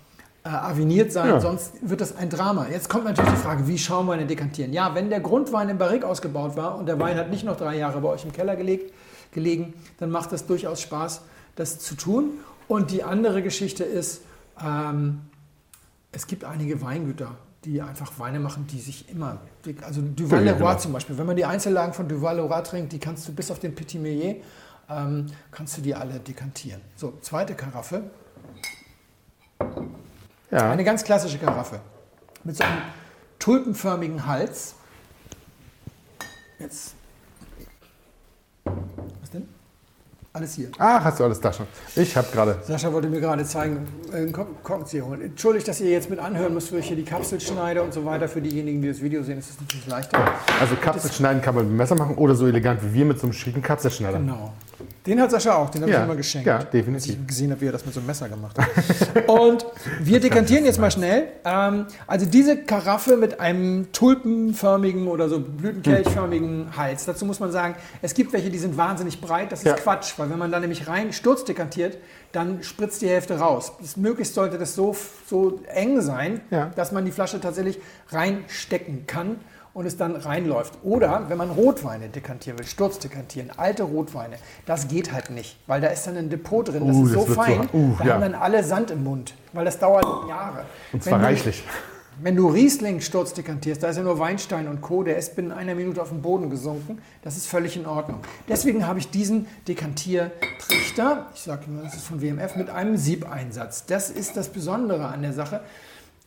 äh, 0.44 0.48
aviniert 0.48 1.12
sein, 1.12 1.29
Ja. 1.29 1.40
sonst 1.40 1.72
wird 1.88 2.00
das 2.00 2.16
ein 2.16 2.29
Drama. 2.29 2.66
Jetzt 2.70 2.88
kommt 2.88 3.05
natürlich 3.05 3.31
die 3.31 3.37
Frage, 3.38 3.66
wie 3.66 3.79
Schaumweine 3.79 4.27
dekantieren. 4.27 4.72
Ja, 4.72 4.94
wenn 4.94 5.09
der 5.09 5.20
Grundwein 5.20 5.68
im 5.68 5.79
Barrique 5.79 6.05
ausgebaut 6.07 6.57
war 6.57 6.77
und 6.77 6.87
der 6.87 6.98
Wein 6.98 7.16
hat 7.16 7.31
nicht 7.31 7.44
noch 7.44 7.57
drei 7.57 7.77
Jahre 7.79 8.00
bei 8.00 8.09
euch 8.09 8.24
im 8.24 8.33
Keller 8.33 8.57
gelegt, 8.57 8.92
gelegen, 9.33 9.72
dann 9.98 10.11
macht 10.11 10.33
das 10.33 10.46
durchaus 10.46 10.81
Spaß, 10.83 11.22
das 11.57 11.79
zu 11.79 11.94
tun. 11.94 12.33
Und 12.68 12.90
die 12.90 13.03
andere 13.05 13.42
Geschichte 13.42 13.85
ist, 13.85 14.22
ähm, 14.62 15.20
es 16.12 16.27
gibt 16.27 16.44
einige 16.44 16.83
Weingüter, 16.83 17.37
die 17.64 17.81
einfach 17.81 18.18
Weine 18.18 18.40
machen, 18.40 18.66
die 18.70 18.81
sich 18.81 19.09
immer, 19.09 19.38
also 19.87 20.03
Duval 20.03 20.40
Ja, 20.44 20.53
Leroy 20.53 20.59
genau. 20.68 20.79
zum 20.79 20.92
Beispiel, 20.92 21.16
wenn 21.16 21.27
man 21.27 21.37
die 21.37 21.44
Einzellagen 21.46 21.94
von 21.94 22.07
Duval 22.09 22.37
Leroy 22.37 22.62
trinkt, 22.62 22.92
die 22.92 22.98
kannst 22.98 23.27
du 23.29 23.33
bis 23.33 23.50
auf 23.50 23.61
den 23.61 23.74
Petit 23.74 24.03
Meillet, 24.03 24.42
ähm, 24.90 25.27
kannst 25.50 25.79
du 25.79 25.81
die 25.81 25.94
alle 25.94 26.20
dekantieren. 26.20 26.83
So, 26.96 27.14
zweite 27.22 27.55
Karaffe, 27.55 28.03
Ja. 30.50 30.70
eine 30.70 30.85
ganz 30.85 31.03
klassische 31.05 31.38
Karaffe 31.38 31.81
mit 32.44 32.57
so 32.57 32.64
einem 32.64 32.79
tulpenförmigen 33.38 34.27
Hals. 34.27 34.74
Jetzt. 36.59 36.94
Was 38.64 39.31
denn? 39.33 39.48
Alles 40.33 40.55
hier. 40.55 40.68
Ach, 40.79 41.05
hast 41.05 41.20
du 41.20 41.24
alles 41.24 41.40
da 41.40 41.53
schon. 41.53 41.66
Ich 41.96 42.16
habe 42.16 42.27
gerade. 42.33 42.59
Sascha 42.66 42.92
wollte 42.92 43.09
mir 43.09 43.20
gerade 43.20 43.44
zeigen, 43.44 43.87
äh, 44.12 44.16
einen 44.16 44.33
Kork- 44.33 44.62
Korkenzieher 44.62 45.05
holen. 45.07 45.20
Entschuldigt, 45.22 45.66
dass 45.68 45.81
ihr 45.81 45.90
jetzt 45.90 46.11
mit 46.11 46.18
anhören 46.18 46.55
müsst, 46.55 46.72
wo 46.72 46.77
ich 46.77 46.87
hier 46.87 46.96
die 46.96 47.05
Kapsel 47.05 47.40
schneide 47.40 47.83
und 47.83 47.92
so 47.92 48.05
weiter. 48.05 48.29
Für 48.29 48.40
diejenigen, 48.40 48.83
die 48.83 48.88
das 48.88 49.00
Video 49.03 49.22
sehen, 49.22 49.38
ist 49.38 49.50
es 49.50 49.61
natürlich 49.61 49.87
leichter. 49.87 50.18
Also 50.61 50.77
Kapselschneiden 50.77 51.42
kann 51.42 51.55
man 51.55 51.64
mit 51.64 51.72
dem 51.72 51.77
Messer 51.77 51.94
machen 51.96 52.16
oder 52.16 52.35
so 52.35 52.46
elegant 52.46 52.83
wie 52.85 52.92
wir 52.94 53.05
mit 53.05 53.18
so 53.18 53.27
einem 53.27 53.33
schicken 53.33 53.62
Kapselschneider. 53.62 54.18
Genau. 54.18 54.53
Den 55.07 55.21
hat 55.21 55.31
Sascha 55.31 55.55
auch, 55.55 55.69
den 55.69 55.83
habe 55.83 55.93
Ja, 55.93 55.99
ich 55.99 56.05
immer 56.07 56.17
geschenkt. 56.17 56.47
ja, 56.47 56.57
Als 56.59 56.71
definitiv. 56.71 57.17
ich 57.21 57.27
gesehen 57.27 57.51
habe, 57.51 57.61
wie 57.61 57.67
er 57.67 57.73
das 57.73 57.85
mit 57.85 57.93
so 57.93 58.01
einem 58.01 58.07
Messer 58.07 58.27
gemacht 58.27 58.57
hat. 58.59 59.29
Und 59.29 59.67
wir 60.01 60.19
dekantieren 60.19 60.64
jetzt 60.64 60.79
mal 60.81 60.90
schnell. 60.90 61.29
Ähm, 61.45 61.87
also 62.07 62.25
diese 62.25 62.57
Karaffe 62.62 63.19
mit 63.19 63.38
einem 63.38 63.93
tulpenförmigen 63.93 65.07
oder 65.09 65.29
so 65.29 65.40
blütenkelchförmigen 65.40 66.75
Hals. 66.77 67.05
Dazu 67.05 67.27
muss 67.27 67.38
man 67.38 67.53
sagen, 67.53 67.75
es 68.01 68.14
gibt 68.14 68.33
welche, 68.33 68.49
die 68.49 68.57
sind 68.59 68.79
wahnsinnig 68.79 69.21
breit. 69.21 69.53
Das 69.53 69.59
ist 69.61 69.67
Ja. 69.67 69.75
Quatsch, 69.75 70.14
weil 70.17 70.31
wenn 70.31 70.38
man 70.38 70.51
da 70.51 70.59
nämlich 70.59 70.88
rein 70.88 71.12
Sturz 71.12 71.45
dekantiert, 71.45 71.99
dann 72.33 72.62
spritzt 72.62 73.03
die 73.03 73.09
Hälfte 73.09 73.38
raus. 73.38 73.73
Das, 73.81 73.99
möglichst 73.99 74.35
sollte 74.35 74.57
das 74.57 74.75
so, 74.75 74.97
so 75.29 75.61
eng 75.67 76.01
sein, 76.01 76.40
dass 76.77 76.93
man 76.93 77.05
die 77.05 77.12
Flasche 77.12 77.40
tatsächlich 77.40 77.79
reinstecken 78.11 79.07
kann 79.07 79.37
und 79.75 79.85
es 79.87 79.97
dann 79.97 80.17
reinläuft. 80.17 80.75
Oder 80.83 81.25
wenn 81.29 81.37
man 81.37 81.51
Rotweine 81.51 82.09
dekantieren 82.09 82.59
will, 82.59 82.67
Sturz 82.67 82.99
dekantieren, 83.01 83.51
alte 83.57 83.83
Rotweine, 83.83 84.37
das 84.67 84.89
geht 84.89 85.13
halt 85.13 85.31
nicht, 85.31 85.59
weil 85.67 85.81
da 85.81 85.89
ist 85.89 86.07
dann 86.07 86.17
ein 86.17 86.31
Depot 86.31 86.67
drin, 86.67 86.87
das 86.87 86.97
Uh, 86.97 87.05
ist 87.07 87.13
so 87.13 87.19
das 87.21 87.29
wird 87.29 87.37
so- 87.37 87.43
fein, 87.43 87.69
uh, 87.73 87.95
da 87.99 88.05
ja. 88.05 88.15
haben 88.15 88.21
dann 88.23 88.35
alle 88.35 88.65
Sand 88.65 88.91
im 88.93 89.05
Mund, 89.05 89.35
weil 89.53 89.65
das 89.65 89.79
dauert 89.79 90.07
Jahre. 90.29 90.65
Und 90.93 91.03
zwar 91.03 91.15
Wenn 91.15 91.21
du- 91.21 91.27
reichlich. 91.27 91.65
Wenn 92.23 92.37
du 92.37 92.47
Riesling 92.47 93.01
Sturz 93.01 93.33
dekantierst, 93.35 93.83
da 93.83 93.89
ist 93.89 93.97
ja 93.97 94.05
nur 94.05 94.21
Weinstein 94.21 94.69
und 94.69 94.81
Co., 94.81 95.03
der 95.03 95.17
ist 95.19 95.35
binnen 95.35 95.51
einer 95.51 95.75
Minute 95.75 96.01
auf 96.01 96.11
den 96.11 96.23
Boden 96.23 96.49
gesunken. 96.49 97.03
Das 97.23 97.37
ist 97.37 97.49
völlig 97.49 97.77
in 97.77 97.87
Ordnung. 97.87 98.21
Deswegen 98.49 98.87
habe 98.87 99.01
ich 99.01 99.11
diesen 99.11 99.49
Dekantiertrichter, 99.67 101.27
ich 101.35 101.41
sage 101.41 101.63
immer, 101.67 101.83
das 101.83 101.95
ist 101.95 102.05
von 102.07 102.23
WMF, 102.23 102.55
mit 102.55 102.71
einem 102.71 102.97
Siebeinsatz. 102.97 103.87
Das 103.87 104.11
ist 104.11 104.37
das 104.37 104.49
Besondere 104.49 105.07
an 105.07 105.23
der 105.23 105.33
Sache. 105.33 105.61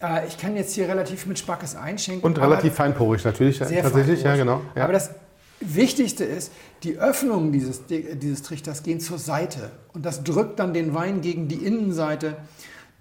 Äh, 0.02 0.28
Ich 0.28 0.38
kann 0.38 0.56
jetzt 0.56 0.74
hier 0.74 0.88
relativ 0.88 1.26
mit 1.26 1.40
Spackes 1.40 1.76
einschenken. 1.76 2.24
Und 2.24 2.40
relativ 2.40 2.74
feinporig 2.74 3.24
natürlich. 3.24 3.58
sehr 3.58 3.82
tatsächlich, 3.84 4.24
ja, 4.24 4.36
feinporig. 4.36 4.40
genau. 4.40 4.62
Ja. 4.76 4.84
Aber 4.84 4.94
das 4.94 5.12
Wichtigste 5.60 6.24
ist, 6.24 6.52
die 6.84 6.98
Öffnungen 7.00 7.52
dieses, 7.52 7.82
dieses 7.88 8.44
Trichters 8.44 8.84
gehen 8.84 9.00
zur 9.00 9.18
Seite. 9.18 9.72
Und 9.94 10.06
das 10.06 10.24
drückt 10.24 10.60
dann 10.60 10.74
den 10.74 10.94
Wein 10.94 11.22
gegen 11.22 11.48
die 11.48 11.56
Innenseite 11.66 12.36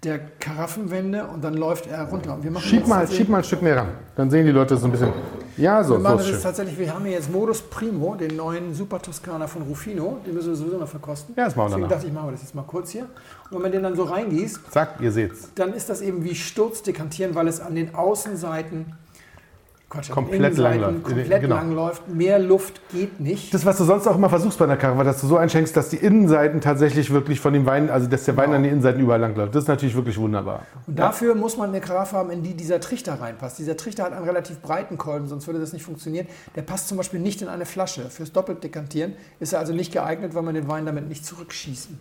der 0.03 0.19
Karaffenwände 0.19 1.27
und 1.27 1.43
dann 1.43 1.53
läuft 1.53 1.87
er 1.87 2.03
runter. 2.05 2.33
Und 2.35 2.43
wir 2.43 2.51
machen 2.51 2.67
schieb, 2.67 2.87
mal, 2.87 3.07
schieb 3.07 3.29
mal 3.29 3.39
ein 3.39 3.43
Stück 3.43 3.61
näher 3.61 3.77
ran. 3.77 3.89
Dann 4.15 4.29
sehen 4.29 4.45
die 4.45 4.51
Leute 4.51 4.77
so 4.77 4.85
ein 4.85 4.91
bisschen. 4.91 5.11
Ja, 5.57 5.83
so, 5.83 5.93
wir 5.95 5.99
machen 5.99 6.19
so 6.19 6.23
das 6.25 6.27
schön. 6.33 6.41
tatsächlich, 6.43 6.77
wir 6.77 6.93
haben 6.93 7.03
hier 7.05 7.13
jetzt 7.13 7.31
Modus 7.31 7.61
Primo, 7.61 8.15
den 8.15 8.35
neuen 8.35 8.73
Super 8.75 9.01
Toskana 9.01 9.47
von 9.47 9.63
Rufino. 9.63 10.19
Den 10.25 10.35
müssen 10.35 10.49
wir 10.49 10.55
sowieso 10.55 10.77
noch 10.77 10.87
verkosten. 10.87 11.33
Ja, 11.37 11.45
das 11.45 11.55
machen 11.55 11.65
wir 11.65 11.69
Deswegen 11.77 11.81
danach. 11.83 11.95
dachte 11.95 12.07
ich, 12.07 12.13
machen 12.13 12.27
wir 12.27 12.31
das 12.33 12.41
jetzt 12.43 12.55
mal 12.55 12.61
kurz 12.63 12.91
hier. 12.91 13.03
Und 13.03 13.55
wenn 13.55 13.61
man 13.63 13.71
den 13.71 13.83
dann 13.83 13.95
so 13.95 14.03
reingießt, 14.03 14.59
Zack, 14.71 14.95
ihr 15.01 15.11
seht's. 15.11 15.49
dann 15.55 15.73
ist 15.73 15.89
das 15.89 16.01
eben 16.01 16.23
wie 16.23 16.35
Sturzdekantieren, 16.35 17.33
weil 17.35 17.47
es 17.47 17.59
an 17.59 17.73
den 17.75 17.95
Außenseiten, 17.95 18.93
Quatsch, 19.89 20.09
den 20.09 20.13
Komplett 20.15 20.57
langläuft. 20.57 21.03
komplett 21.05 21.41
Genau. 21.41 21.55
langläuft. 21.55 22.09
Mehr 22.09 22.39
Luft 22.39 22.81
geht 22.91 23.21
nicht. 23.21 23.53
Das, 23.53 23.65
was 23.65 23.77
du 23.77 23.85
sonst 23.85 24.05
auch 24.05 24.15
immer 24.17 24.29
versuchst 24.29 24.59
bei 24.59 24.65
einer 24.65 24.75
Karaffe, 24.75 25.05
dass 25.05 25.21
du 25.21 25.27
so 25.27 25.37
einschenkst, 25.37 25.77
dass 25.77 25.87
die 25.87 25.95
Innenseiten 25.95 26.59
tatsächlich 26.59 27.09
wirklich 27.11 27.39
von 27.39 27.53
dem 27.53 27.65
Wein, 27.65 27.89
also 27.89 28.07
dass 28.07 28.25
der 28.25 28.35
Wein 28.35 28.45
Genau. 28.47 28.57
an 28.57 28.63
die 28.63 28.69
Innenseiten 28.69 28.99
überall 29.01 29.21
langläuft. 29.21 29.55
Das 29.55 29.63
ist 29.63 29.69
natürlich 29.69 29.95
wirklich 29.95 30.17
wunderbar. 30.17 30.63
Und 30.87 30.99
dafür 30.99 31.35
muss 31.35 31.55
man 31.55 31.69
eine 31.69 31.79
Karaffe 31.79 32.17
haben, 32.17 32.31
in 32.31 32.43
die 32.43 32.53
dieser 32.53 32.81
Trichter 32.81 33.21
reinpasst. 33.21 33.59
Dieser 33.59 33.77
Trichter 33.77 34.03
hat 34.03 34.11
einen 34.11 34.25
relativ 34.25 34.59
breiten 34.61 34.97
Kolben, 34.97 35.27
sonst 35.27 35.47
würde 35.47 35.59
das 35.59 35.71
nicht 35.71 35.83
funktionieren. 35.85 36.27
Der 36.57 36.63
passt 36.63 36.89
zum 36.89 36.97
Beispiel 36.97 37.21
nicht 37.21 37.41
in 37.41 37.47
eine 37.47 37.65
Flasche. 37.65 38.09
Fürs 38.09 38.33
Doppeldekantieren 38.33 39.13
ist 39.39 39.53
er 39.53 39.59
also 39.59 39.71
nicht 39.73 39.93
geeignet, 39.93 40.35
weil 40.35 40.43
man 40.43 40.53
den 40.53 40.67
Wein 40.67 40.85
damit 40.85 41.07
nicht 41.07 41.25
zurückschießen, 41.25 41.97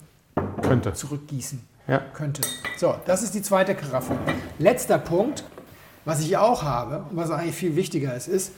Könnte. 0.62 0.92
zurückgießen 0.92 1.60
Ja. 1.86 2.00
könnte. 2.14 2.40
So, 2.78 2.96
das 3.06 3.22
ist 3.22 3.32
die 3.34 3.42
zweite 3.42 3.76
Karaffe. 3.76 4.14
Letzter 4.58 4.98
Punkt, 4.98 5.44
was 6.06 6.20
ich 6.20 6.36
auch 6.38 6.62
habe 6.62 7.04
und 7.10 7.16
was 7.16 7.30
eigentlich 7.30 7.56
viel 7.56 7.76
wichtiger 7.76 8.14
ist, 8.14 8.28
ist, 8.28 8.52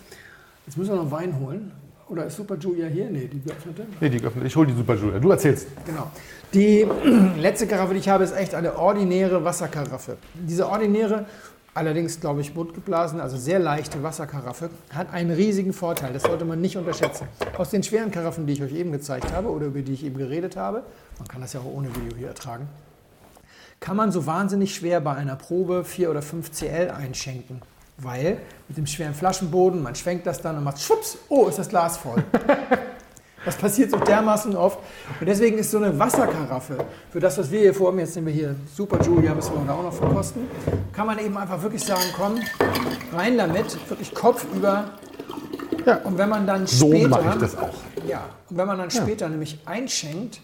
jetzt 0.66 0.78
müssen 0.78 0.92
wir 0.92 1.02
noch 1.02 1.11
Wein 1.11 1.40
holen. 1.40 1.72
Oder 2.08 2.26
ist 2.26 2.37
Super 2.37 2.56
Julia 2.56 2.87
hier? 2.87 3.11
Nee, 3.11 3.26
die 3.26 3.40
geöffnete. 3.40 3.87
Nee, 4.00 4.08
die 4.08 4.18
geöffnet. 4.18 4.46
Ich 4.46 4.56
hole 4.56 4.66
die 4.66 4.74
Super 4.74 4.94
Julia. 4.94 5.18
Du 5.18 5.30
erzählst. 5.30 5.66
Genau. 5.84 6.11
Die 6.54 6.87
letzte 7.38 7.66
Karaffe, 7.66 7.94
die 7.94 8.00
ich 8.00 8.08
habe, 8.08 8.24
ist 8.24 8.34
echt 8.34 8.54
eine 8.54 8.78
ordinäre 8.78 9.44
Wasserkaraffe. 9.44 10.16
Diese 10.34 10.68
ordinäre, 10.68 11.26
allerdings 11.74 12.20
glaube 12.20 12.40
ich 12.40 12.54
mundgeblasen, 12.54 13.20
also 13.20 13.37
sehr 13.37 13.58
leichte 13.58 14.02
Wasserkaraffe, 14.02 14.70
hat 14.90 15.12
einen 15.12 15.30
riesigen 15.30 15.72
Vorteil. 15.72 16.12
Das 16.14 16.22
sollte 16.22 16.44
man 16.46 16.61
nicht 16.61 16.76
unterschätzen. 16.76 17.28
Aus 17.58 17.70
den 17.70 17.82
schweren 17.82 18.11
Karaffen, 18.11 18.46
die 18.46 18.54
ich 18.54 18.62
euch 18.62 18.72
eben 18.72 18.92
gezeigt 18.92 19.32
habe 19.32 19.48
oder 19.48 19.66
über 19.66 19.80
die 19.80 19.92
ich 19.92 20.04
eben 20.04 20.16
geredet 20.16 20.56
habe, 20.56 20.82
man 21.18 21.28
kann 21.28 21.40
das 21.42 21.52
ja 21.52 21.61
auch 21.61 21.66
ohne 21.66 21.88
Video 21.94 22.16
hier 22.16 22.28
ertragen, 22.28 22.68
kann 23.80 23.96
man 23.96 24.12
so 24.12 24.26
wahnsinnig 24.26 24.74
schwer 24.74 25.00
bei 25.00 25.14
einer 25.14 25.36
Probe 25.36 25.84
4 25.84 26.10
oder 26.10 26.22
5 26.22 26.50
CL 26.52 26.90
einschenken. 26.90 27.62
Weil 27.96 28.38
mit 28.68 28.76
dem 28.76 28.86
schweren 28.86 29.14
Flaschenboden, 29.14 29.82
man 29.82 29.94
schwenkt 29.94 30.26
das 30.26 30.40
dann 30.40 30.56
und 30.56 30.64
macht 30.64 30.80
schwupps, 30.80 31.18
oh, 31.28 31.46
ist 31.48 31.58
das 31.58 31.68
Glas 31.68 31.96
voll. 31.96 32.22
Das 33.44 33.56
passiert 33.56 33.90
so 33.90 33.96
dermaßen 33.98 34.54
oft. 34.56 34.78
Und 35.20 35.26
deswegen 35.26 35.58
ist 35.58 35.70
so 35.70 35.78
eine 35.78 35.96
Wasserkaraffe, 35.98 36.84
für 37.10 37.20
das, 37.20 37.38
was 37.38 37.50
wir 37.50 37.60
hier 37.60 37.72
vorhaben, 37.72 37.98
jetzt 38.00 38.14
nehmen 38.16 38.26
wir 38.26 38.34
hier 38.34 38.56
Super 38.74 39.02
Julia, 39.02 39.32
müssen 39.32 39.54
wir 39.54 39.64
da 39.64 39.74
auch 39.74 39.84
noch 39.84 39.92
verkosten, 39.92 40.42
kann 40.92 41.06
man 41.06 41.18
eben 41.18 41.34
einfach 41.38 41.62
wirklich 41.62 41.82
sagen, 41.82 42.02
komm, 42.14 42.40
rein 43.16 43.38
damit, 43.38 43.78
wirklich 43.88 44.12
Kopf 44.14 44.44
über. 44.54 44.90
Ja. 45.86 45.96
Und 46.04 46.18
wenn 46.18 46.28
man 46.28 46.46
dann 46.46 46.66
So 46.66 46.88
später, 46.88 47.08
mache 47.08 47.28
ich 47.36 47.40
das 47.40 47.56
auch. 47.56 47.70
ja, 48.06 48.24
und 48.50 48.56
wenn 48.58 48.66
man 48.66 48.76
dann 48.76 48.90
später 48.90 49.28
nämlich 49.28 49.58
einschenkt, 49.64 50.40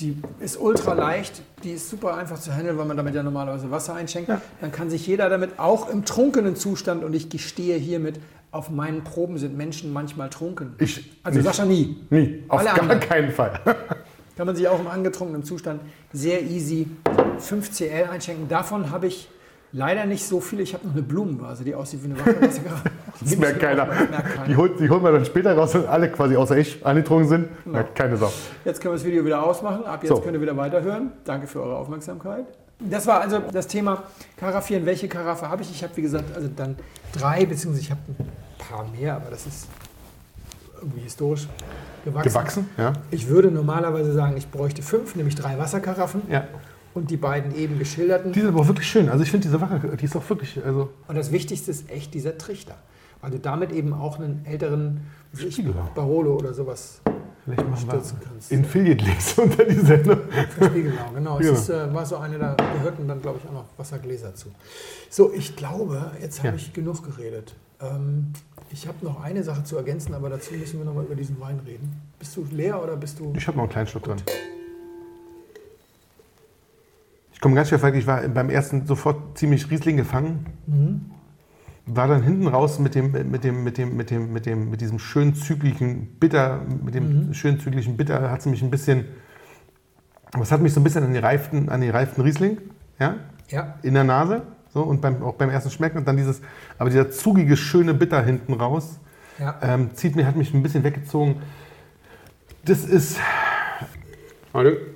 die 0.00 0.16
ist 0.40 0.60
ultra 0.60 0.92
leicht, 0.94 1.42
die 1.62 1.72
ist 1.72 1.88
super 1.88 2.16
einfach 2.16 2.38
zu 2.38 2.52
handeln, 2.52 2.76
weil 2.78 2.84
man 2.86 2.96
damit 2.96 3.14
ja 3.14 3.22
normalerweise 3.22 3.70
Wasser 3.70 3.94
einschenkt. 3.94 4.30
Dann 4.60 4.72
kann 4.72 4.90
sich 4.90 5.06
jeder 5.06 5.28
damit 5.28 5.58
auch 5.58 5.88
im 5.88 6.04
trunkenen 6.04 6.56
Zustand, 6.56 7.04
und 7.04 7.14
ich 7.14 7.28
gestehe 7.30 7.76
hiermit, 7.76 8.20
auf 8.50 8.70
meinen 8.70 9.02
Proben 9.04 9.38
sind 9.38 9.56
Menschen 9.56 9.92
manchmal 9.92 10.30
trunken. 10.30 10.74
Ich 10.78 11.12
Also 11.22 11.38
nicht. 11.38 11.46
Sascha 11.46 11.64
nie. 11.64 11.96
Nie. 12.10 12.44
Auf 12.48 12.60
Alle 12.60 12.68
gar 12.70 12.80
anderen. 12.82 13.00
keinen 13.00 13.32
Fall. 13.32 13.60
Kann 14.36 14.46
man 14.46 14.56
sich 14.56 14.66
auch 14.68 14.80
im 14.80 14.88
angetrunkenen 14.88 15.44
Zustand 15.44 15.80
sehr 16.12 16.42
easy 16.42 16.88
5 17.38 17.70
CL 17.70 18.08
einschenken. 18.10 18.48
Davon 18.48 18.90
habe 18.90 19.06
ich 19.06 19.28
leider 19.74 20.06
nicht 20.06 20.24
so 20.26 20.40
viele. 20.40 20.62
Ich 20.62 20.72
habe 20.72 20.86
noch 20.86 20.94
eine 20.94 21.02
Blumenvase, 21.02 21.64
die 21.64 21.74
aussieht 21.74 22.00
wie 22.02 22.12
eine 22.12 22.18
Wasserkaraffe. 22.18 22.90
Das 23.20 23.36
merkt 23.36 23.60
keiner. 23.60 23.86
Das 23.86 24.10
merkt 24.10 24.34
keiner. 24.34 24.46
Die, 24.48 24.56
holt, 24.56 24.80
die 24.80 24.90
holen 24.90 25.02
wir 25.04 25.12
dann 25.12 25.24
später 25.24 25.54
raus, 25.56 25.72
wenn 25.74 25.86
alle 25.86 26.10
quasi 26.10 26.36
außer 26.36 26.56
ich 26.56 26.84
angetrunken 26.84 27.28
sind. 27.28 27.66
Merkt 27.66 27.94
keine 27.94 28.16
Sau. 28.16 28.32
Jetzt 28.64 28.80
können 28.80 28.92
wir 28.92 28.96
das 28.98 29.04
Video 29.06 29.24
wieder 29.24 29.42
ausmachen. 29.44 29.84
Ab 29.84 30.02
jetzt 30.02 30.08
So. 30.08 30.20
könnt 30.20 30.34
ihr 30.34 30.40
wieder 30.40 30.56
weiterhören. 30.56 31.12
Danke 31.24 31.46
für 31.46 31.62
eure 31.62 31.76
Aufmerksamkeit. 31.76 32.44
Das 32.80 33.06
war 33.06 33.20
also 33.20 33.38
das 33.52 33.68
Thema 33.68 34.02
Karaffieren. 34.36 34.84
Welche 34.84 35.06
Karaffe 35.08 35.48
habe 35.48 35.62
ich? 35.62 35.70
Ich 35.70 35.82
habe, 35.84 35.96
wie 35.96 36.02
gesagt, 36.02 36.34
also 36.34 36.48
dann 36.54 36.76
drei, 37.12 37.46
beziehungsweise 37.46 37.82
ich 37.84 37.90
habe 37.92 38.00
ein 38.18 38.28
paar 38.58 38.84
mehr, 38.88 39.14
aber 39.14 39.30
das 39.30 39.46
ist 39.46 39.68
irgendwie 40.80 41.00
historisch 41.00 41.46
gewachsen. 42.04 42.28
Gewachsen? 42.28 42.70
Ja. 42.76 42.92
Ich 43.12 43.28
würde 43.28 43.50
normalerweise 43.50 44.12
sagen, 44.12 44.36
ich 44.36 44.50
bräuchte 44.50 44.82
fünf, 44.82 45.14
nämlich 45.14 45.36
drei 45.36 45.56
Wasserkaraffen 45.56 46.22
ja. 46.28 46.44
Und 46.94 47.10
die 47.10 47.16
beiden 47.16 47.54
eben 47.54 47.78
geschilderten. 47.78 48.32
Die 48.32 48.40
sind 48.40 48.48
aber 48.48 48.60
auch 48.60 48.68
wirklich 48.68 48.88
schön. 48.88 49.08
Also 49.08 49.22
ich 49.24 49.30
finde 49.30 49.46
diese 49.48 49.60
Wache, 49.60 49.80
die 50.00 50.04
ist 50.04 50.16
auch 50.16 50.28
wirklich, 50.30 50.64
also 50.64 50.90
Und 51.08 51.16
das 51.16 51.32
Wichtigste 51.32 51.70
ist 51.70 51.90
echt 51.90 52.14
dieser 52.14 52.38
Trichter. 52.38 52.76
Weil 53.20 53.30
du 53.32 53.38
damit 53.38 53.72
eben 53.72 53.92
auch 53.94 54.18
einen 54.18 54.44
älteren 54.44 55.00
was 55.32 55.40
weiß 55.40 55.48
ich, 55.48 55.54
Spiegel. 55.54 55.74
Barolo 55.94 56.36
oder 56.36 56.52
sowas 56.54 57.00
vielleicht 57.44 57.68
machen 57.68 57.88
stürzen 57.88 58.18
wir 58.20 58.28
kannst. 58.28 58.52
Affiliate-Links 58.52 59.38
unter 59.38 59.64
die 59.64 59.74
Sendung. 59.80 60.18
Spiegelau, 60.62 61.10
genau. 61.14 61.38
Es 61.38 61.46
Genau. 61.46 61.58
ist, 61.58 61.68
äh, 61.70 61.94
war 61.94 62.06
so 62.06 62.16
eine, 62.16 62.38
da 62.38 62.54
gehörten 62.54 63.08
dann, 63.08 63.20
glaube 63.20 63.38
ich, 63.42 63.48
auch 63.48 63.52
noch 63.54 63.64
Wassergläser 63.76 64.34
zu. 64.34 64.48
So, 65.10 65.32
ich 65.32 65.56
glaube, 65.56 66.10
jetzt 66.20 66.38
habe 66.38 66.48
Ja. 66.48 66.54
ich 66.54 66.72
genug 66.72 67.02
geredet. 67.04 67.54
Ähm, 67.80 68.32
ich 68.70 68.86
habe 68.88 68.98
noch 69.04 69.22
eine 69.22 69.42
Sache 69.42 69.64
zu 69.64 69.76
ergänzen, 69.76 70.14
aber 70.14 70.28
dazu 70.30 70.54
müssen 70.54 70.78
wir 70.78 70.84
noch 70.86 70.94
mal 70.94 71.04
über 71.04 71.14
diesen 71.16 71.38
Wein 71.40 71.60
reden. 71.66 72.00
Bist 72.18 72.36
du 72.36 72.46
leer 72.50 72.82
oder 72.82 72.96
bist 72.96 73.18
du... 73.20 73.32
Ich 73.36 73.46
habe 73.46 73.56
noch 73.56 73.64
einen 73.64 73.72
kleinen 73.72 73.88
Schluck 73.88 74.04
dran. 74.04 74.18
Ich 77.44 77.46
komme 77.46 77.56
ganz 77.56 77.68
schwer 77.68 77.78
vor, 77.78 77.92
ich 77.92 78.06
war 78.06 78.26
beim 78.26 78.48
ersten 78.48 78.86
sofort 78.86 79.36
ziemlich 79.36 79.70
Riesling 79.70 79.98
gefangen. 79.98 80.46
War 81.84 82.08
dann 82.08 82.22
hinten 82.22 82.46
raus 82.48 82.78
mit 82.78 82.94
dem, 82.94 83.12
mit 83.12 83.44
dem, 83.44 83.62
mit 83.62 83.76
dem, 83.76 83.94
mit 83.94 84.10
dem, 84.10 84.32
mit 84.32 84.46
dem, 84.46 84.70
mit 84.70 84.80
diesem 84.80 84.98
schön 84.98 85.34
züglichen 85.34 86.06
Bitter, 86.18 86.62
mit 86.82 86.94
dem 86.94 87.34
schön 87.34 87.60
züglichen 87.60 87.98
Bitter 87.98 88.30
hat 88.30 88.40
es 88.40 88.46
mich 88.46 88.62
ein 88.62 88.70
bisschen, 88.70 89.04
was 90.32 90.52
hat 90.52 90.62
mich 90.62 90.72
so 90.72 90.80
ein 90.80 90.84
bisschen 90.84 91.04
an 91.04 91.12
die 91.12 91.18
reiften, 91.18 91.68
an 91.68 91.82
die 91.82 91.90
reiften 91.90 92.24
Riesling, 92.24 92.56
ja, 92.98 93.16
Ja, 93.50 93.74
in 93.82 93.92
der 93.92 94.04
Nase, 94.04 94.40
so 94.72 94.80
und 94.80 95.02
beim, 95.02 95.22
auch 95.22 95.34
beim 95.34 95.50
ersten 95.50 95.70
Schmecken 95.70 95.98
und 95.98 96.08
dann 96.08 96.16
dieses, 96.16 96.40
aber 96.78 96.88
dieser 96.88 97.10
zugige 97.10 97.58
schöne 97.58 97.92
Bitter 97.92 98.22
hinten 98.24 98.54
raus, 98.54 99.00
ja. 99.38 99.58
ähm, 99.60 99.90
zieht 99.92 100.16
mir, 100.16 100.26
hat 100.26 100.36
mich 100.36 100.54
ein 100.54 100.62
bisschen 100.62 100.82
weggezogen. 100.82 101.42
Das 102.64 102.86
ist. 102.86 103.18
Warte. 104.50 104.94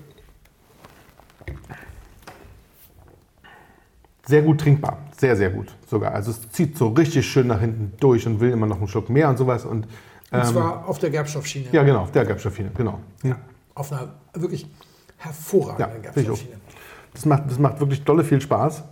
Sehr 4.29 4.43
gut 4.43 4.61
trinkbar. 4.61 4.99
Sehr, 5.17 5.37
sehr 5.37 5.49
gut 5.49 5.75
sogar. 5.87 6.13
Also 6.13 6.31
es 6.33 6.51
zieht 6.51 6.77
so 6.77 6.89
richtig 6.89 7.27
schön 7.27 7.47
nach 7.47 7.61
hinten 7.61 7.95
durch 7.99 8.27
und 8.27 8.41
will 8.41 8.51
immer 8.51 8.67
noch 8.67 8.77
einen 8.77 8.87
Schluck 8.89 9.09
mehr 9.09 9.29
und 9.31 9.39
sowas. 9.39 9.65
Und, 9.65 9.87
Und 9.87 9.89
ähm, 10.33 10.45
zwar 10.45 10.87
auf 10.87 10.99
der 10.99 11.09
Gerbstoffschiene. 11.09 11.69
ja, 11.73 11.83
genau, 11.83 12.07
der 12.15 12.27
Gerbstoffschiene, 12.27 12.71
genau. 12.77 13.01
Auf 13.75 13.91
einer 13.91 14.13
wirklich 14.35 14.67
hervorragenden 15.17 16.03
Ja. 16.05 16.11
Gerbstoffschiene. 16.11 16.57
Das 17.15 17.25
macht, 17.25 17.51
das 17.51 17.59
macht 17.59 17.81
wirklich 17.81 18.05
dolle 18.05 18.23
viel 18.23 18.41
Spaß. 18.41 18.83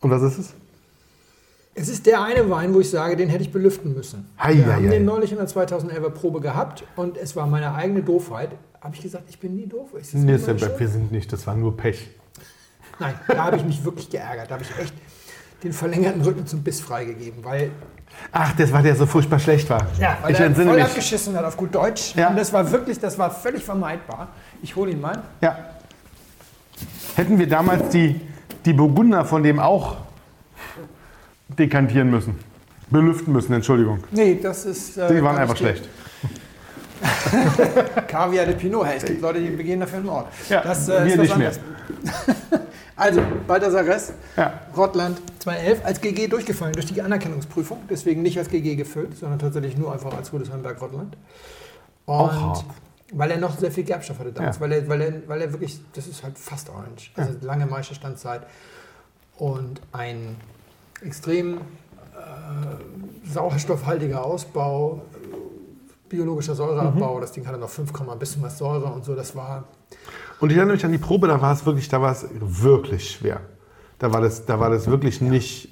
Und 0.00 0.10
was 0.10 0.20
ist 0.22 0.38
es? 0.38 0.54
Es 1.74 1.88
ist 1.88 2.04
der 2.06 2.22
eine 2.22 2.48
Wein, 2.50 2.74
wo 2.74 2.80
ich 2.80 2.90
sage, 2.90 3.16
den 3.16 3.28
hätte 3.30 3.42
ich 3.44 3.52
belüften 3.52 3.94
müssen. 3.94 4.26
Hei, 4.38 4.56
wir 4.56 4.66
hei, 4.66 4.72
haben 4.74 4.84
hei. 4.84 4.90
den 4.90 5.04
neulich 5.06 5.32
in 5.32 5.38
der 5.38 5.48
2011er 5.48 6.10
Probe 6.10 6.40
gehabt 6.40 6.84
und 6.96 7.16
es 7.16 7.34
war 7.34 7.46
meine 7.46 7.74
eigene 7.74 8.02
Doofheit. 8.02 8.50
Habe 8.80 8.94
ich 8.94 9.02
gesagt, 9.02 9.24
ich 9.28 9.38
bin 9.40 9.56
nie 9.56 9.66
doof. 9.66 9.94
Ist 9.98 10.14
Nee, 10.14 10.34
ist 10.34 10.46
ja- 10.46 10.78
wir 10.78 10.88
sind 10.88 11.12
nicht, 11.12 11.32
das 11.32 11.46
war 11.46 11.54
nur 11.54 11.76
Pech. 11.76 12.08
Nein, 12.98 13.14
da 13.28 13.44
habe 13.44 13.56
ich 13.56 13.64
mich 13.64 13.84
wirklich 13.84 14.08
geärgert. 14.10 14.50
Da 14.50 14.54
habe 14.54 14.64
ich 14.64 14.78
echt 14.82 14.94
den 15.62 15.72
verlängerten 15.72 16.22
Rücken 16.22 16.46
zum 16.46 16.62
Biss 16.62 16.80
freigegeben, 16.80 17.44
weil, 17.44 17.70
Ach, 18.32 18.52
das 18.56 18.72
war 18.72 18.82
der 18.82 18.94
so 18.96 19.04
furchtbar 19.06 19.38
schlecht 19.38 19.68
war. 19.68 19.86
ja, 20.00 20.16
weil 20.22 20.32
ich 20.32 20.40
er 20.40 20.46
entsinne 20.46 20.68
voll 20.68 20.76
mich. 20.76 20.84
abgeschissen 20.86 21.36
hat 21.36 21.44
auf 21.44 21.56
gut 21.56 21.74
Deutsch. 21.74 22.14
Ja. 22.14 22.28
Und 22.28 22.36
das 22.38 22.52
war 22.52 22.70
wirklich, 22.70 22.98
das 22.98 23.18
war 23.18 23.30
völlig 23.30 23.62
vermeidbar. 23.64 24.28
Ich 24.62 24.74
hole 24.76 24.90
ihn 24.92 25.00
mal. 25.00 25.22
Ja. 25.40 25.56
Hätten 27.16 27.38
wir 27.38 27.48
damals 27.48 27.88
die, 27.90 28.20
die 28.64 28.72
Burgunder 28.72 29.24
von 29.24 29.42
dem 29.42 29.58
auch 29.60 29.96
dekantieren 31.48 32.10
müssen. 32.10 32.38
Belüften 32.90 33.32
müssen, 33.32 33.52
Entschuldigung. 33.52 34.04
Nee, 34.12 34.38
das 34.42 34.64
ist. 34.64 34.96
äh, 34.96 35.12
Die 35.14 35.22
waren 35.22 35.36
einfach 35.36 35.56
schlecht. 35.56 35.88
Kaviar 38.08 38.46
de 38.46 38.54
Pinot. 38.54 38.86
Hey, 38.86 38.96
es 38.98 39.04
gibt 39.04 39.20
Leute, 39.20 39.40
die 39.40 39.50
begehen 39.50 39.80
dafür 39.80 39.98
einen 39.98 40.06
Mord. 40.06 40.26
Ja, 40.48 40.62
das, 40.62 40.86
wir 40.88 41.04
ist 41.04 41.18
was 41.18 41.22
nicht 41.26 41.36
mehr. 41.38 41.52
also, 42.96 43.20
Balthasar 43.46 43.84
Rest, 43.84 44.14
Ja. 44.36 44.60
Rottland 44.76 45.20
2011, 45.40 45.84
als 45.84 46.00
GG 46.00 46.28
durchgefallen 46.28 46.72
durch 46.72 46.86
die 46.86 47.02
Anerkennungsprüfung. 47.02 47.80
Deswegen 47.88 48.22
nicht 48.22 48.38
als 48.38 48.48
GG 48.48 48.76
gefüllt, 48.76 49.16
sondern 49.16 49.38
tatsächlich 49.38 49.76
nur 49.76 49.92
einfach 49.92 50.14
als 50.16 50.32
Rudesheimberg 50.32 50.80
Rottland. 50.80 51.16
Und 52.06 52.14
Auch 52.14 52.64
weil 53.12 53.30
er 53.30 53.38
noch 53.38 53.56
sehr 53.56 53.70
viel 53.70 53.84
Gerbstoff 53.84 54.18
hatte 54.18 54.32
damals. 54.32 54.56
Ja. 54.56 54.60
Weil, 54.60 54.72
er, 54.72 54.88
weil, 54.88 55.00
er, 55.00 55.28
weil 55.28 55.40
er 55.40 55.52
wirklich, 55.52 55.80
das 55.92 56.06
ist 56.06 56.22
halt 56.22 56.38
fast 56.38 56.68
orange. 56.70 57.12
Also 57.14 57.34
lange 57.42 57.66
Meisterstandzeit. 57.66 58.42
Und 59.38 59.80
ein 59.92 60.36
extrem 61.02 61.58
äh, 61.58 61.60
sauerstoffhaltiger 63.32 64.24
Ausbau, 64.24 65.02
biologischer 66.08 66.54
Säureabbau. 66.54 67.20
Das 67.20 67.32
Ding 67.32 67.46
hatte 67.46 67.58
noch 67.58 67.68
5, 67.68 67.92
Komma 67.92 68.12
ein 68.12 68.18
bisschen 68.18 68.42
was 68.42 68.58
Säure 68.58 68.86
und 68.86 69.04
so. 69.04 69.14
Das 69.14 69.36
war 69.36 69.64
Und 70.40 70.50
ich 70.50 70.56
erinnere 70.56 70.76
mich 70.76 70.84
an 70.84 70.92
die 70.92 70.98
Probe, 70.98 71.28
da 71.28 71.40
war 71.40 71.52
es 71.52 71.64
wirklich, 71.64 71.88
da 71.88 72.00
war 72.00 72.12
es 72.12 72.26
wirklich 72.40 73.10
schwer. 73.10 73.40
Da 73.98 74.12
war 74.12 74.20
das, 74.20 74.44
da 74.44 74.60
war 74.60 74.70
das 74.70 74.86
wirklich 74.86 75.20
nicht, 75.22 75.70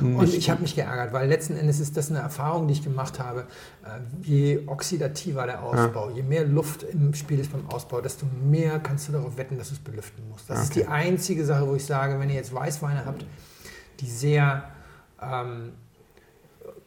Und 0.00 0.32
ich 0.32 0.48
habe 0.48 0.62
mich 0.62 0.76
geärgert, 0.76 1.12
weil 1.12 1.28
letzten 1.28 1.56
Endes 1.56 1.80
ist 1.80 1.96
das 1.96 2.08
eine 2.08 2.20
Erfahrung, 2.20 2.68
die 2.68 2.74
ich 2.74 2.84
gemacht 2.84 3.18
habe. 3.18 3.46
Äh, 3.84 4.00
Je 4.22 4.60
oxidativer 4.66 5.44
der 5.46 5.62
Ausbau, 5.62 6.10
je 6.10 6.22
mehr 6.22 6.44
Luft 6.44 6.84
im 6.84 7.12
Spiel 7.14 7.40
ist 7.40 7.52
beim 7.52 7.66
Ausbau, 7.68 8.00
desto 8.00 8.26
mehr 8.42 8.78
kannst 8.78 9.08
du 9.08 9.12
darauf 9.12 9.36
wetten, 9.36 9.58
dass 9.58 9.68
du 9.68 9.74
es 9.74 9.80
belüften 9.80 10.28
musst. 10.28 10.48
Das 10.48 10.62
ist 10.62 10.76
die 10.76 10.86
einzige 10.86 11.44
Sache, 11.44 11.66
wo 11.66 11.74
ich 11.74 11.84
sage, 11.84 12.18
wenn 12.20 12.30
ihr 12.30 12.36
jetzt 12.36 12.54
Weißweine 12.54 13.04
habt, 13.04 13.26
die 14.00 14.06
sehr, 14.06 14.64
ähm, 15.20 15.72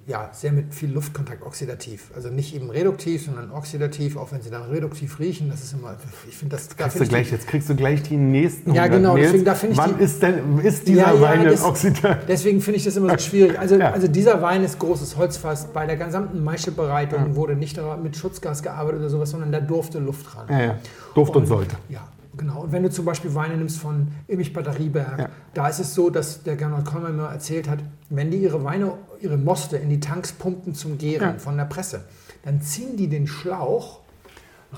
ja, 0.07 0.29
sehr 0.31 0.53
mit 0.53 0.73
viel 0.73 0.89
Luftkontakt 0.91 1.43
oxidativ. 1.45 2.11
Also 2.15 2.29
nicht 2.29 2.55
eben 2.55 2.69
reduktiv, 2.69 3.25
sondern 3.25 3.51
oxidativ, 3.51 4.15
auch 4.15 4.31
wenn 4.31 4.41
sie 4.41 4.49
dann 4.49 4.63
reduktiv 4.63 5.19
riechen. 5.19 5.49
Das 5.49 5.61
ist 5.61 5.73
immer, 5.73 5.97
ich 6.29 6.37
finde 6.37 6.55
das 6.55 6.69
da 6.69 6.75
Kriegst 6.85 6.99
du 6.99 7.03
ich 7.03 7.09
gleich, 7.09 7.29
jetzt 7.31 7.45
kriegst 7.47 7.69
du 7.69 7.75
gleich 7.75 8.03
die 8.03 8.15
nächsten 8.15 8.73
Ja, 8.73 8.83
100 8.83 8.99
genau, 8.99 9.13
Mails. 9.15 9.25
deswegen, 9.27 9.43
da 9.45 9.55
finde 9.55 9.73
ich 9.73 9.77
Wann 9.79 9.97
die- 9.97 10.03
ist 10.05 10.23
denn 10.23 10.59
ist 10.59 10.87
dieser 10.87 11.01
Ja, 11.01 11.13
ja, 11.13 11.21
Wein 11.21 11.43
das- 11.43 11.61
oxidativ? 11.61 12.25
Deswegen 12.25 12.61
finde 12.61 12.77
ich 12.77 12.85
das 12.85 12.95
immer 12.95 13.09
so 13.11 13.17
schwierig. 13.17 13.59
Also, 13.59 13.75
Ja. 13.75 13.91
also 13.91 14.07
dieser 14.07 14.41
Wein 14.41 14.63
ist 14.63 14.79
großes 14.79 15.17
Holzfass. 15.17 15.67
Bei 15.73 15.85
der 15.85 15.97
gesamten 15.97 16.41
Maischebereitung 16.41 17.35
wurde 17.35 17.55
nicht 17.57 17.77
mit 18.01 18.15
Schutzgas 18.15 18.63
gearbeitet 18.63 19.01
oder 19.01 19.09
sowas, 19.09 19.29
sondern 19.31 19.51
da 19.51 19.59
durfte 19.59 19.99
Luft 19.99 20.37
ran. 20.37 20.45
Ja, 20.49 20.61
ja. 20.61 20.75
Duft 21.15 21.35
und, 21.35 21.47
sollte. 21.47 21.75
Ja, 21.89 22.07
genau. 22.37 22.61
Und 22.61 22.71
wenn 22.71 22.83
du 22.83 22.89
zum 22.89 23.03
Beispiel 23.03 23.35
Weine 23.35 23.57
nimmst 23.57 23.79
von 23.79 24.07
Immich 24.27 24.53
Batterieberg, 24.53 25.19
Ja. 25.19 25.29
da 25.53 25.67
ist 25.67 25.79
es 25.79 25.93
so, 25.93 26.09
dass 26.09 26.43
der 26.43 26.55
Gernot 26.55 26.85
Kollmann 26.85 27.17
mir 27.17 27.23
erzählt 27.27 27.67
hat, 27.67 27.79
wenn 28.09 28.31
die 28.31 28.37
ihre 28.37 28.63
Weine, 28.63 28.93
ihre 29.21 29.37
Moste 29.37 29.77
in 29.77 29.89
die 29.89 29.99
Tanks 29.99 30.31
pumpen 30.33 30.73
zum 30.75 30.97
Gären 30.97 31.33
Ja. 31.35 31.39
von 31.39 31.57
der 31.57 31.65
Presse, 31.65 32.05
dann 32.43 32.61
ziehen 32.61 32.95
die 32.97 33.07
den 33.07 33.27
Schlauch 33.27 33.99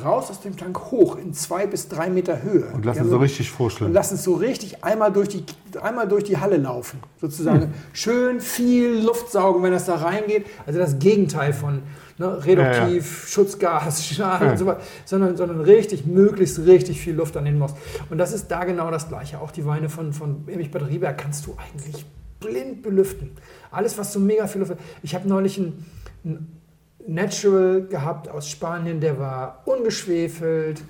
raus 0.05 0.29
aus 0.29 0.39
dem 0.41 0.55
Tank 0.55 0.91
hoch 0.91 1.17
in 1.17 1.33
zwei 1.33 1.65
bis 1.65 1.87
drei 1.87 2.11
Meter 2.11 2.43
Höhe. 2.43 2.67
Und 2.73 2.85
lassen 2.85 2.99
Ja, 3.05 3.09
so 3.09 3.17
richtig 3.17 3.49
und 3.49 3.55
vorschlagen. 3.57 3.91
lassen 3.93 4.15
es 4.15 4.23
so 4.23 4.35
richtig 4.35 4.83
einmal 4.83 5.11
durch 5.11 5.29
die, 5.29 5.43
einmal 5.81 6.07
durch 6.07 6.23
die 6.23 6.37
Halle 6.37 6.57
laufen. 6.57 6.99
Sozusagen 7.19 7.61
Hm. 7.63 7.73
schön 7.91 8.39
viel 8.39 8.99
Luft 9.03 9.31
saugen, 9.31 9.63
wenn 9.63 9.71
das 9.71 9.85
da 9.85 9.95
reingeht. 9.95 10.45
Also 10.67 10.77
das 10.77 10.99
Gegenteil 10.99 11.53
von 11.53 11.81
ne, 12.19 12.45
reduktiv, 12.45 13.27
Schutzgas, 13.29 14.05
Schal 14.13 14.45
Ja. 14.45 14.51
und 14.51 14.57
so 14.59 14.67
weiter. 14.67 14.81
Sondern, 15.05 15.35
sondern 15.35 15.59
richtig, 15.61 16.05
möglichst 16.05 16.59
richtig 16.59 17.01
viel 17.01 17.15
Luft 17.15 17.35
an 17.35 17.45
den 17.45 17.57
Most. 17.57 17.75
Und 18.11 18.19
das 18.19 18.31
ist 18.31 18.49
da 18.49 18.65
genau 18.65 18.91
das 18.91 19.07
Gleiche. 19.07 19.41
Auch 19.41 19.49
die 19.51 19.65
Weine 19.65 19.89
von, 19.89 20.13
von 20.13 20.43
Emich 20.47 20.69
Batterieberg 20.69 21.17
kannst 21.17 21.47
du 21.47 21.55
eigentlich 21.57 22.05
blind 22.39 22.81
belüften. 22.81 23.31
Alles, 23.71 23.97
was 23.97 24.13
so 24.13 24.19
mega 24.19 24.47
viel. 24.47 24.65
Ich 25.03 25.15
habe 25.15 25.27
neulich 25.27 25.57
einen, 25.57 25.85
einen 26.23 26.61
Natural 27.07 27.81
gehabt 27.83 28.29
aus 28.29 28.49
Spanien, 28.49 28.99
der 28.99 29.19
war 29.19 29.61
ungeschwefelt, 29.65 30.81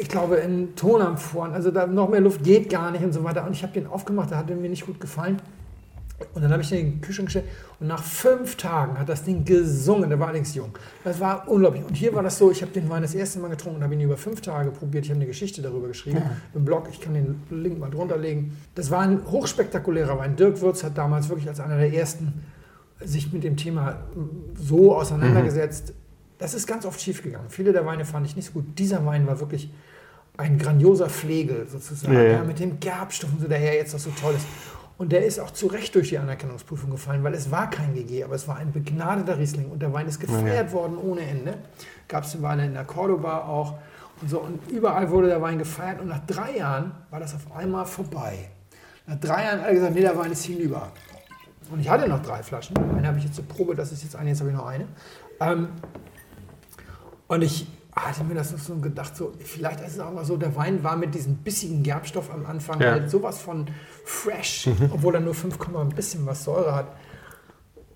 ich 0.00 0.08
glaube, 0.08 0.36
in 0.36 0.76
Tonamphoren, 0.76 1.52
also 1.52 1.70
da 1.70 1.86
noch 1.86 2.08
mehr 2.08 2.20
Luft 2.20 2.44
geht 2.44 2.70
gar 2.70 2.90
nicht 2.90 3.02
und 3.02 3.12
so 3.12 3.24
weiter. 3.24 3.44
Und 3.44 3.52
ich 3.52 3.62
habe 3.62 3.72
den 3.72 3.86
aufgemacht, 3.86 4.30
der 4.30 4.38
hat 4.38 4.48
mir 4.48 4.68
nicht 4.68 4.86
gut 4.86 5.00
gefallen. 5.00 5.40
Und 6.34 6.42
dann 6.42 6.50
habe 6.50 6.62
ich 6.62 6.68
den 6.68 6.78
in 6.78 6.90
den 6.94 7.00
Kühlschrank 7.00 7.28
gestellt 7.28 7.46
und 7.78 7.86
nach 7.86 8.02
fünf 8.02 8.56
Tagen 8.56 8.98
hat 8.98 9.08
das 9.08 9.22
Ding 9.22 9.44
gesungen. 9.44 10.08
Der 10.10 10.18
war 10.18 10.28
allerdings 10.28 10.52
jung. 10.54 10.76
Das 11.04 11.20
war 11.20 11.46
unglaublich. 11.48 11.84
Und 11.84 11.94
hier 11.94 12.12
war 12.12 12.24
das 12.24 12.38
so, 12.38 12.50
ich 12.50 12.60
habe 12.62 12.72
den 12.72 12.88
Wein 12.90 13.02
das 13.02 13.14
erste 13.14 13.38
Mal 13.38 13.48
getrunken 13.48 13.76
und 13.78 13.84
habe 13.84 13.94
ihn 13.94 14.00
über 14.00 14.16
fünf 14.16 14.40
Tage 14.40 14.70
probiert. 14.72 15.04
Ich 15.04 15.10
habe 15.10 15.18
eine 15.20 15.28
Geschichte 15.28 15.62
darüber 15.62 15.86
geschrieben 15.86 16.22
im 16.54 16.64
Blog. 16.64 16.88
Ich 16.90 17.00
kann 17.00 17.14
den 17.14 17.42
Link 17.50 17.78
mal 17.78 17.88
drunter 17.90 18.16
legen. 18.16 18.56
Das 18.74 18.90
war 18.90 19.00
ein 19.00 19.20
hochspektakulärer 19.30 20.18
Wein. 20.18 20.34
Dirk 20.34 20.60
Würz 20.60 20.82
hat 20.82 20.98
damals 20.98 21.28
wirklich 21.28 21.48
als 21.48 21.60
einer 21.60 21.76
der 21.78 21.92
ersten 21.94 22.42
sich 23.00 23.32
mit 23.32 23.44
dem 23.44 23.56
Thema 23.56 24.00
so 24.56 24.96
auseinandergesetzt. 24.96 25.92
Das 26.38 26.52
ist 26.54 26.66
ganz 26.66 26.84
oft 26.84 27.00
schiefgegangen. 27.00 27.48
Viele 27.48 27.72
der 27.72 27.86
Weine 27.86 28.04
fand 28.04 28.26
ich 28.26 28.34
nicht 28.34 28.46
so 28.46 28.52
gut. 28.54 28.64
Dieser 28.76 29.06
Wein 29.06 29.26
war 29.28 29.38
wirklich 29.38 29.70
ein 30.36 30.58
grandioser 30.58 31.08
Pflegel 31.08 31.66
sozusagen, 31.68 32.12
Ja, 32.14 32.22
ja, 32.22 32.32
ja. 32.34 32.44
mit 32.44 32.58
dem 32.60 32.78
Gerbstoff 32.80 33.30
und 33.32 33.40
so, 33.40 33.48
der 33.48 33.60
ja 33.60 33.72
jetzt 33.72 33.94
auch 33.94 33.98
so 34.00 34.10
toll 34.20 34.34
ist. 34.36 34.46
Und 34.98 35.12
der 35.12 35.24
ist 35.24 35.38
auch 35.38 35.52
zu 35.52 35.68
Recht 35.68 35.94
durch 35.94 36.08
die 36.08 36.18
Anerkennungsprüfung 36.18 36.90
gefallen, 36.90 37.22
weil 37.22 37.32
es 37.32 37.52
war 37.52 37.70
kein 37.70 37.94
GG, 37.94 38.24
aber 38.24 38.34
es 38.34 38.48
war 38.48 38.56
ein 38.56 38.72
begnadeter 38.72 39.38
Riesling 39.38 39.70
und 39.70 39.80
der 39.80 39.92
Wein 39.92 40.08
ist 40.08 40.18
gefeiert 40.18 40.72
worden 40.72 40.98
ohne 40.98 41.20
Ende. 41.20 41.54
Gab 42.08 42.24
es 42.24 42.32
den 42.32 42.42
Wein 42.42 42.58
in 42.58 42.74
der 42.74 42.84
Cordoba 42.84 43.46
auch 43.46 43.78
und 44.20 44.28
so 44.28 44.40
und 44.40 44.68
überall 44.68 45.08
wurde 45.10 45.28
der 45.28 45.40
Wein 45.40 45.58
gefeiert 45.58 46.00
und 46.00 46.08
nach 46.08 46.26
drei 46.26 46.56
Jahren 46.56 46.90
war 47.10 47.20
das 47.20 47.32
auf 47.32 47.54
einmal 47.56 47.86
vorbei. 47.86 48.50
Nach 49.06 49.14
drei 49.20 49.44
Jahren 49.44 49.60
alle 49.60 49.74
gesagt, 49.74 49.94
nee, 49.94 50.00
der 50.00 50.18
Wein 50.18 50.32
ist 50.32 50.44
hinüber. 50.44 50.90
Und 51.70 51.78
ich 51.78 51.88
hatte 51.88 52.08
noch 52.08 52.20
drei 52.20 52.42
Flaschen. 52.42 52.76
Eine 52.96 53.06
habe 53.06 53.18
ich 53.18 53.24
jetzt 53.24 53.36
zur 53.36 53.46
Probe, 53.46 53.76
das 53.76 53.92
ist 53.92 54.02
jetzt 54.02 54.16
eine, 54.16 54.30
jetzt 54.30 54.40
habe 54.40 54.50
ich 54.50 54.56
noch 54.56 54.66
eine. 54.66 54.88
Ähm, 55.38 55.68
und 57.28 57.42
ich 57.42 57.68
hatte 58.06 58.24
mir 58.24 58.34
das 58.34 58.50
so 58.50 58.76
gedacht, 58.76 59.16
so, 59.16 59.32
vielleicht 59.44 59.80
ist 59.80 59.94
es 59.94 60.00
auch 60.00 60.12
mal 60.12 60.24
so, 60.24 60.36
der 60.36 60.54
Wein 60.56 60.82
war 60.84 60.96
mit 60.96 61.14
diesem 61.14 61.36
bissigen 61.36 61.82
Gerbstoff 61.82 62.32
am 62.32 62.46
Anfang 62.46 62.80
Ja. 62.80 62.92
halt 62.92 63.10
sowas 63.10 63.38
von 63.38 63.66
fresh, 64.04 64.68
obwohl 64.92 65.14
er 65.14 65.20
nur 65.20 65.34
5, 65.34 65.58
ein 65.76 65.88
bisschen 65.90 66.26
was 66.26 66.44
Säure 66.44 66.74
hat. 66.74 66.86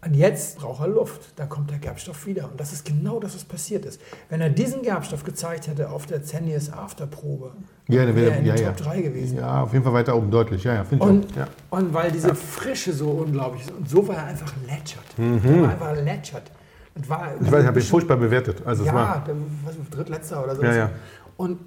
Und 0.05 0.15
jetzt 0.15 0.59
braucht 0.59 0.81
er 0.81 0.89
Luft, 0.89 1.21
dann 1.37 1.49
kommt 1.49 1.71
der 1.71 1.79
Gerbstoff 1.79 2.27
wieder. 2.27 2.51
Und 2.51 2.59
das 2.59 2.73
ist 2.73 2.85
genau 2.85 3.21
das, 3.21 3.37
was 3.37 3.45
passiert 3.45 3.85
ist. 3.85 4.01
Wenn 4.31 4.41
er 4.41 4.51
diesen 4.51 4.83
Gerbstoff 4.83 5.23
gezeigt 5.23 5.69
hätte 5.69 5.91
auf 5.91 6.07
der 6.07 6.25
10 6.25 6.49
Years 6.49 6.73
After 6.73 7.07
Probe, 7.07 7.53
Ja, 7.87 8.05
wäre 8.13 8.33
er 8.33 8.39
in 8.39 8.47
ja, 8.47 8.55
den 8.55 8.65
ja. 8.65 8.73
Top 8.73 8.79
3 8.79 9.01
gewesen. 9.03 9.39
Ja, 9.39 9.63
auf 9.63 9.73
jeden 9.73 9.85
Fall 9.85 9.93
weiter 9.93 10.17
oben 10.17 10.29
deutlich. 10.33 10.65
Ja, 10.65 10.75
ja, 10.75 10.85
finde 10.85 11.05
ich 11.05 11.11
Und. 11.11 11.37
Ja. 11.37 11.47
und 11.71 11.95
weil 11.95 12.11
diese 12.11 12.35
Frische 12.35 12.93
so 12.93 13.11
unglaublich 13.11 13.63
ist. 13.63 13.71
Und 13.71 13.89
so 13.89 14.09
war 14.09 14.17
er 14.17 14.25
einfach 14.25 14.53
lätschert. 14.67 15.05
Mhm. 15.19 15.41
Er 15.45 15.63
war 15.63 15.71
einfach 15.71 16.05
lätschert. 16.05 16.51
Und 16.95 17.09
war 17.09 17.31
Ich 17.41 17.51
weiß, 17.51 17.61
ich 17.63 17.67
habe 17.67 17.81
ihn 17.81 17.87
furchtbar 17.87 18.17
bewertet. 18.17 18.63
Also 18.67 18.85
ja, 18.85 18.95
war, 18.95 19.25
der, 19.27 19.35
was, 19.65 19.75
drittletzter 19.91 20.45
oder 20.45 20.57
so. 20.57 20.63
Ja, 20.63 20.75
ja. 20.75 20.91
Und 21.37 21.59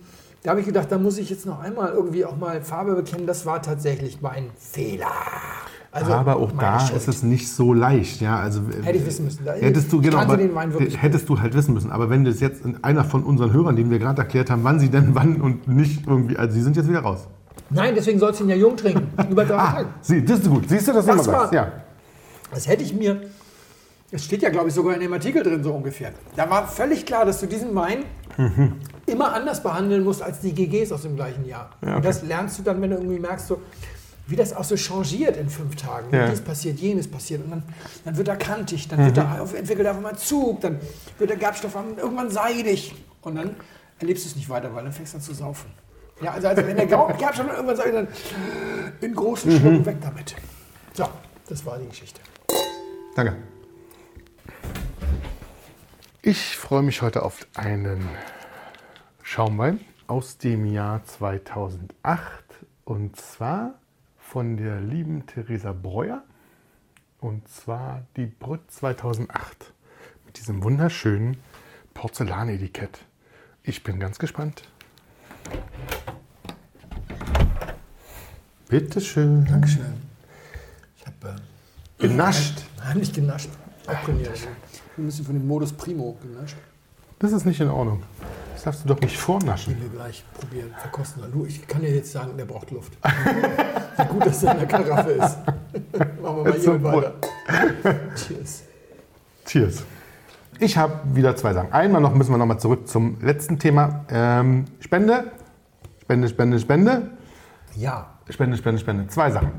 da 0.44 0.52
habe 0.52 0.60
ich 0.60 0.66
gedacht, 0.68 0.92
da 0.92 0.98
muss 1.00 1.18
ich 1.18 1.30
jetzt 1.30 1.46
noch 1.46 1.60
einmal 1.60 1.92
irgendwie 1.92 2.24
auch 2.26 2.38
mal 2.38 2.62
Farbe 2.62 2.94
bekennen. 2.96 3.26
Das 3.26 3.46
war 3.46 3.62
tatsächlich 3.62 4.22
mein 4.22 4.50
Fehler. 4.58 5.08
Also 5.92 6.12
aber 6.14 6.36
auch 6.36 6.52
da 6.52 6.80
Schuld. 6.82 6.98
ist 6.98 7.08
es 7.08 7.24
nicht 7.24 7.50
so 7.52 7.74
leicht. 7.74 8.20
Ja, 8.20 8.38
also, 8.38 8.62
Hätte 8.84 8.98
ich 8.98 9.06
wissen 9.06 9.26
müssen. 9.26 9.46
Da- 9.46 9.54
Hättest 9.54 9.92
du, 9.94 10.02
genau, 10.02 10.18
aber 10.18 10.38
hättest 10.38 11.30
du 11.30 11.40
halt 11.40 11.54
wissen 11.54 11.74
müssen. 11.74 11.90
Aber 11.90 12.10
wenn 12.10 12.26
das 12.26 12.42
jetzt 12.42 12.64
einer 12.82 13.06
von 13.06 13.24
unseren 13.24 13.54
Hörern, 13.54 13.78
den 13.78 13.90
wir 13.90 13.98
gerade 13.98 14.22
erklärt 14.22 14.50
haben, 14.50 14.64
wann 14.66 14.78
sie 14.80 14.90
denn 14.90 15.16
wann 15.16 15.40
und 15.42 15.70
nicht 15.70 16.06
irgendwie, 16.06 16.36
also 16.36 16.54
sie 16.54 16.62
sind 16.62 16.76
jetzt 16.76 16.90
wieder 16.90 17.00
raus. 17.00 17.28
Nein, 17.70 17.94
deswegen 17.96 18.20
sollst 18.20 18.42
du 18.42 18.44
ihn 18.44 18.50
ja 18.50 18.56
jung 18.58 18.76
trinken. 18.76 19.08
Über 19.32 19.46
drei 19.46 19.56
Ah, 19.58 19.72
Tage. 19.74 19.88
sie, 20.02 20.24
das 20.24 20.40
ist 20.40 20.50
gut. 20.50 20.68
Siehst 20.70 20.88
du, 20.90 20.94
Das 20.94 21.08
immer 21.08 21.26
war-? 21.26 21.54
Ja. 21.54 21.72
Das 22.52 22.68
hätte 22.68 22.84
ich 22.84 22.94
mir. 22.94 23.22
Es 24.12 24.24
steht 24.24 24.42
ja, 24.44 24.50
glaube 24.50 24.70
ich, 24.70 24.74
sogar 24.74 24.94
in 24.94 25.02
dem 25.02 25.14
Artikel 25.14 25.42
drin, 25.44 25.64
so 25.64 25.74
ungefähr. 25.74 26.12
Da 26.36 26.50
war 26.50 26.68
völlig 26.68 27.06
klar, 27.06 27.26
dass 27.26 27.40
du 27.40 27.48
diesen 27.48 27.74
Wein 27.76 28.06
immer 29.06 29.34
anders 29.34 29.64
behandeln 29.64 30.04
musst 30.04 30.22
als 30.22 30.42
die 30.42 30.54
GGs 30.54 30.92
aus 30.92 31.04
dem 31.04 31.16
gleichen 31.16 31.46
Jahr. 31.46 31.72
Ja, 31.82 31.88
okay. 31.88 31.96
Und 31.98 32.06
das 32.06 32.24
lernst 32.24 32.60
du 32.60 32.64
dann, 32.64 32.82
wenn 32.82 32.92
du 32.92 32.98
irgendwie 32.98 33.20
merkst, 33.20 33.48
so, 33.48 33.62
wie 34.28 34.36
das 34.36 34.56
auch 34.56 34.64
so 34.64 34.76
changiert 34.76 35.38
in 35.38 35.50
fünf 35.50 35.76
Tagen. 35.76 36.08
Ja. 36.16 36.30
Dies 36.30 36.42
passiert, 36.42 36.80
jenes 36.80 37.08
passiert. 37.10 37.44
Und 37.44 37.52
dann, 37.52 37.64
dann 38.04 38.18
wird 38.18 38.28
er 38.28 38.36
kantig, 38.36 38.88
dann 38.88 39.06
wird 39.06 39.18
er 39.18 39.42
auf, 39.42 39.54
entwickelt 39.54 39.86
er 39.86 39.92
auf 39.92 39.98
einmal 39.98 40.18
Zug, 40.18 40.62
dann 40.62 40.80
wird 41.18 41.30
der 41.30 41.38
Gerbstoff 41.38 41.76
irgendwann 41.76 42.30
seidig. 42.30 42.96
Und 43.22 43.36
dann 43.36 43.56
erlebst 44.00 44.26
du 44.26 44.30
es 44.30 44.36
nicht 44.36 44.50
weiter, 44.50 44.74
weil 44.74 44.84
dann 44.84 44.94
fängst 44.94 45.14
du 45.14 45.18
an 45.18 45.24
zu 45.24 45.34
saufen. 45.34 45.72
Ja, 46.22 46.32
also, 46.32 46.48
also 46.48 46.66
wenn 46.66 46.76
der 46.76 46.86
Gerbstoff 46.88 47.48
irgendwann 47.48 47.76
seidig, 47.76 47.94
dann 47.94 48.08
in 49.02 49.16
großen 49.16 49.52
Schlucken 49.52 49.86
weg 49.86 49.98
damit. 50.02 50.36
So, 50.94 51.06
das 51.48 51.66
war 51.66 51.78
die 51.78 51.88
Geschichte. 51.88 52.22
Danke. 53.16 53.36
Ich 56.28 56.58
freue 56.58 56.82
mich 56.82 57.04
heute 57.04 57.22
auf 57.22 57.46
einen 57.54 58.04
Schaumwein 59.22 59.80
aus 60.08 60.40
dem 60.40 60.66
Jahr 60.66 61.04
2008 61.06 62.44
und 62.84 63.16
zwar 63.16 63.76
von 64.18 64.58
der 64.58 64.82
lieben 64.82 65.28
Theresa 65.28 65.72
Breuer 65.72 66.24
und 67.20 67.48
zwar 67.48 68.08
die 68.18 68.26
Brüt 68.26 68.72
2008 68.72 69.72
mit 70.26 70.40
diesem 70.40 70.64
wunderschönen 70.64 71.38
Porzellanetikett. 71.94 73.06
Ich 73.62 73.84
bin 73.84 74.00
ganz 74.00 74.18
gespannt. 74.18 74.64
Bitte 78.68 79.00
schön. 79.00 79.46
Dankeschön. 79.46 80.02
Ich 80.98 81.06
habe 81.06 81.36
Genascht. 82.00 82.64
äh, 82.80 82.82
heimlich 82.82 83.14
genascht. 83.14 83.52
Abtrainiert. 83.86 84.48
Ein 84.98 85.06
bisschen 85.06 85.26
von 85.26 85.36
dem 85.36 85.48
Modus 85.48 85.74
Primo 85.74 86.18
genascht. 86.22 86.56
Das 87.20 87.32
ist 87.32 87.46
nicht 87.46 87.60
in 87.60 87.70
Ordnung. 87.70 88.04
Das 88.54 88.64
darfst 88.64 88.84
du 88.84 88.88
doch 88.88 89.00
nicht 89.02 89.18
vornaschen. 89.18 89.76
Wir 89.82 89.90
gleich 89.90 90.24
probieren, 90.34 90.74
verkosten. 90.78 91.24
Du, 91.32 91.46
ich 91.46 91.68
kann 91.68 91.82
dir 91.82 91.94
jetzt 91.94 92.12
sagen, 92.12 92.38
der 92.38 92.46
braucht 92.46 92.72
Luft. 92.72 92.94
Wie 93.98 94.06
gut, 94.06 94.26
dass 94.26 94.44
er 94.44 94.54
in 94.54 94.60
der 94.60 94.68
Karaffe 94.68 95.12
ist. 95.12 95.38
Machen 96.22 96.38
wir 96.38 96.44
mal 96.44 96.54
hier 96.54 96.84
weiter. 96.84 97.14
Cheers. 98.16 98.64
Cheers. 99.46 99.84
Ich 100.60 100.78
habe 100.78 100.94
wieder 101.14 101.36
zwei 101.36 101.54
Sachen. 101.54 101.74
Einmal 101.74 102.02
noch 102.02 102.14
müssen 102.14 102.32
wir 102.32 102.38
noch 102.38 102.46
mal 102.46 102.58
zurück 102.58 102.88
zum 102.88 103.18
letzten 103.22 103.60
Thema. 103.60 104.06
Ähm, 104.10 104.66
Spende. 104.80 105.32
Spende, 106.02 106.30
Spende, 106.30 106.60
Spende. 106.60 107.12
Ja, 107.76 108.14
Spende, 108.30 108.56
Spende, 108.56 108.80
Spende. 108.80 109.08
Zwei 109.08 109.32
Sachen. 109.32 109.52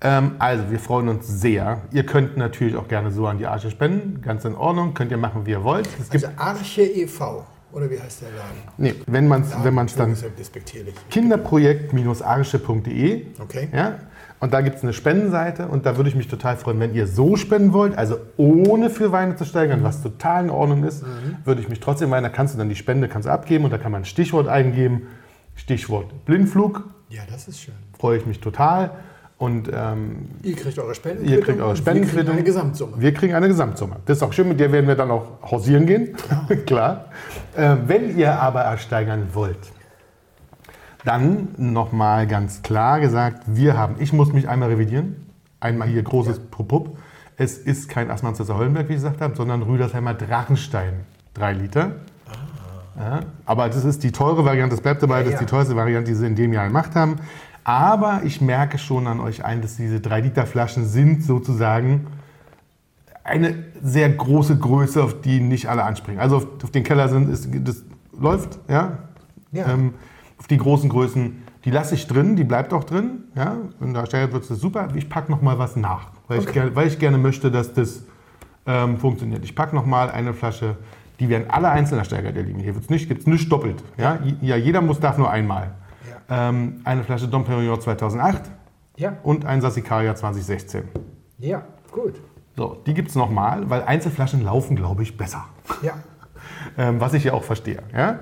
Ähm, 0.00 0.32
also, 0.38 0.70
wir 0.70 0.78
freuen 0.78 1.08
uns 1.08 1.26
sehr. 1.26 1.82
Ihr 1.90 2.04
könnt 2.04 2.36
natürlich 2.36 2.76
auch 2.76 2.86
gerne 2.88 3.10
so 3.10 3.26
an 3.26 3.38
die 3.38 3.46
Arche 3.46 3.70
spenden. 3.70 4.20
Ganz 4.22 4.44
in 4.44 4.54
Ordnung. 4.54 4.92
Könnt 4.94 5.10
ihr 5.10 5.16
machen, 5.16 5.46
wie 5.46 5.52
ihr 5.52 5.64
wollt. 5.64 5.88
Es 6.00 6.10
gibt 6.10 6.24
also 6.24 6.36
Arche 6.38 6.82
e.V. 6.82 7.44
Oder 7.72 7.90
wie 7.90 7.98
heißt 8.00 8.22
der 8.22 8.28
Laden? 8.30 8.58
Nee, 8.78 8.94
wenn 9.06 9.26
man 9.28 9.42
es 9.42 9.52
wenn 9.62 9.74
man's 9.74 9.94
dann 9.96 10.14
ja 10.14 10.28
despektierlich. 10.38 10.94
kinderprojekt-arsche.de. 11.10 13.26
Okay. 13.42 13.68
Ja? 13.72 13.98
Und 14.38 14.52
da 14.54 14.60
gibt 14.60 14.76
es 14.76 14.82
eine 14.82 14.92
Spendenseite 14.92 15.66
und 15.68 15.86
da 15.86 15.96
würde 15.96 16.10
ich 16.10 16.14
mich 16.14 16.28
total 16.28 16.56
freuen, 16.56 16.78
wenn 16.78 16.92
ihr 16.94 17.06
so 17.06 17.36
spenden 17.36 17.72
wollt, 17.72 17.96
also 17.96 18.18
ohne 18.36 18.90
für 18.90 19.10
Weine 19.12 19.36
zu 19.36 19.46
steigern, 19.46 19.82
was 19.82 20.02
total 20.02 20.44
in 20.44 20.50
Ordnung 20.50 20.84
ist, 20.84 21.04
würde 21.44 21.62
ich 21.62 21.68
mich 21.70 21.80
trotzdem 21.80 22.10
weinen. 22.10 22.24
Da 22.24 22.28
kannst 22.28 22.52
du 22.54 22.58
dann 22.58 22.68
die 22.68 22.74
Spende 22.76 23.08
kannst 23.08 23.26
abgeben 23.28 23.64
und 23.64 23.70
da 23.72 23.78
kann 23.78 23.92
man 23.92 24.02
ein 24.02 24.06
Stichwort 24.06 24.46
eingeben. 24.48 25.06
Stichwort 25.54 26.26
Blindflug, 26.26 26.84
Ja, 27.08 27.22
das 27.30 27.48
ist 27.48 27.60
schön. 27.62 27.72
freue 27.98 28.18
ich 28.18 28.26
mich 28.26 28.40
total. 28.40 28.90
Und 29.38 29.70
ähm, 29.72 30.28
Ihr 30.42 30.56
kriegt 30.56 30.78
eure 30.78 30.94
Spenden. 30.94 31.26
Ihr 31.26 31.40
kriegt 31.42 31.60
eure 31.60 31.76
Spendenquittung. 31.76 32.32
eine 32.34 32.42
Gesamtsumme. 32.42 32.94
Wir 32.98 33.12
kriegen 33.12 33.34
eine 33.34 33.48
Gesamtsumme. 33.48 33.96
Das 34.06 34.16
ist 34.18 34.22
auch 34.22 34.32
schön, 34.32 34.48
mit 34.48 34.58
der 34.58 34.72
werden 34.72 34.86
wir 34.88 34.94
dann 34.94 35.10
auch 35.10 35.42
hausieren 35.42 35.84
gehen. 35.84 36.16
Klar. 36.66 37.06
Äh, 37.54 37.76
wenn 37.86 38.16
ihr 38.16 38.40
aber 38.40 38.62
ersteigern 38.62 39.28
wollt, 39.34 39.58
dann 41.04 41.48
nochmal 41.58 42.26
ganz 42.26 42.62
klar 42.62 42.98
gesagt, 42.98 43.42
wir 43.46 43.76
haben, 43.76 43.96
ich 43.98 44.12
muss 44.12 44.32
mich 44.32 44.48
einmal 44.48 44.70
revidieren. 44.70 45.26
Einmal 45.60 45.88
hier 45.88 46.02
großes 46.02 46.40
Popup. 46.50 46.98
Es 47.36 47.58
ist 47.58 47.88
kein 47.90 48.10
Assmannsesser 48.10 48.56
Hollenberg, 48.56 48.88
wie 48.88 48.94
ich 48.94 48.98
gesagt 48.98 49.20
habe, 49.20 49.36
sondern 49.36 49.62
Rüdersheimer 49.62 50.14
Drachenstein. 50.14 51.04
Drei 51.34 51.52
Liter. 51.52 51.96
Ja, 52.98 53.20
aber 53.44 53.68
das 53.68 53.84
ist 53.84 54.02
die 54.02 54.10
teure 54.10 54.46
Variante, 54.46 54.74
das 54.74 54.82
bleibt 54.82 55.02
dabei, 55.02 55.18
Ja, 55.18 55.24
das 55.24 55.34
ist 55.34 55.40
die 55.40 55.44
ja. 55.44 55.50
teuerste 55.50 55.76
Variante, 55.76 56.10
die 56.10 56.16
sie 56.16 56.26
in 56.26 56.34
dem 56.34 56.54
Jahr 56.54 56.66
gemacht 56.66 56.94
haben. 56.94 57.16
Aber 57.66 58.20
ich 58.22 58.40
merke 58.40 58.78
schon 58.78 59.08
an 59.08 59.18
euch 59.18 59.44
ein, 59.44 59.60
dass 59.60 59.76
diese 59.76 59.96
3-Liter-Flaschen 59.96 60.86
sind 60.86 61.24
sozusagen 61.24 62.06
eine 63.24 63.64
sehr 63.82 64.08
große 64.08 64.56
Größe, 64.56 65.02
auf 65.02 65.20
die 65.20 65.40
nicht 65.40 65.68
alle 65.68 65.82
anspringen. 65.82 66.20
Also 66.20 66.36
auf, 66.36 66.46
auf 66.62 66.70
den 66.70 66.84
Keller 66.84 67.08
sind, 67.08 67.28
ist, 67.28 67.48
das 67.66 67.82
läuft, 68.16 68.60
ja. 68.68 68.98
Ja. 69.50 69.66
Ähm, 69.68 69.94
auf 70.38 70.46
die 70.46 70.58
großen 70.58 70.88
Größen, 70.88 71.42
die 71.64 71.72
lasse 71.72 71.96
ich 71.96 72.06
drin, 72.06 72.36
die 72.36 72.44
bleibt 72.44 72.72
auch 72.72 72.84
drin, 72.84 73.24
ja. 73.34 73.56
Wenn 73.80 73.92
da 73.92 74.06
steigert 74.06 74.32
wird 74.32 74.48
es 74.48 74.60
super. 74.60 74.90
Ich 74.94 75.08
packe 75.08 75.32
noch 75.32 75.42
mal 75.42 75.58
was 75.58 75.74
nach, 75.74 76.10
weil, 76.28 76.38
ich, 76.38 76.44
Okay. 76.44 76.52
gerne, 76.52 76.76
weil 76.76 76.86
ich 76.86 77.00
gerne 77.00 77.18
möchte, 77.18 77.50
dass 77.50 77.74
das 77.74 78.04
ähm, 78.64 78.96
funktioniert. 78.98 79.42
Ich 79.42 79.56
packe 79.56 79.74
noch 79.74 79.86
mal 79.86 80.08
eine 80.08 80.34
Flasche, 80.34 80.76
die 81.18 81.28
werden 81.28 81.50
alle 81.50 81.68
einzeln 81.70 81.98
ersteigert, 81.98 82.36
ihr 82.36 82.44
Lieben. 82.44 82.60
Hier 82.60 82.76
wird's 82.76 82.90
nicht, 82.90 83.08
gibt 83.08 83.22
es 83.22 83.26
nicht 83.26 83.50
doppelt. 83.50 83.82
Ja? 83.98 84.20
ja, 84.40 84.54
jeder 84.54 84.82
muss 84.82 85.00
darf 85.00 85.18
nur 85.18 85.28
einmal. 85.28 85.72
Ähm, 86.28 86.80
eine 86.84 87.04
Flasche 87.04 87.28
Dom 87.28 87.44
Perignon 87.44 87.80
2008 87.80 88.42
Ja, 88.96 89.14
und 89.22 89.44
ein 89.44 89.60
Sassicaria 89.60 90.14
2016. 90.14 90.84
ja, 91.38 91.62
gut. 91.92 92.20
So, 92.56 92.82
die 92.86 92.94
gibt 92.94 93.10
es 93.10 93.14
nochmal, 93.14 93.68
weil 93.68 93.82
Einzelflaschen 93.82 94.42
laufen, 94.42 94.76
glaube 94.76 95.02
ich, 95.02 95.16
besser. 95.16 95.44
Ja, 95.82 95.94
Ähm, 96.78 97.00
was 97.00 97.14
ich 97.14 97.24
ja 97.24 97.32
auch 97.32 97.42
verstehe. 97.44 97.82
Ja? 97.94 98.20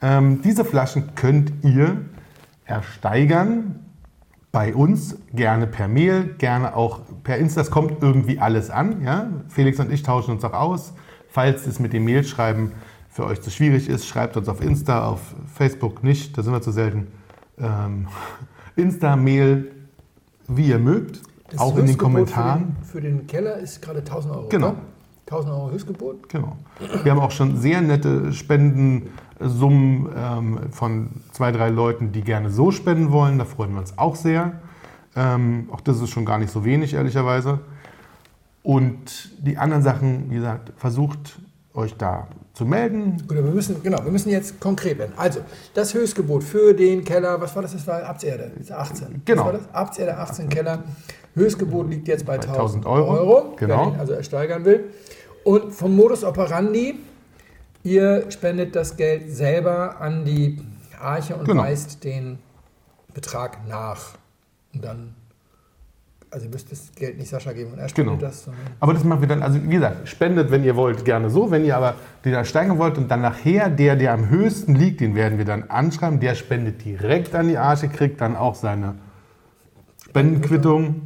Ähm, 0.00 0.40
diese 0.42 0.64
Flaschen 0.64 1.14
könnt 1.14 1.52
ihr 1.64 2.02
ersteigern 2.64 3.80
bei 4.52 4.74
uns, 4.74 5.16
gerne 5.32 5.66
per 5.66 5.88
Mail, 5.88 6.34
gerne 6.38 6.74
auch 6.76 7.00
per 7.24 7.36
Insta. 7.38 7.60
Es 7.60 7.70
kommt 7.70 8.02
irgendwie 8.02 8.38
alles 8.38 8.70
an. 8.70 9.02
Ja? 9.02 9.28
Felix 9.48 9.78
und 9.80 9.92
ich 9.92 10.02
tauschen 10.02 10.30
uns 10.32 10.44
auch 10.44 10.52
aus. 10.52 10.94
Falls 11.28 11.66
es 11.66 11.78
mit 11.78 11.92
dem 11.92 12.04
Mailschreiben 12.04 12.72
für 13.10 13.24
euch 13.26 13.40
zu 13.42 13.50
schwierig 13.50 13.88
ist, 13.88 14.06
schreibt 14.06 14.36
uns 14.36 14.48
auf 14.48 14.60
Insta, 14.62 15.06
auf 15.06 15.20
Facebook 15.54 16.02
nicht, 16.02 16.36
da 16.38 16.42
sind 16.42 16.52
wir 16.52 16.62
zu 16.62 16.72
selten. 16.72 17.08
Ähm, 17.58 18.08
Insta, 18.76 19.16
Mail, 19.16 19.72
wie 20.48 20.68
ihr 20.68 20.78
mögt, 20.78 21.22
das 21.50 21.60
auch 21.60 21.76
in 21.78 21.86
den 21.86 21.96
Kommentaren. 21.96 22.76
Für 22.82 23.00
den, 23.00 23.14
für 23.16 23.20
den 23.20 23.26
Keller 23.26 23.56
ist 23.56 23.80
gerade 23.80 24.00
1000 24.00 24.34
Euro. 24.34 24.48
Genau. 24.48 24.68
oder? 24.70 24.78
1000 25.26 25.52
Euro 25.54 25.70
Höchstgebot. 25.72 26.28
Genau. 26.28 26.56
Wir 27.02 27.10
haben 27.10 27.18
auch 27.18 27.32
schon 27.32 27.56
sehr 27.56 27.80
nette 27.80 28.32
Spendensummen 28.32 30.08
ähm, 30.16 30.58
von 30.70 31.10
zwei, 31.32 31.50
drei 31.50 31.68
Leuten, 31.68 32.12
die 32.12 32.22
gerne 32.22 32.50
so 32.50 32.70
spenden 32.70 33.10
wollen. 33.10 33.38
Da 33.38 33.44
freuen 33.44 33.72
wir 33.72 33.80
uns 33.80 33.98
auch 33.98 34.14
sehr. 34.14 34.60
Ähm, 35.16 35.68
auch 35.72 35.80
das 35.80 36.00
ist 36.00 36.10
schon 36.10 36.24
gar 36.24 36.38
nicht 36.38 36.52
so 36.52 36.64
wenig, 36.64 36.94
ehrlicherweise. 36.94 37.60
Und 38.62 39.30
die 39.38 39.58
anderen 39.58 39.82
Sachen, 39.82 40.30
wie 40.30 40.36
gesagt, 40.36 40.72
versucht 40.76 41.38
euch 41.76 41.94
da 41.96 42.28
zu 42.54 42.64
melden. 42.64 43.18
Gut, 43.28 43.36
aber 43.36 43.46
wir 43.48 43.54
müssen, 43.54 43.82
genau, 43.82 44.02
wir 44.02 44.10
müssen 44.10 44.30
jetzt 44.30 44.58
konkret 44.60 44.98
werden. 44.98 45.12
Also, 45.16 45.40
das 45.74 45.92
Höchstgebot 45.94 46.42
für 46.42 46.72
den 46.74 47.04
Keller, 47.04 47.40
was 47.40 47.54
war 47.54 47.62
das? 47.62 47.72
Das 47.72 47.86
war 47.86 48.02
Abtserde, 48.02 48.50
das 48.54 48.64
ist 48.64 48.72
18. 48.72 49.22
Genau. 49.24 49.52
Abtserde 49.72 50.16
18 50.16 50.48
Keller. 50.48 50.84
Höchstgebot 51.34 51.90
liegt 51.90 52.08
jetzt 52.08 52.24
bei 52.24 52.34
1000 52.34 52.56
1000 52.56 52.86
Euro, 52.86 53.10
Euro, 53.10 53.54
genau. 53.56 53.94
also 53.98 54.14
ersteigern 54.14 54.64
will. 54.64 54.84
Und 55.44 55.72
vom 55.74 55.94
Modus 55.94 56.24
operandi, 56.24 56.98
ihr 57.84 58.30
spendet 58.30 58.74
das 58.74 58.96
Geld 58.96 59.30
selber 59.30 60.00
an 60.00 60.24
die 60.24 60.58
Arche 60.98 61.36
und 61.36 61.46
Genau. 61.46 61.62
weist 61.62 62.02
den 62.04 62.38
Betrag 63.12 63.68
nach. 63.68 64.14
Und 64.72 64.82
dann, 64.82 65.14
also 66.30 66.46
ihr 66.46 66.50
müsst 66.50 66.70
das 66.72 66.90
Geld 66.94 67.18
nicht 67.18 67.28
Sascha 67.28 67.52
geben 67.52 67.72
und 67.72 67.78
er 67.78 67.88
spendet 67.88 68.14
Genau. 68.18 68.26
das, 68.28 68.48
Aber 68.80 68.92
das 68.94 69.04
machen 69.04 69.20
wir 69.20 69.28
dann, 69.28 69.42
also 69.42 69.62
wie 69.62 69.68
gesagt, 69.68 70.08
spendet, 70.08 70.50
wenn 70.50 70.64
ihr 70.64 70.76
wollt, 70.76 71.04
gerne 71.04 71.30
so. 71.30 71.50
Wenn 71.50 71.64
ihr 71.64 71.76
aber 71.76 71.94
den 72.24 72.34
ersteigern 72.34 72.78
wollt 72.78 72.98
und 72.98 73.08
dann 73.10 73.20
nachher 73.22 73.70
der, 73.70 73.96
der 73.96 74.12
am 74.12 74.28
höchsten 74.28 74.74
liegt, 74.74 75.00
den 75.00 75.14
werden 75.14 75.38
wir 75.38 75.44
dann 75.44 75.64
anschreiben, 75.70 76.20
der 76.20 76.34
spendet 76.34 76.84
direkt 76.84 77.34
an 77.34 77.48
die 77.48 77.58
Arche, 77.58 77.88
kriegt 77.88 78.20
dann 78.20 78.36
auch 78.36 78.54
seine 78.54 78.94
Spendenquittung, 80.04 81.02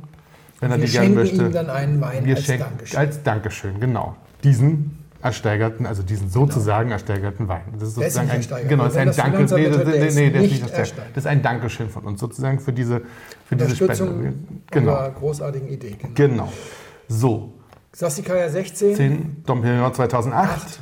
wenn 0.61 0.71
er 0.71 0.79
wir 0.79 0.87
die 0.87 0.91
gerne 0.93 1.07
schenken 1.07 1.15
möchte. 1.21 1.43
ihm 1.47 1.53
dann 1.53 1.71
einen 1.71 2.01
Wein 2.01 2.25
wir 2.25 2.37
als 2.37 2.45
schenken 2.45 2.65
Dankeschön. 2.65 2.99
als 2.99 3.23
Dankeschön, 3.23 3.81
genau. 3.81 4.17
Diesen 4.45 4.99
ersteigerten, 5.23 5.87
also 5.87 6.03
diesen 6.03 6.31
sozusagen 6.31 6.91
ersteigerten 6.91 7.49
Wein. 7.49 7.63
Das 7.75 7.89
ist 7.89 7.95
sozusagen 7.97 8.31
ein, 8.31 8.37
ersteigert. 8.37 8.69
genau, 8.69 8.85
das 8.85 8.93
ist 8.93 8.99
ein 8.99 9.07
das 9.09 9.17
Danke, 9.17 9.39
nee, 9.39 9.45
das, 9.45 9.51
der 9.53 9.87
nee, 9.87 10.07
ist 10.07 10.15
nee, 10.15 10.31
der 10.31 10.43
ist 10.43 10.51
nicht 10.51 10.71
ersteigert. 10.71 11.17
Das 11.17 11.25
ist 11.25 11.29
ein 11.29 11.43
Dankeschön 11.43 11.91
von 11.91 12.05
uns 12.05 12.21
sozusagen 12.21 12.59
für 12.61 12.73
diese, 12.73 13.03
für 13.45 13.57
diese 13.57 13.77
Spende. 13.77 14.35
Genau, 14.71 15.11
großartigen 15.11 15.69
Idee. 15.69 15.97
Genau. 16.01 16.15
genau. 16.15 16.53
So, 17.09 17.55
Sassikaya 17.93 18.49
16. 18.49 18.95
10, 18.95 19.43
Dom 19.45 19.63
Perignon 19.63 19.93
2008, 19.93 20.81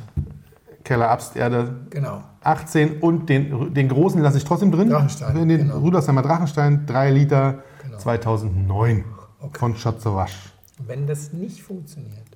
Keller 0.83 1.09
Absterde 1.09 1.87
Genau. 1.89 2.23
18 2.41 2.99
und 2.99 3.27
den, 3.29 3.73
den 3.73 3.89
großen 3.89 4.21
lasse 4.21 4.37
ich 4.37 4.45
trotzdem 4.45 4.71
drin. 4.71 4.89
Drachenstein, 4.89 5.47
Den 5.47 5.57
genau. 5.57 5.79
Rüdersheimer 5.79 6.21
Drachenstein, 6.21 6.85
3 6.85 7.11
Liter, 7.11 7.63
Genau. 7.83 7.97
2009 7.97 9.03
Okay. 9.41 9.57
von 9.59 9.75
Schatzowasch. 9.75 10.35
Wenn 10.85 11.07
das 11.07 11.31
nicht 11.33 11.61
funktioniert 11.61 12.28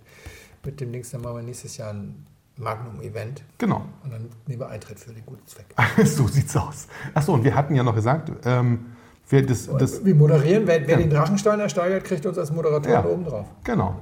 mit 0.66 0.80
dem 0.82 0.92
Dings, 0.92 1.12
dann 1.12 1.22
machen 1.22 1.36
wir 1.38 1.44
nächstes 1.44 1.78
Jahr 1.78 1.94
ein 1.94 2.26
Magnum-Event 2.58 3.44
Genau. 3.58 3.82
und 4.04 4.12
dann 4.14 4.30
nehmen 4.48 4.60
wir 4.62 4.70
Eintritt 4.70 5.00
für 5.00 5.12
den 5.12 5.26
guten 5.26 5.46
Zweck. 5.48 5.66
so 6.06 6.28
sieht's 6.28 6.56
aus. 6.56 6.88
Achso, 7.14 7.34
und 7.34 7.44
wir 7.44 7.56
hatten 7.56 7.76
ja 7.76 7.84
noch 7.84 7.96
gesagt, 7.96 8.32
ähm, 8.46 8.86
wir 9.30 9.46
das, 9.46 9.68
das, 9.80 10.06
wir 10.06 10.14
moderieren, 10.16 10.68
wer, 10.68 10.82
wer 10.82 10.96
Ja. 10.96 10.98
den 10.98 11.10
Drachenstein 11.10 11.60
ersteigert, 11.60 12.04
kriegt 12.04 12.26
uns 12.26 12.38
als 12.38 12.52
Moderator 12.52 12.92
Ja. 12.92 13.06
oben 13.06 13.26
drauf. 13.26 13.48
genau, 13.64 14.00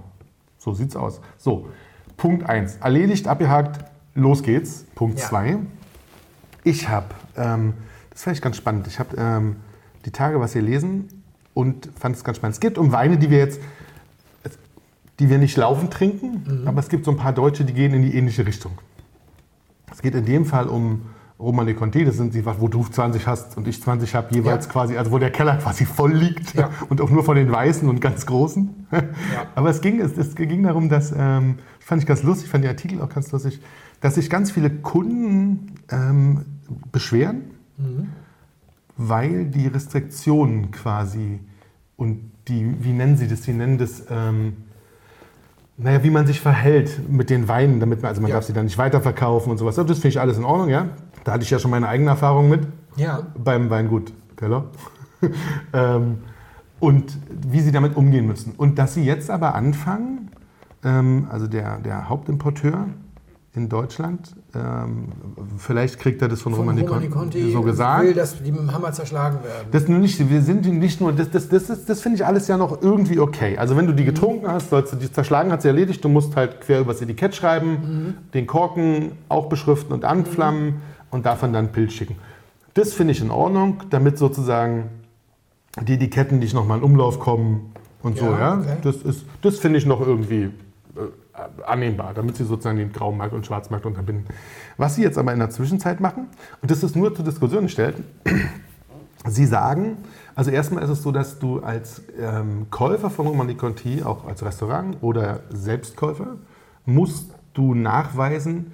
so 0.57 0.74
sieht's 0.74 0.95
aus. 0.95 1.22
So, 1.38 1.70
Punkt 2.18 2.47
1, 2.47 2.78
erledigt, 2.78 3.28
abgehakt, 3.28 3.86
los 4.14 4.43
geht's. 4.43 4.86
Punkt 4.95 5.20
Ja. 5.20 5.26
2, 5.28 5.57
ich 6.64 6.89
habe, 6.89 7.07
ähm, 7.38 7.74
das 8.09 8.24
fand 8.24 8.36
ich 8.36 8.41
ganz 8.41 8.57
spannend, 8.57 8.88
ich 8.88 8.99
habe 8.99 9.16
ähm, 9.18 9.55
die 10.05 10.12
Tage 10.12 10.39
was 10.39 10.53
hier 10.53 10.62
lesen 10.62 11.07
und 11.53 11.89
fand 11.97 12.16
es 12.18 12.24
ganz 12.24 12.38
spannend. 12.38 12.55
Es 12.55 12.59
geht 12.59 12.78
um 12.78 12.91
Weine, 12.91 13.18
die 13.18 13.30
wir 13.30 13.38
jetzt, 13.38 13.59
die 15.22 15.30
wir 15.30 15.38
nicht 15.38 15.56
laufend 15.56 15.94
trinken, 15.94 16.64
aber 16.66 16.80
es 16.80 16.90
gibt 16.90 17.06
so 17.06 17.12
ein 17.12 17.18
paar 17.18 17.32
Deutsche, 17.32 17.64
die 17.64 17.74
gehen 17.74 17.94
in 17.94 18.02
die 18.02 18.16
ähnliche 18.16 18.44
Richtung. 18.44 18.72
Es 19.92 20.02
geht 20.02 20.16
in 20.16 20.26
dem 20.26 20.46
Fall 20.46 20.68
um 20.68 21.04
Romane 21.40 21.76
Conti, 21.76 22.04
das 22.04 22.18
sind 22.18 22.34
die, 22.34 22.44
wo 22.44 22.68
du 22.68 22.84
20 22.84 23.28
hast 23.28 23.56
und 23.56 23.68
ich 23.68 23.80
20 23.80 24.16
habe, 24.16 24.34
jeweils 24.34 24.66
Ja. 24.66 24.72
quasi, 24.72 24.98
also 24.98 25.12
wo 25.12 25.20
der 25.20 25.30
Keller 25.32 25.58
quasi 25.58 25.86
voll 25.86 26.14
liegt 26.14 26.56
Ja. 26.56 26.72
und 26.90 27.02
auch 27.02 27.12
nur 27.12 27.24
von 27.24 27.36
den 27.36 27.52
Weißen 27.52 27.88
und 27.88 28.02
ganz 28.02 28.26
Großen. 28.26 28.88
Aber 29.56 29.70
es 29.70 29.82
ging, 29.82 30.00
es, 30.02 30.18
es 30.18 30.34
ging 30.36 30.64
darum, 30.64 30.90
dass, 30.90 31.14
ähm, 31.16 31.60
fand 31.80 32.02
ich 32.02 32.08
ganz 32.08 32.24
lustig, 32.24 32.46
ich 32.46 32.52
fand 32.52 32.64
den 32.64 32.72
Artikel 32.72 33.00
auch 33.00 33.10
ganz 33.10 33.32
lustig, 33.32 33.62
dass 34.02 34.16
sich 34.16 34.28
ganz 34.28 34.50
viele 34.50 34.72
Kunden 34.72 35.74
ähm, 35.92 36.46
beschweren, 36.92 37.42
weil 38.98 39.46
die 39.46 39.68
Restriktionen 39.68 40.72
quasi 40.72 41.40
und 41.96 42.32
die, 42.48 42.76
wie 42.84 42.94
nennen 42.94 43.18
sie 43.18 43.28
das, 43.28 43.44
sie 43.44 43.54
nennen 43.54 43.78
das, 43.78 44.04
ähm, 44.10 44.54
naja, 45.84 46.04
wie 46.04 46.10
man 46.10 46.28
sich 46.28 46.40
verhält 46.42 47.10
mit 47.10 47.30
den 47.30 47.48
Weinen, 47.48 47.80
damit 47.80 48.02
man, 48.02 48.10
also 48.10 48.22
man 48.22 48.30
Ja. 48.30 48.36
darf 48.38 48.46
sie 48.46 48.54
dann 48.54 48.66
nicht 48.66 48.78
weiterverkaufen 48.78 49.52
und 49.52 49.58
sowas. 49.58 49.76
Das 49.76 49.86
finde 49.86 50.08
ich 50.10 50.20
alles 50.20 50.38
in 50.38 50.44
Ordnung, 50.44 50.70
ja. 50.70 50.90
Da 51.24 51.34
hatte 51.34 51.44
ich 51.44 51.50
ja 51.50 51.60
schon 51.60 51.72
meine 51.72 51.88
eigene 51.88 52.10
Erfahrung 52.12 52.50
mit 52.50 52.68
Ja. 52.96 53.22
beim 53.38 53.70
Weingut 53.70 54.14
Keller. 54.36 54.66
ähm, 55.74 56.20
und 56.80 57.18
wie 57.30 57.60
sie 57.60 57.72
damit 57.72 57.96
umgehen 57.96 58.26
müssen. 58.28 58.54
Und 58.58 58.80
dass 58.80 58.96
sie 58.96 59.04
jetzt 59.04 59.30
aber 59.30 59.54
anfangen, 59.56 60.30
ähm, 60.84 61.28
also 61.30 61.48
der, 61.48 61.78
der 61.80 62.10
Hauptimporteur 62.10 62.88
in 63.54 63.68
Deutschland. 63.68 64.34
Ähm, 64.56 65.10
vielleicht 65.58 65.99
kriegt 65.99 66.22
er 66.22 66.30
das 66.30 66.41
von, 66.41 66.54
Von 66.54 66.62
Romani 66.62 66.82
Romani 66.84 67.10
Conti 67.10 67.52
so 67.52 67.62
gesagt. 67.62 68.04
will, 68.06 68.14
dass 68.14 68.41
die 68.41 68.52
mit 68.52 68.62
dem 68.62 68.74
Hammer 68.74 68.93
zerschlagen 68.93 69.43
werden. 69.43 69.68
Das 69.72 69.88
nicht, 69.89 70.30
wir 70.30 70.41
sind 70.41 70.66
nicht 70.66 71.02
nur, 71.02 71.12
das, 71.12 71.32
das, 71.32 71.49
das, 71.49 71.68
das, 71.68 71.86
das 71.86 72.02
finde 72.02 72.16
ich 72.18 72.26
alles 72.26 72.47
ja 72.47 72.56
noch 72.56 72.82
irgendwie 72.82 73.20
okay. 73.20 73.58
Also 73.58 73.76
wenn 73.76 73.88
du 73.88 73.93
die 73.93 74.06
getrunken 74.06 74.47
hast, 74.47 74.70
sollst 74.70 74.93
du 74.93 74.97
die 74.97 75.12
zerschlagen, 75.12 75.52
hat 75.52 75.64
sie 75.64 75.68
erledigt, 75.68 76.04
du 76.04 76.08
musst 76.08 76.36
halt 76.38 76.62
quer 76.62 76.80
übers 76.80 77.02
Etikett 77.02 77.36
schreiben, 77.36 78.16
den 78.34 78.47
Korken 78.47 79.12
auch 79.28 79.49
beschriften 79.49 79.91
und 79.91 80.06
anflammen 80.06 80.76
und 81.10 81.26
davon 81.26 81.52
dann 81.52 81.74
Bild 81.74 81.91
schicken. 81.91 82.16
Das 82.74 82.93
finde 82.93 83.12
ich 83.12 83.22
in 83.22 83.32
Ordnung, 83.32 83.84
damit 83.89 84.18
sozusagen 84.18 84.86
die 85.82 85.95
Etiketten 85.95 86.39
nicht 86.39 86.54
nochmal 86.54 86.78
in 86.78 86.84
Umlauf 86.86 87.20
kommen 87.20 87.74
und 88.02 88.18
so, 88.18 88.26
Ja, 88.26 88.39
ja. 88.39 88.58
okay. 88.60 88.78
Das, 88.82 88.95
ist, 88.97 89.26
das 89.41 89.60
finde 89.60 89.78
ich 89.78 89.86
noch 89.86 89.99
irgendwie 89.99 90.52
annehmbar, 91.66 92.14
damit 92.14 92.38
sie 92.38 92.44
sozusagen 92.44 92.78
den 92.78 92.92
Graumarkt 92.92 93.34
und 93.34 93.46
Schwarzmarkt 93.46 93.86
unterbinden. 93.86 94.26
Was 94.78 94.96
sie 94.96 95.04
jetzt 95.04 95.18
aber 95.18 95.34
in 95.34 95.39
der 95.39 95.50
Zwischenzeit 95.50 96.00
machen, 96.00 96.28
und 96.62 96.72
das 96.72 96.84
ist 96.84 96.96
nur 96.96 97.14
zur 97.16 97.26
Diskussion 97.26 97.64
gestellt, 97.64 97.96
Sie 99.28 99.46
sagen, 99.46 99.98
also 100.34 100.50
erstmal 100.50 100.84
ist 100.84 100.89
es 100.89 101.04
so, 101.04 101.12
dass 101.12 101.38
du 101.38 101.60
als 101.60 102.02
ähm, 102.20 102.68
Käufer 102.72 103.12
von 103.12 103.28
Romani 103.28 103.54
Conti, 103.54 104.02
auch 104.02 104.26
als 104.26 104.44
Restaurant 104.44 104.98
oder 105.02 105.42
Selbstkäufer, 105.52 106.38
musst 106.86 107.32
du 107.54 107.76
nachweisen, 107.76 108.74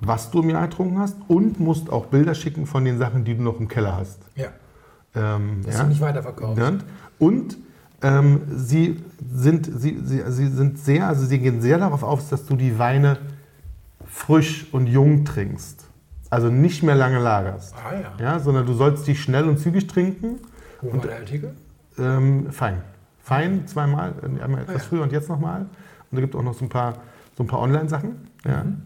was 0.00 0.30
du 0.30 0.40
im 0.40 0.50
Jahr 0.50 0.68
getrunken 0.68 0.98
hast 0.98 1.16
und 1.26 1.60
musst 1.60 1.90
auch 1.90 2.06
Bilder 2.06 2.34
schicken 2.34 2.64
von 2.64 2.84
den 2.84 2.98
Sachen, 2.98 3.24
die 3.24 3.36
du 3.36 3.42
noch 3.42 3.60
im 3.60 3.68
Keller 3.68 3.96
hast. 3.96 4.20
Ja, 4.36 4.48
Ähm, 5.14 5.62
dass 5.64 5.74
ja. 5.76 5.82
du 5.82 5.88
nicht 5.88 6.00
weiterverkaufst. 6.00 6.56
Genannt. 6.56 6.84
Und 7.18 7.58
ähm, 8.02 8.40
sie, 8.54 9.02
sind, 9.32 9.66
sie, 9.80 9.98
sie, 10.04 10.22
sie 10.28 10.48
sind 10.48 10.78
sehr, 10.78 11.08
also 11.08 11.24
sie 11.26 11.38
gehen 11.38 11.60
sehr 11.60 11.78
darauf 11.78 12.02
auf, 12.02 12.28
dass 12.28 12.46
du 12.46 12.56
die 12.56 12.78
Weine 12.78 13.18
frisch 14.06 14.66
und 14.72 14.86
jung 14.86 15.24
trinkst. 15.24 15.84
Also 16.30 16.48
nicht 16.50 16.82
mehr 16.82 16.94
lange 16.94 17.18
lagerst. 17.18 17.74
Ah 17.76 17.94
ja. 17.94 18.12
Ja, 18.24 18.38
sondern 18.38 18.66
du 18.66 18.74
sollst 18.74 19.06
die 19.06 19.16
schnell 19.16 19.48
und 19.48 19.58
zügig 19.58 19.86
trinken. 19.86 20.36
Wo 20.82 20.92
war 20.92 21.00
der 21.00 21.16
Artikel? 21.16 21.54
Ähm, 21.98 22.50
fein. 22.52 22.82
Fein 23.20 23.66
zweimal, 23.66 24.12
äh, 24.22 24.42
einmal 24.42 24.62
etwas 24.62 24.74
Ah, 24.74 24.78
ja. 24.78 24.84
früher 24.84 25.02
und 25.02 25.12
jetzt 25.12 25.28
nochmal. 25.28 25.62
Und 25.62 25.68
da 26.16 26.20
gibt 26.20 26.34
es 26.34 26.38
auch 26.40 26.44
noch 26.44 26.54
so 26.54 26.64
ein 26.64 26.68
paar, 26.68 26.94
so 27.36 27.42
ein 27.44 27.46
paar 27.46 27.60
Online-Sachen. 27.60 28.10
Ja. 28.46 28.64
Mhm. 28.64 28.76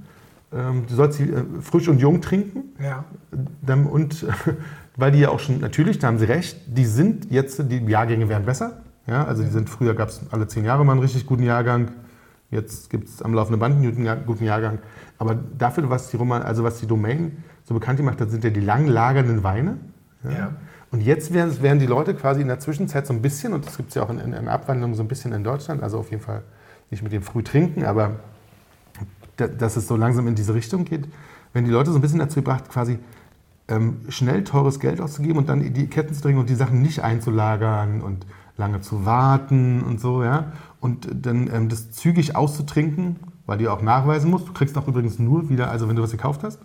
Ähm, 0.55 0.85
du 0.89 0.95
sollst 0.95 1.19
sie 1.19 1.25
äh, 1.31 1.45
frisch 1.61 1.89
und 1.89 1.99
jung 1.99 2.21
trinken. 2.21 2.65
Ja. 2.83 3.05
Dann- 3.61 3.87
Und 3.87 4.25
weil 4.97 5.11
die 5.13 5.21
ja 5.21 5.29
auch 5.31 5.41
schon, 5.41 5.61
natürlich, 5.61 5.99
da 5.99 6.09
haben 6.09 6.19
sie 6.19 6.27
recht, 6.27 6.59
die 6.67 6.85
sind 6.87 7.31
jetzt, 7.31 7.61
die 7.71 7.79
Jahrgänge 7.79 8.29
werden 8.29 8.45
besser. 8.47 8.83
Ja, 9.07 9.25
also 9.25 9.43
die 9.43 9.51
sind, 9.51 9.69
früher 9.69 9.95
gab 9.95 10.09
es 10.09 10.21
alle 10.31 10.47
zehn 10.47 10.65
Jahre 10.65 10.85
mal 10.85 10.93
einen 10.93 11.01
richtig 11.01 11.27
guten 11.27 11.43
Jahrgang. 11.43 11.91
Jetzt 12.51 12.91
gibt 12.91 13.09
es 13.09 13.23
am 13.23 13.35
laufenden 13.35 13.59
Band 13.59 13.77
einen 13.77 13.91
guten, 13.91 14.05
Jahr- 14.05 14.17
guten 14.17 14.45
Jahrgang. 14.45 14.79
Aber 15.19 15.35
dafür, 15.59 15.89
was 15.91 16.11
die, 16.11 16.17
Roman, 16.17 16.43
also 16.43 16.63
was 16.63 16.79
die 16.79 16.87
Domain 16.87 17.43
so 17.65 17.75
bekannt 17.75 17.97
gemacht 17.97 18.21
hat, 18.21 18.31
sind 18.31 18.45
ja 18.45 18.51
die 18.51 18.61
lang 18.61 18.87
lagernden 18.87 19.43
Weine. 19.43 19.79
Ja. 20.25 20.53
Und 20.91 21.01
jetzt 21.01 21.33
werden, 21.33 21.61
werden 21.63 21.79
die 21.79 21.87
Leute 21.87 22.15
quasi 22.15 22.43
in 22.43 22.49
der 22.49 22.61
Zwischenzeit 22.61 23.07
so 23.07 23.15
ein 23.15 23.23
bisschen, 23.23 23.55
und 23.55 23.67
das 23.67 23.77
gibt 23.77 23.89
es 23.89 23.95
ja 23.95 24.03
auch 24.03 24.11
in, 24.11 24.19
in, 24.19 24.35
in 24.35 24.49
Abwandlung 24.49 24.95
so 24.95 25.03
ein 25.03 25.09
bisschen 25.09 25.33
in 25.33 25.43
Deutschland, 25.43 25.83
also 25.83 25.99
auf 25.99 26.11
jeden 26.11 26.23
Fall 26.23 26.43
nicht 26.91 27.03
mit 27.03 27.13
dem 27.13 27.23
früh 27.23 27.43
trinken, 27.43 27.85
aber 27.85 28.17
da, 29.37 29.49
dass 29.49 29.77
es 29.77 29.89
so 29.89 29.97
langsam 29.97 30.29
in 30.29 30.35
diese 30.35 30.55
Richtung 30.55 30.85
geht, 30.85 31.09
werden 31.55 31.65
die 31.65 31.71
Leute 31.71 31.91
so 31.91 31.99
ein 31.99 32.03
bisschen 32.03 32.19
dazu 32.19 32.37
gebracht, 32.37 32.69
quasi 32.69 32.99
ähm, 33.69 34.03
schnell 34.11 34.45
teures 34.45 34.79
Geld 34.81 35.01
auszugeben 35.01 35.39
und 35.39 35.49
dann 35.49 35.63
in 35.63 35.73
die 35.73 35.87
Ketten 35.87 36.13
zu 36.13 36.21
dringen 36.21 36.39
und 36.39 36.51
die 36.51 36.55
Sachen 36.55 36.83
nicht 36.83 37.03
einzulagern 37.03 38.03
und 38.03 38.27
lange 38.63 38.81
zu 38.81 39.05
warten 39.05 39.83
und 39.83 40.01
so, 40.01 40.23
ja. 40.23 40.53
Und 40.81 41.09
dann 41.13 41.51
ähm, 41.53 41.69
das 41.69 41.91
zügig 41.91 42.37
auszutrinken, 42.37 43.17
weil 43.47 43.59
du 43.59 43.65
ja 43.65 43.73
auch 43.73 43.83
nachweisen 43.83 44.31
musst. 44.31 44.49
Du 44.49 44.53
kriegst 44.53 44.79
auch 44.79 44.87
übrigens 44.89 45.19
nur 45.19 45.49
wieder, 45.49 45.71
also 45.71 45.89
wenn 45.89 45.97
du 45.97 46.03
was 46.03 46.13
gekauft 46.13 46.43
hast, 46.45 46.61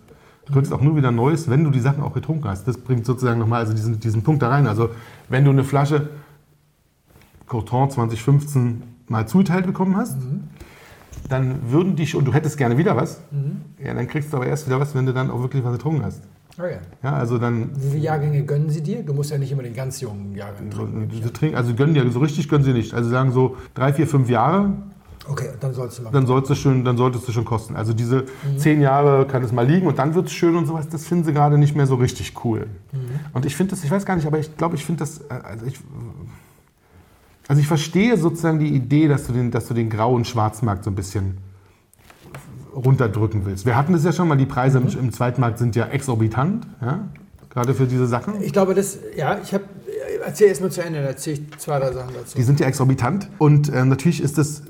du 0.46 0.52
kriegst 0.52 0.72
auch 0.72 0.80
nur 0.80 0.96
wieder 0.96 1.10
Neues, 1.10 1.50
wenn 1.50 1.64
du 1.64 1.70
die 1.70 1.80
Sachen 1.80 2.02
auch 2.02 2.14
getrunken 2.14 2.48
hast. 2.48 2.66
Das 2.66 2.78
bringt 2.78 3.04
sozusagen 3.04 3.38
nochmal 3.40 3.60
also 3.60 3.74
diesen, 3.74 3.98
diesen 4.00 4.22
Punkt 4.22 4.42
da 4.42 4.48
rein. 4.48 4.66
Also 4.66 4.90
wenn 5.28 5.44
du 5.44 5.50
eine 5.50 5.64
Flasche 5.64 6.08
Coton 7.46 7.90
2015 7.90 8.82
mal 9.08 9.26
zugeteilt 9.26 9.66
bekommen 9.66 9.96
hast, 9.96 10.18
dann 11.28 11.70
würden 11.70 11.96
die, 11.96 12.14
und 12.14 12.24
du 12.24 12.32
hättest 12.32 12.58
gerne 12.58 12.78
wieder 12.78 12.96
was, 12.96 13.20
ja, 13.82 13.92
dann 13.92 14.06
kriegst 14.06 14.32
du 14.32 14.36
aber 14.36 14.46
erst 14.46 14.66
wieder 14.66 14.78
was, 14.78 14.94
wenn 14.94 15.04
du 15.04 15.12
dann 15.12 15.30
auch 15.30 15.40
wirklich 15.40 15.64
was 15.64 15.72
getrunken 15.72 16.04
hast. 16.04 16.22
Okay. 16.58 16.78
Ja, 17.02 17.12
also 17.14 17.38
dann, 17.38 17.70
Wie 17.76 17.90
viele 17.90 18.02
Jahrgänge 18.02 18.42
gönnen 18.44 18.68
sie 18.68 18.82
dir? 18.82 19.02
Du 19.02 19.14
musst 19.14 19.30
ja 19.30 19.38
nicht 19.38 19.52
immer 19.52 19.62
den 19.62 19.74
ganz 19.74 20.00
jungen 20.00 20.34
Jahrgang 20.34 20.70
trinken. 20.70 21.08
sie 21.22 21.32
trinken, 21.32 21.56
also 21.56 21.74
gönnen 21.74 21.94
ja, 21.94 22.08
so 22.10 22.18
richtig 22.18 22.48
gönnen 22.48 22.64
sie 22.64 22.72
nicht. 22.72 22.94
Also 22.94 23.10
sagen 23.10 23.30
so 23.32 23.56
drei, 23.74 23.92
vier, 23.92 24.08
fünf 24.08 24.28
Jahre, 24.28 24.72
Okay, 25.30 25.50
dann 25.60 25.74
sollst 25.74 25.98
du 25.98 26.02
mal. 26.04 26.10
dann 26.10 26.26
solltest 26.26 26.50
du 26.50 26.54
schon, 26.54 26.84
dann 26.84 26.96
solltest 26.96 27.28
du 27.28 27.32
schon 27.32 27.44
kosten. 27.44 27.76
Also 27.76 27.92
diese 27.92 28.24
zehn 28.56 28.80
Jahre 28.80 29.26
kann 29.26 29.42
es 29.44 29.52
mal 29.52 29.66
liegen 29.66 29.86
und 29.86 29.98
dann 29.98 30.14
wird 30.14 30.28
es 30.28 30.32
schön 30.32 30.56
und 30.56 30.66
sowas, 30.66 30.88
das 30.88 31.06
finden 31.06 31.24
sie 31.24 31.32
gerade 31.34 31.58
nicht 31.58 31.76
mehr 31.76 31.86
so 31.86 31.96
richtig 31.96 32.32
cool. 32.44 32.66
Und 33.34 33.44
ich 33.44 33.54
finde 33.54 33.70
das, 33.70 33.84
ich 33.84 33.90
weiß 33.90 34.06
gar 34.06 34.16
nicht, 34.16 34.26
aber 34.26 34.38
ich 34.38 34.56
glaube, 34.56 34.74
ich 34.76 34.84
finde 34.86 35.00
das, 35.00 35.18
äh, 35.20 35.34
also 35.44 35.66
ich, 35.66 35.78
also 37.46 37.60
ich 37.60 37.68
verstehe 37.68 38.16
sozusagen 38.16 38.58
die 38.58 38.74
Idee, 38.74 39.06
dass 39.06 39.26
du 39.26 39.32
den, 39.32 39.50
dass 39.50 39.68
du 39.68 39.74
den 39.74 39.90
grauen 39.90 40.24
Schwarzmarkt 40.24 40.84
so 40.84 40.90
ein 40.90 40.94
bisschen 40.94 41.38
runterdrücken 42.74 43.44
willst. 43.44 43.66
Wir 43.66 43.76
hatten 43.76 43.92
das 43.92 44.04
ja 44.04 44.12
schon 44.12 44.28
mal, 44.28 44.36
die 44.36 44.46
Preise 44.46 44.78
im, 44.78 44.88
im 44.88 45.12
Zweitmarkt 45.12 45.58
sind 45.58 45.76
ja 45.76 45.86
exorbitant, 45.86 46.66
ja? 46.80 47.08
gerade 47.50 47.74
für 47.74 47.86
diese 47.86 48.06
Sachen. 48.06 48.42
Ich 48.42 48.52
glaube, 48.52 48.74
das, 48.74 48.98
ja, 49.16 49.38
ich 49.42 49.52
habe, 49.54 49.64
erzähl 50.24 50.48
erst 50.48 50.60
mal 50.60 50.70
zu 50.70 50.82
Ende, 50.82 51.00
da 51.00 51.08
erzähle 51.08 51.38
ich 51.38 51.58
zwei, 51.58 51.78
drei 51.78 51.92
Sachen 51.92 52.14
dazu. 52.14 52.36
Die 52.36 52.42
sind 52.42 52.60
ja 52.60 52.66
exorbitant 52.66 53.28
und 53.38 53.68
äh, 53.68 53.84
natürlich 53.84 54.22
ist 54.22 54.38
das, 54.38 54.62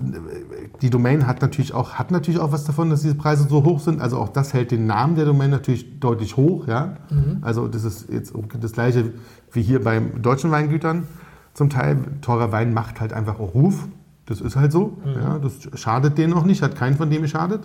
die 0.80 0.90
Domain 0.90 1.26
hat 1.26 1.42
natürlich, 1.42 1.74
auch, 1.74 1.94
hat 1.94 2.10
natürlich 2.10 2.40
auch 2.40 2.52
was 2.52 2.64
davon, 2.64 2.90
dass 2.90 3.02
diese 3.02 3.14
Preise 3.14 3.46
so 3.48 3.64
hoch 3.64 3.80
sind. 3.80 4.00
Also 4.00 4.18
auch 4.18 4.28
das 4.28 4.54
hält 4.54 4.70
den 4.70 4.86
Namen 4.86 5.16
der 5.16 5.24
Domain 5.24 5.50
natürlich 5.50 5.98
deutlich 5.98 6.36
hoch. 6.36 6.68
Ja? 6.68 6.96
Also 7.42 7.68
das 7.68 7.84
ist 7.84 8.08
jetzt 8.10 8.32
das 8.60 8.72
gleiche 8.72 9.12
wie 9.52 9.62
hier 9.62 9.82
beim 9.82 10.22
deutschen 10.22 10.50
Weingütern 10.50 11.08
zum 11.54 11.70
Teil. 11.70 11.98
Teurer 12.22 12.52
Wein 12.52 12.72
macht 12.72 13.00
halt 13.00 13.12
einfach 13.12 13.40
auch 13.40 13.54
Ruf. 13.54 13.88
Das 14.28 14.40
ist 14.42 14.56
halt 14.56 14.72
so. 14.72 14.98
Ja? 15.06 15.38
Das 15.38 15.80
schadet 15.80 16.18
denen 16.18 16.34
auch 16.34 16.44
nicht, 16.44 16.60
hat 16.62 16.76
keinen 16.76 16.96
von 16.96 17.08
dem 17.10 17.22
geschadet. 17.22 17.62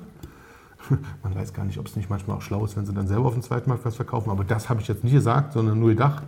Man 1.24 1.36
weiß 1.36 1.54
gar 1.54 1.66
nicht, 1.66 1.78
ob 1.78 1.88
es 1.88 1.96
nicht 1.96 2.10
manchmal 2.10 2.38
auch 2.38 2.42
schlau 2.42 2.64
ist, 2.64 2.78
wenn 2.78 2.86
sie 2.86 2.94
dann 2.94 3.08
selber 3.08 3.26
auf 3.26 3.34
dem 3.34 3.44
Zweitmarkt 3.44 3.84
was 3.86 3.96
verkaufen. 3.96 4.30
Aber 4.32 4.44
das 4.44 4.70
habe 4.70 4.82
ich 4.82 4.88
jetzt 4.88 5.04
nicht 5.04 5.14
gesagt, 5.14 5.54
sondern 5.54 5.80
nur 5.80 5.90
gedacht. 5.90 6.24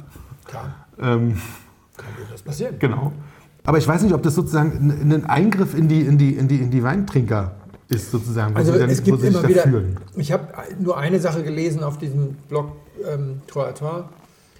Klar, 0.45 0.75
Ähm, 0.99 1.37
kann 1.97 2.07
durchaus 2.17 2.41
passieren. 2.41 2.75
Genau. 2.79 3.11
Aber 3.63 3.77
ich 3.77 3.87
weiß 3.87 4.03
nicht, 4.03 4.13
ob 4.13 4.21
das 4.23 4.35
sozusagen 4.35 4.91
ein 4.91 5.11
ein 5.11 5.25
Eingriff 5.25 5.73
in 5.73 5.87
die, 5.87 6.01
in 6.01 6.17
die, 6.17 6.35
in 6.35 6.47
die, 6.47 6.57
in 6.57 6.69
die 6.69 6.83
Weintrinker 6.83 7.55
ist, 7.87 8.11
sozusagen, 8.11 8.55
Also 8.55 8.73
sie, 8.73 8.79
dann, 8.79 8.89
es 8.89 9.01
gibt 9.03 9.23
immer 9.23 9.47
wieder, 9.47 9.63
fühlen. 9.63 9.97
ich 10.15 10.31
habe 10.31 10.47
nur 10.79 10.97
eine 10.97 11.19
Sache 11.19 11.43
gelesen 11.43 11.81
auf 11.83 11.97
diesem 11.97 12.33
Blog 12.49 12.71
ähm, 13.09 13.41
Trois 13.47 13.71
Trois 13.73 14.03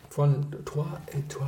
von, 0.10 0.46
Trois 0.64 0.86
Trois, 1.30 1.46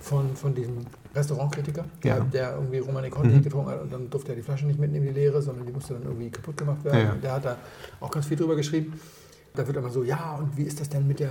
von, 0.00 0.36
von 0.36 0.54
diesem 0.54 0.78
Restaurantkritiker, 1.14 1.84
der, 2.02 2.16
Ja. 2.16 2.24
Mhm. 2.24 2.30
der 2.30 2.54
irgendwie 2.54 2.78
Romane 2.78 3.10
Conti 3.10 3.40
getrunken 3.40 3.70
hat 3.70 3.82
und 3.82 3.92
dann 3.92 4.10
durfte 4.10 4.32
er 4.32 4.36
die 4.36 4.42
Flasche 4.42 4.66
nicht 4.66 4.78
mitnehmen, 4.80 5.06
die 5.06 5.12
leere, 5.12 5.40
sondern 5.42 5.66
die 5.66 5.72
musste 5.72 5.94
dann 5.94 6.02
irgendwie 6.02 6.30
kaputt 6.30 6.56
gemacht 6.56 6.84
werden. 6.84 7.00
Ja. 7.06 7.12
Und 7.12 7.22
der 7.24 7.32
hat 7.32 7.44
da 7.44 7.56
auch 8.00 8.10
ganz 8.10 8.26
viel 8.26 8.36
drüber 8.36 8.56
geschrieben. 8.56 8.98
Da 9.54 9.66
wird 9.66 9.76
immer 9.76 9.90
so, 9.90 10.02
ja, 10.02 10.36
und 10.38 10.56
wie 10.56 10.64
ist 10.64 10.80
das 10.80 10.88
denn 10.88 11.06
mit 11.06 11.20
der 11.20 11.30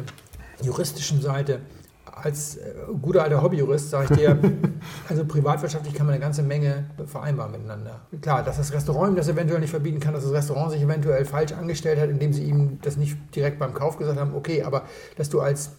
juristischen 0.62 1.22
Seite? 1.22 1.60
Als 2.06 2.58
äh, 2.58 2.74
guter 3.02 3.24
alter 3.24 3.42
Hobbyjurist 3.42 3.90
sage 3.90 4.08
ich 4.12 4.20
dir, 4.20 4.38
also 5.10 5.26
privatwirtschaftlich 5.26 5.94
kann 5.96 6.06
man 6.06 6.14
eine 6.14 6.22
ganze 6.22 6.44
Menge 6.44 6.86
vereinbaren 7.08 7.52
miteinander. 7.52 8.02
Klar, 8.22 8.44
dass 8.44 8.58
das 8.58 8.72
Restaurant 8.72 9.14
ihm 9.14 9.16
das 9.16 9.28
eventuell 9.30 9.60
nicht 9.60 9.72
verbieten 9.72 10.00
kann, 10.00 10.14
dass 10.14 10.24
das 10.24 10.32
Restaurant 10.32 10.72
sich 10.72 10.82
eventuell 10.82 11.26
falsch 11.26 11.54
angestellt 11.54 12.00
hat, 12.00 12.10
indem 12.10 12.32
sie 12.32 12.44
ihm 12.44 12.78
das 12.82 12.98
nicht 12.98 13.18
direkt 13.36 13.58
beim 13.58 13.74
Kauf 13.74 13.98
gesagt 13.98 14.20
haben, 14.20 14.36
okay, 14.36 14.62
aber 14.64 14.84
dass 15.18 15.30
du 15.30 15.42
als 15.42 15.72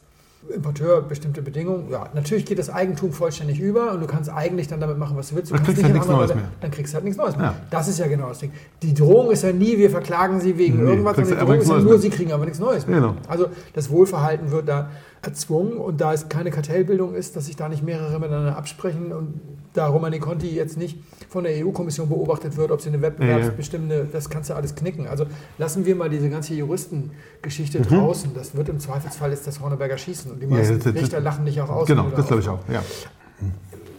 Importeur 0.53 1.01
bestimmte 1.03 1.41
Bedingungen, 1.43 1.91
ja, 1.91 2.09
natürlich 2.15 2.45
geht 2.45 2.59
das 2.59 2.69
Eigentum 2.71 3.13
vollständig 3.13 3.61
über 3.61 3.93
und 3.93 4.01
du 4.01 4.07
kannst 4.07 4.31
eigentlich 4.31 4.69
dann 4.69 4.81
damit 4.81 4.99
machen, 4.99 5.17
was 5.17 5.31
du 5.31 5.37
willst. 5.37 5.51
Du 5.51 5.55
Dann 5.57 5.65
kannst 5.65 5.81
kriegst 5.81 5.85
halt 5.85 5.95
in 5.95 6.01
nichts 6.01 6.09
Neues 6.09 6.35
mehr. 6.35 6.45
Dann 6.61 6.71
kriegst 6.71 6.93
du 6.93 6.95
halt 6.97 7.05
nichts 7.05 7.19
Neues 7.19 7.37
mehr. 7.37 7.47
Ja. 7.47 7.55
Das 7.71 7.89
ist 7.89 7.99
ja 7.99 8.07
genau 8.07 8.29
das 8.29 8.39
Ding. 8.41 8.53
Die 8.83 8.95
Drohung 8.95 9.31
ist 9.31 9.43
ja 9.43 9.53
nie, 9.53 9.79
wir 9.79 9.91
verklagen 9.91 10.41
sie 10.41 10.59
wegen 10.59 10.85
Nee, 10.85 10.91
irgendwas, 10.91 11.17
sondern 11.17 11.33
die 11.35 11.41
du 11.41 11.47
Drohung 11.47 11.61
ist 11.61 11.69
ja 11.69 11.75
nur, 11.77 11.85
Neues 11.85 12.03
sie 12.03 12.09
mehr. 12.09 12.17
kriegen 12.17 12.33
aber 12.33 12.45
nichts 12.45 12.59
Neues 12.59 12.87
mehr. 12.87 13.01
Genau. 13.01 13.15
Also 13.29 13.47
das 13.73 13.91
Wohlverhalten 13.91 14.51
wird 14.51 14.69
da 14.69 14.91
erzwungen 15.25 15.79
und 15.79 16.01
da 16.01 16.13
es 16.13 16.29
keine 16.29 16.51
Kartellbildung 16.51 17.15
ist, 17.15 17.35
dass 17.37 17.47
sich 17.47 17.57
da 17.57 17.69
nicht 17.69 17.83
mehrere 17.83 18.19
miteinander 18.21 18.57
absprechen 18.57 19.13
und 19.13 19.41
da 19.73 19.89
Romani 19.89 20.19
Conti 20.21 20.49
jetzt 20.55 20.77
nicht 20.77 20.99
von 21.29 21.45
der 21.45 21.65
EU-Kommission 21.67 22.09
beobachtet 22.09 22.57
wird, 22.57 22.71
ob 22.71 22.81
sie 22.81 22.91
eine 22.91 23.03
wettbewerbsbestimmende, 23.03 24.07
das 24.13 24.31
kannst 24.31 24.51
du 24.51 24.55
alles 24.55 24.75
knicken. 24.75 25.09
Also 25.09 25.27
lassen 25.59 25.85
wir 25.87 25.97
mal 25.97 26.09
diese 26.11 26.31
ganze 26.31 26.55
Juristengeschichte 26.55 27.81
draußen. 27.81 28.31
Das 28.35 28.55
wird 28.55 28.69
im 28.69 28.79
Zweifelsfall 28.79 29.31
jetzt 29.31 29.47
das 29.47 29.61
Horneberger 29.61 29.99
Schießen 29.99 30.31
und 30.31 30.41
die 30.41 30.47
Mhm. 30.47 30.53
Ja, 30.53 30.59
meisten 30.59 30.79
das- 30.81 30.95
Richter 30.95 31.21
lachen 31.21 31.45
dich 31.45 31.61
auch 31.61 31.71
aus. 31.71 31.89
Genau, 31.89 32.05
das 32.11 32.21
da 32.21 32.23
glaube 32.23 32.43
ich 32.43 32.49
auch. 32.49 32.61
Ja. 32.69 32.83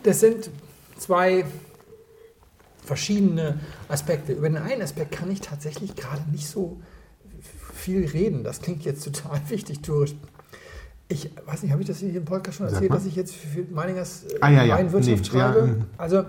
das 0.04 0.20
sind 0.22 0.50
zwei 0.98 1.44
verschiedene 2.84 3.60
Aspekte. 3.90 4.34
Über 4.34 4.48
den 4.50 4.58
einen 4.58 4.82
Aspekt 4.82 5.12
kann 5.12 5.32
ich 5.32 5.42
tatsächlich 5.42 5.96
gerade 5.96 6.22
nicht 6.32 6.48
so 6.48 6.78
viel 7.74 8.06
reden. 8.08 8.44
Das 8.44 8.62
klingt 8.62 8.86
jetzt 8.86 9.04
total 9.04 9.42
wichtig, 9.50 9.82
tourisch. 9.82 10.16
Ich 11.08 11.30
weiß 11.46 11.62
nicht, 11.64 11.72
habe 11.72 11.82
ich 11.84 11.88
das 11.88 12.00
hier 12.00 12.16
im 12.16 12.26
Podcast 12.26 12.58
schon 12.58 12.68
erzählt, 12.68 12.92
dass 12.92 13.06
ich 13.06 13.16
jetzt 13.16 13.36
für 13.36 13.64
Meiningers 13.72 14.24
äh, 14.24 14.38
Ah, 14.42 14.50
ja, 14.50 14.64
ja. 14.64 14.76
Weinwirtschaft 14.78 15.32
Nee, 15.34 15.40
ja, 15.40 15.54
schreibe? 15.54 15.68
mhm. 15.68 15.82
Also 15.98 16.24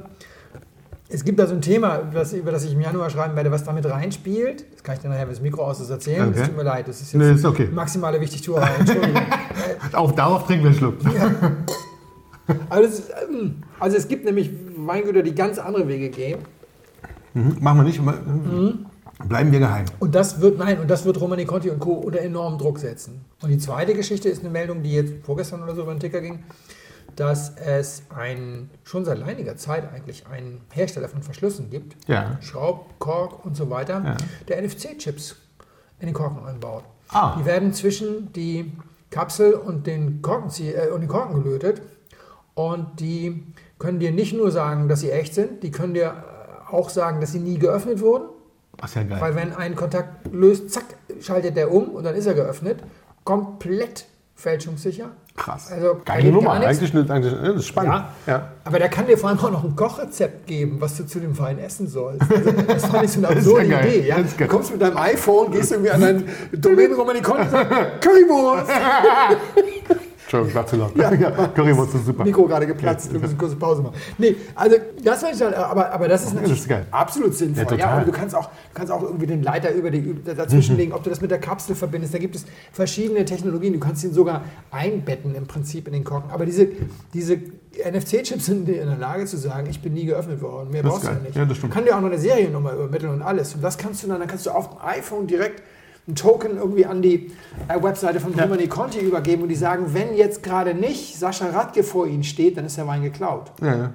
Es 1.08 1.24
gibt 1.24 1.38
da 1.38 1.46
so 1.46 1.54
ein 1.54 1.62
Thema, 1.62 2.00
über 2.32 2.50
das 2.52 2.64
ich 2.64 2.72
im 2.72 2.80
Januar 2.80 3.08
schreiben 3.10 3.34
werde, 3.36 3.50
was 3.50 3.64
damit 3.64 3.86
reinspielt. 3.88 4.64
Das 4.74 4.82
kann 4.82 4.96
ich 4.96 5.00
dir 5.00 5.08
nachher, 5.08 5.22
wenn 5.22 5.30
das 5.30 5.40
Mikro 5.40 5.64
aus 5.64 5.80
ist, 5.80 5.88
erzählen. 5.88 6.28
Okay. 6.28 6.40
Es 6.40 6.48
tut 6.48 6.56
mir 6.56 6.64
leid, 6.64 6.88
das 6.88 7.00
ist 7.00 7.12
jetzt 7.12 7.22
Nee, 7.22 7.32
ist 7.32 7.44
okay. 7.44 7.68
maximale 7.72 8.20
Wichtigtuerei. 8.20 8.68
Entschuldigung. 8.80 9.22
Auch 9.92 10.12
darauf 10.12 10.46
trinken 10.46 10.64
wir 10.64 10.70
einen 10.70 10.78
Schluck. 10.78 10.96
also, 12.68 12.88
es 12.88 12.98
ist, 12.98 13.10
ähm, 13.30 13.62
also 13.80 13.96
es 13.96 14.08
gibt 14.08 14.24
nämlich 14.24 14.50
Weingüter, 14.76 15.22
die 15.22 15.34
ganz 15.34 15.58
andere 15.58 15.88
Wege 15.88 16.10
gehen. 16.10 16.38
Mhm. 17.34 17.56
Machen 17.60 17.78
wir 17.78 17.84
nicht. 17.84 18.00
Bleiben 19.24 19.50
wir 19.50 19.60
geheim. 19.60 19.86
Und 19.98 20.14
das 20.14 20.40
wird, 20.40 20.58
nein, 20.58 20.78
und 20.78 20.88
das 20.90 21.04
wird 21.04 21.18
Romani 21.20 21.46
Conti 21.46 21.70
und 21.70 21.80
Co. 21.80 21.92
unter 21.94 22.20
enormen 22.20 22.58
Druck 22.58 22.78
setzen. 22.78 23.24
Und 23.42 23.48
die 23.48 23.58
zweite 23.58 23.94
Geschichte 23.94 24.28
ist 24.28 24.40
eine 24.40 24.50
Meldung, 24.50 24.82
die 24.82 24.92
jetzt 24.92 25.24
vorgestern 25.24 25.62
oder 25.62 25.74
so 25.74 25.82
über 25.82 25.94
den 25.94 26.00
Ticker 26.00 26.20
ging, 26.20 26.44
dass 27.16 27.56
es 27.56 28.02
ein, 28.14 28.68
schon 28.84 29.06
seit 29.06 29.22
einiger 29.22 29.56
Zeit 29.56 29.90
eigentlich 29.92 30.26
einen 30.26 30.60
Hersteller 30.70 31.08
von 31.08 31.22
Verschlüssen 31.22 31.70
gibt, 31.70 31.96
Ja. 32.08 32.36
Schraub, 32.42 32.90
Kork 32.98 33.44
und 33.46 33.56
so 33.56 33.70
weiter, 33.70 34.02
Ja. 34.04 34.16
der 34.48 34.58
NFC-Chips 34.62 35.36
in 35.98 36.06
den 36.08 36.14
Korken 36.14 36.44
einbaut. 36.44 36.84
Ah. 37.08 37.36
Die 37.40 37.46
werden 37.46 37.72
zwischen 37.72 38.32
die 38.34 38.70
Kapsel 39.08 39.54
und 39.54 39.86
den 39.86 40.20
Korken, 40.20 40.50
äh, 40.62 40.88
und 40.92 41.00
den 41.00 41.08
Korken 41.08 41.42
gelötet 41.42 41.80
und 42.54 43.00
die 43.00 43.44
können 43.78 43.98
dir 43.98 44.12
nicht 44.12 44.34
nur 44.34 44.50
sagen, 44.50 44.88
dass 44.88 45.00
sie 45.00 45.10
echt 45.10 45.32
sind, 45.32 45.62
die 45.62 45.70
können 45.70 45.94
dir 45.94 46.12
äh, 46.70 46.70
auch 46.74 46.90
sagen, 46.90 47.20
dass 47.22 47.32
sie 47.32 47.38
nie 47.40 47.58
geöffnet 47.58 48.00
wurden. 48.00 48.26
Ach, 48.80 48.94
ja 48.94 49.02
geil. 49.02 49.20
Weil 49.20 49.34
wenn 49.34 49.54
ein 49.54 49.74
Kontakt 49.74 50.32
löst, 50.32 50.70
zack, 50.70 50.84
schaltet 51.20 51.56
der 51.56 51.72
um 51.72 51.88
und 51.90 52.04
dann 52.04 52.14
ist 52.14 52.26
er 52.26 52.34
geöffnet. 52.34 52.80
Komplett 53.24 54.06
fälschungssicher. 54.34 55.10
Krass. 55.36 55.70
Also, 55.70 56.00
Geile 56.04 56.30
Nummer. 56.30 56.52
Eigentlich, 56.52 56.94
eigentlich 56.94 57.32
das 57.32 57.56
ist 57.56 57.66
spannend. 57.66 58.04
Ja. 58.26 58.32
Ja. 58.32 58.48
Aber 58.64 58.78
der 58.78 58.88
kann 58.88 59.06
dir 59.06 59.18
vor 59.18 59.28
allem 59.28 59.38
auch 59.38 59.50
noch 59.50 59.64
ein 59.64 59.76
Kochrezept 59.76 60.46
geben, 60.46 60.76
was 60.80 60.96
du 60.96 61.06
zu 61.06 61.20
dem 61.20 61.38
Wein 61.38 61.58
essen 61.58 61.88
sollst. 61.88 62.22
Also, 62.30 62.52
das 62.52 62.86
fand 62.86 63.04
ich 63.04 63.12
so 63.12 63.18
eine 63.18 63.28
absurde 63.36 63.66
ja. 63.66 63.80
Idee. 63.80 64.08
Ja? 64.08 64.16
Du 64.20 64.46
kommst 64.46 64.72
mit 64.72 64.80
deinem 64.80 64.96
iPhone, 64.96 65.52
gehst 65.52 65.72
irgendwie 65.72 65.90
an 65.90 66.00
dein 66.00 66.28
Domain 66.52 66.92
Romanikon 66.92 67.38
und 67.38 67.50
sagst, 67.50 68.00
Currywurst. 68.00 68.70
Entschuldigung, 70.26 70.54
war 70.56 70.66
zu 70.66 70.76
laut. 70.76 70.96
Ja. 70.96 71.10
Currywurst 71.54 71.94
ist 71.94 72.06
super. 72.06 72.24
Mikro 72.24 72.46
gerade 72.46 72.66
geplatzt, 72.66 73.12
wir 73.12 73.20
müssen 73.20 73.38
kurze 73.38 73.54
Pause 73.54 73.82
machen. 73.82 73.94
Nee, 74.18 74.34
also 74.56 74.74
das 75.04 75.22
war 75.22 75.30
ich 75.32 75.40
halt, 75.40 75.54
aber, 75.54 75.92
aber 75.92 76.08
das 76.08 76.22
ist 76.22 76.26
das 76.30 76.34
natürlich 76.34 76.60
ist 76.60 76.68
geil. 76.68 76.84
absolut 76.90 77.32
sinnvoll. 77.34 77.78
Ja, 77.78 77.98
Ja, 77.98 78.04
du 78.04 78.10
kannst 78.10 78.34
auch, 78.34 78.46
du 78.46 78.74
kannst 78.74 78.92
auch 78.92 79.02
irgendwie 79.02 79.26
den 79.26 79.44
Leiter 79.44 79.70
über 79.72 79.92
die, 79.92 80.16
dazwischen 80.24 80.76
legen, 80.76 80.92
ob 80.92 81.04
du 81.04 81.10
das 81.10 81.20
mit 81.20 81.30
der 81.30 81.38
Kapsel 81.38 81.76
verbindest. 81.76 82.12
Da 82.12 82.18
gibt 82.18 82.34
es 82.34 82.44
verschiedene 82.72 83.24
Technologien. 83.24 83.72
Du 83.72 83.78
kannst 83.78 84.02
ihn 84.02 84.12
sogar 84.12 84.42
einbetten 84.72 85.36
im 85.36 85.46
Prinzip 85.46 85.86
in 85.86 85.92
den 85.92 86.02
Korken. 86.02 86.32
Aber 86.32 86.44
diese, 86.44 86.66
diese 87.14 87.36
NFC-Chips 87.88 88.46
sind 88.46 88.68
in 88.68 88.88
der 88.88 88.96
Lage 88.98 89.26
zu 89.26 89.36
sagen, 89.36 89.68
ich 89.70 89.80
bin 89.80 89.94
nie 89.94 90.06
geöffnet 90.06 90.42
worden. 90.42 90.70
Mehr 90.72 90.82
Das 90.82 90.90
brauchst 90.90 91.04
ist 91.04 91.10
du 91.10 91.16
ja 91.16 91.22
nicht. 91.22 91.36
Ja, 91.36 91.44
das 91.44 91.56
stimmt. 91.56 91.72
Kann 91.72 91.84
dir 91.84 91.96
auch 91.96 92.00
noch 92.00 92.08
eine 92.08 92.18
Seriennummer 92.18 92.72
übermitteln 92.72 93.12
und 93.12 93.22
alles. 93.22 93.54
Und 93.54 93.62
das 93.62 93.78
kannst 93.78 94.02
du 94.02 94.08
dann, 94.08 94.18
dann 94.18 94.28
kannst 94.28 94.46
du 94.46 94.50
auf 94.50 94.70
dem 94.70 94.78
iPhone 94.82 95.26
direkt 95.28 95.62
ein 96.08 96.14
Token 96.14 96.56
irgendwie 96.56 96.86
an 96.86 97.02
die 97.02 97.32
äh, 97.68 97.82
Webseite 97.82 98.20
von 98.20 98.32
Romani 98.32 98.68
Conti 98.68 99.00
übergeben 99.00 99.42
und 99.42 99.48
die 99.48 99.56
sagen, 99.56 99.86
wenn 99.92 100.14
jetzt 100.14 100.42
gerade 100.42 100.74
nicht 100.74 101.18
Sascha 101.18 101.46
Radke 101.46 101.82
vor 101.82 102.06
ihnen 102.06 102.22
steht, 102.22 102.56
dann 102.56 102.64
ist 102.64 102.76
der 102.76 102.86
Wein 102.86 103.02
geklaut. 103.02 103.50
Ja, 103.60 103.74
ja. 103.74 103.90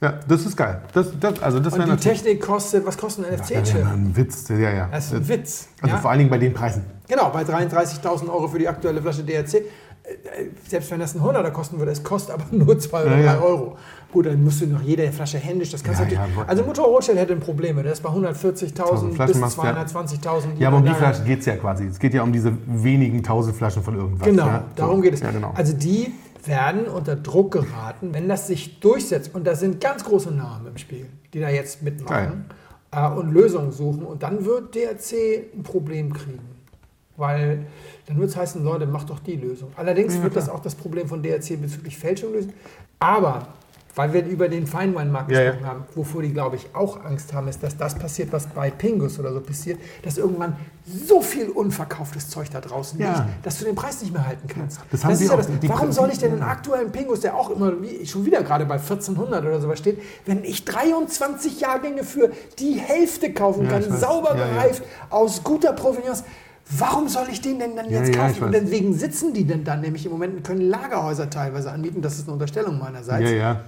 ja, 0.00 0.20
das 0.28 0.46
ist 0.46 0.56
geil. 0.56 0.82
Das, 0.92 1.08
das, 1.18 1.42
also 1.42 1.58
das 1.58 1.74
Und 1.74 1.88
die 1.88 1.96
Technik 1.96 2.40
kostet, 2.40 2.86
was 2.86 2.96
kostet 2.96 3.26
ein 3.26 3.32
ja, 3.32 3.38
NFC-Chip? 3.38 3.74
wäre 3.74 3.88
ein 3.88 4.16
Witz. 4.16 4.48
Ja, 4.48 4.70
ja. 4.70 4.88
Das 4.92 5.06
ist 5.06 5.14
ein 5.14 5.28
Witz. 5.28 5.68
Also 5.80 5.96
ja? 5.96 6.00
vor 6.00 6.10
allen 6.10 6.18
Dingen 6.18 6.30
bei 6.30 6.38
den 6.38 6.54
Preisen. 6.54 6.84
Genau, 7.08 7.30
bei 7.30 7.42
33.000 7.42 8.28
Euro 8.28 8.46
für 8.46 8.58
die 8.58 8.68
aktuelle 8.68 9.02
Flasche 9.02 9.24
DRC. 9.24 9.62
Selbst 10.68 10.90
wenn 10.90 11.00
das 11.00 11.14
ein 11.14 11.20
100er 11.20 11.50
kosten 11.50 11.78
würde, 11.78 11.90
es 11.92 12.02
kostet 12.02 12.34
aber 12.34 12.44
nur 12.50 12.78
2 12.78 13.02
oder 13.02 13.16
Ja, 13.16 13.16
3 13.16 13.22
ja. 13.24 13.40
Euro. 13.40 13.76
Gut, 14.12 14.26
dann 14.26 14.42
musst 14.42 14.60
du 14.60 14.66
noch 14.66 14.82
jede 14.82 15.10
Flasche 15.10 15.38
händisch, 15.38 15.72
das 15.72 15.82
kannst 15.82 16.00
Ja, 16.00 16.06
natürlich. 16.06 16.48
also 16.48 16.62
Motor 16.64 16.86
Rothschild 16.86 17.18
hätte 17.18 17.32
ein 17.32 17.40
Problem, 17.40 17.76
der 17.82 17.92
ist 17.92 18.02
bei 18.02 18.10
140.000 18.10 19.12
Flaschen 19.12 19.32
bis 19.32 19.38
machst, 19.38 19.58
ja. 19.58 19.82
220.000. 19.82 20.58
Ja, 20.58 20.68
aber 20.68 20.76
um 20.78 20.84
die 20.84 20.94
Flaschen 20.94 21.24
geht 21.24 21.40
es 21.40 21.46
ja 21.46 21.56
quasi. 21.56 21.86
Es 21.86 21.98
geht 21.98 22.14
ja 22.14 22.22
um 22.22 22.32
diese 22.32 22.52
wenigen 22.66 23.22
tausend 23.22 23.56
Flaschen 23.56 23.82
von 23.82 23.96
irgendwas. 23.96 24.26
Genau, 24.26 24.46
ja? 24.46 24.64
So. 24.68 24.82
darum 24.82 25.02
geht 25.02 25.14
es. 25.14 25.20
Genau. 25.20 25.52
Also 25.54 25.72
die 25.72 26.12
werden 26.44 26.86
unter 26.86 27.16
Druck 27.16 27.52
geraten, 27.52 28.14
wenn 28.14 28.28
das 28.28 28.46
sich 28.46 28.80
durchsetzt. 28.80 29.34
Und 29.34 29.46
da 29.46 29.54
sind 29.54 29.80
ganz 29.80 30.04
große 30.04 30.30
Namen 30.30 30.68
im 30.68 30.78
Spiel, 30.78 31.06
die 31.34 31.40
da 31.40 31.48
jetzt 31.48 31.82
mitmachen 31.82 32.46
äh, 32.92 33.08
und 33.08 33.32
Lösungen 33.32 33.72
suchen. 33.72 34.04
Und 34.04 34.22
dann 34.22 34.44
wird 34.44 34.74
DRC 34.74 35.52
ein 35.54 35.62
Problem 35.62 36.12
kriegen. 36.12 36.56
Weil 37.16 37.66
dann 38.06 38.18
wird 38.18 38.30
es 38.30 38.36
heißen, 38.36 38.62
Leute, 38.64 38.86
macht 38.86 39.10
doch 39.10 39.18
die 39.20 39.36
Lösung. 39.36 39.70
Allerdings 39.76 40.20
wird 40.22 40.36
das 40.36 40.48
auch 40.48 40.60
das 40.60 40.74
Problem 40.74 41.08
von 41.08 41.22
DRC 41.22 41.60
bezüglich 41.60 41.98
Fälschung 41.98 42.32
lösen. 42.32 42.52
Aber 42.98 43.48
weil 43.96 44.12
wir 44.12 44.26
über 44.26 44.50
den 44.50 44.66
Feinweinmarkt 44.66 45.30
Ja, 45.30 45.40
ja. 45.40 45.50
gesprochen 45.52 45.66
haben, 45.70 45.84
wovor 45.94 46.20
die, 46.20 46.30
glaube 46.30 46.56
ich, 46.56 46.66
auch 46.74 47.02
Angst 47.02 47.32
haben, 47.32 47.48
ist, 47.48 47.62
dass 47.62 47.78
das 47.78 47.94
passiert, 47.94 48.30
was 48.30 48.46
bei 48.46 48.70
Pingus 48.70 49.18
oder 49.18 49.32
so 49.32 49.40
passiert, 49.40 49.80
dass 50.02 50.18
irgendwann 50.18 50.54
so 50.84 51.22
viel 51.22 51.48
unverkauftes 51.48 52.28
Zeug 52.28 52.50
da 52.50 52.60
draußen 52.60 53.00
Ja. 53.00 53.12
liegt, 53.12 53.46
dass 53.46 53.58
du 53.58 53.64
den 53.64 53.74
Preis 53.74 54.02
nicht 54.02 54.12
mehr 54.12 54.26
halten 54.26 54.46
kannst. 54.48 54.80
Das 54.92 55.02
haben 55.02 55.12
ist 55.12 55.20
sie 55.20 55.24
ja 55.26 55.32
auch- 55.32 55.36
das. 55.38 55.48
Warum 55.62 55.92
soll 55.92 56.10
ich 56.10 56.18
denn 56.18 56.28
ja. 56.32 56.36
den 56.36 56.42
aktuellen 56.42 56.92
Pingus, 56.92 57.20
der 57.20 57.34
auch 57.34 57.48
immer 57.48 57.72
wie, 57.80 58.04
schon 58.06 58.26
wieder 58.26 58.42
gerade 58.42 58.66
bei 58.66 58.78
1400 58.78 59.42
oder 59.42 59.60
sowas 59.62 59.78
steht, 59.78 59.98
wenn 60.26 60.44
ich 60.44 60.66
23 60.66 61.58
Jahrgänge 61.60 62.04
für 62.04 62.30
die 62.58 62.74
Hälfte 62.74 63.32
kaufen 63.32 63.64
Ja, 63.64 63.80
kann, 63.80 63.98
sauber 63.98 64.36
Ja, 64.36 64.46
ja. 64.46 64.52
gereift, 64.52 64.82
aus 65.08 65.42
guter 65.42 65.72
Provenienz, 65.72 66.22
warum 66.70 67.08
soll 67.08 67.26
ich 67.30 67.40
den 67.40 67.58
denn 67.58 67.76
dann 67.76 67.90
Ja, 67.90 68.00
jetzt 68.00 68.14
ja, 68.14 68.26
kaufen? 68.28 68.44
Und 68.44 68.52
weiß. 68.52 68.62
deswegen 68.62 68.94
sitzen 68.94 69.32
die 69.32 69.44
denn 69.44 69.64
dann 69.64 69.80
nämlich 69.80 70.04
im 70.06 70.12
Moment 70.12 70.36
und 70.36 70.42
können 70.44 70.62
Lagerhäuser 70.62 71.30
teilweise 71.30 71.70
anbieten. 71.70 72.02
Das 72.02 72.14
ist 72.16 72.24
eine 72.24 72.32
Unterstellung 72.34 72.78
meinerseits. 72.78 73.30
ja, 73.30 73.36
ja. 73.36 73.60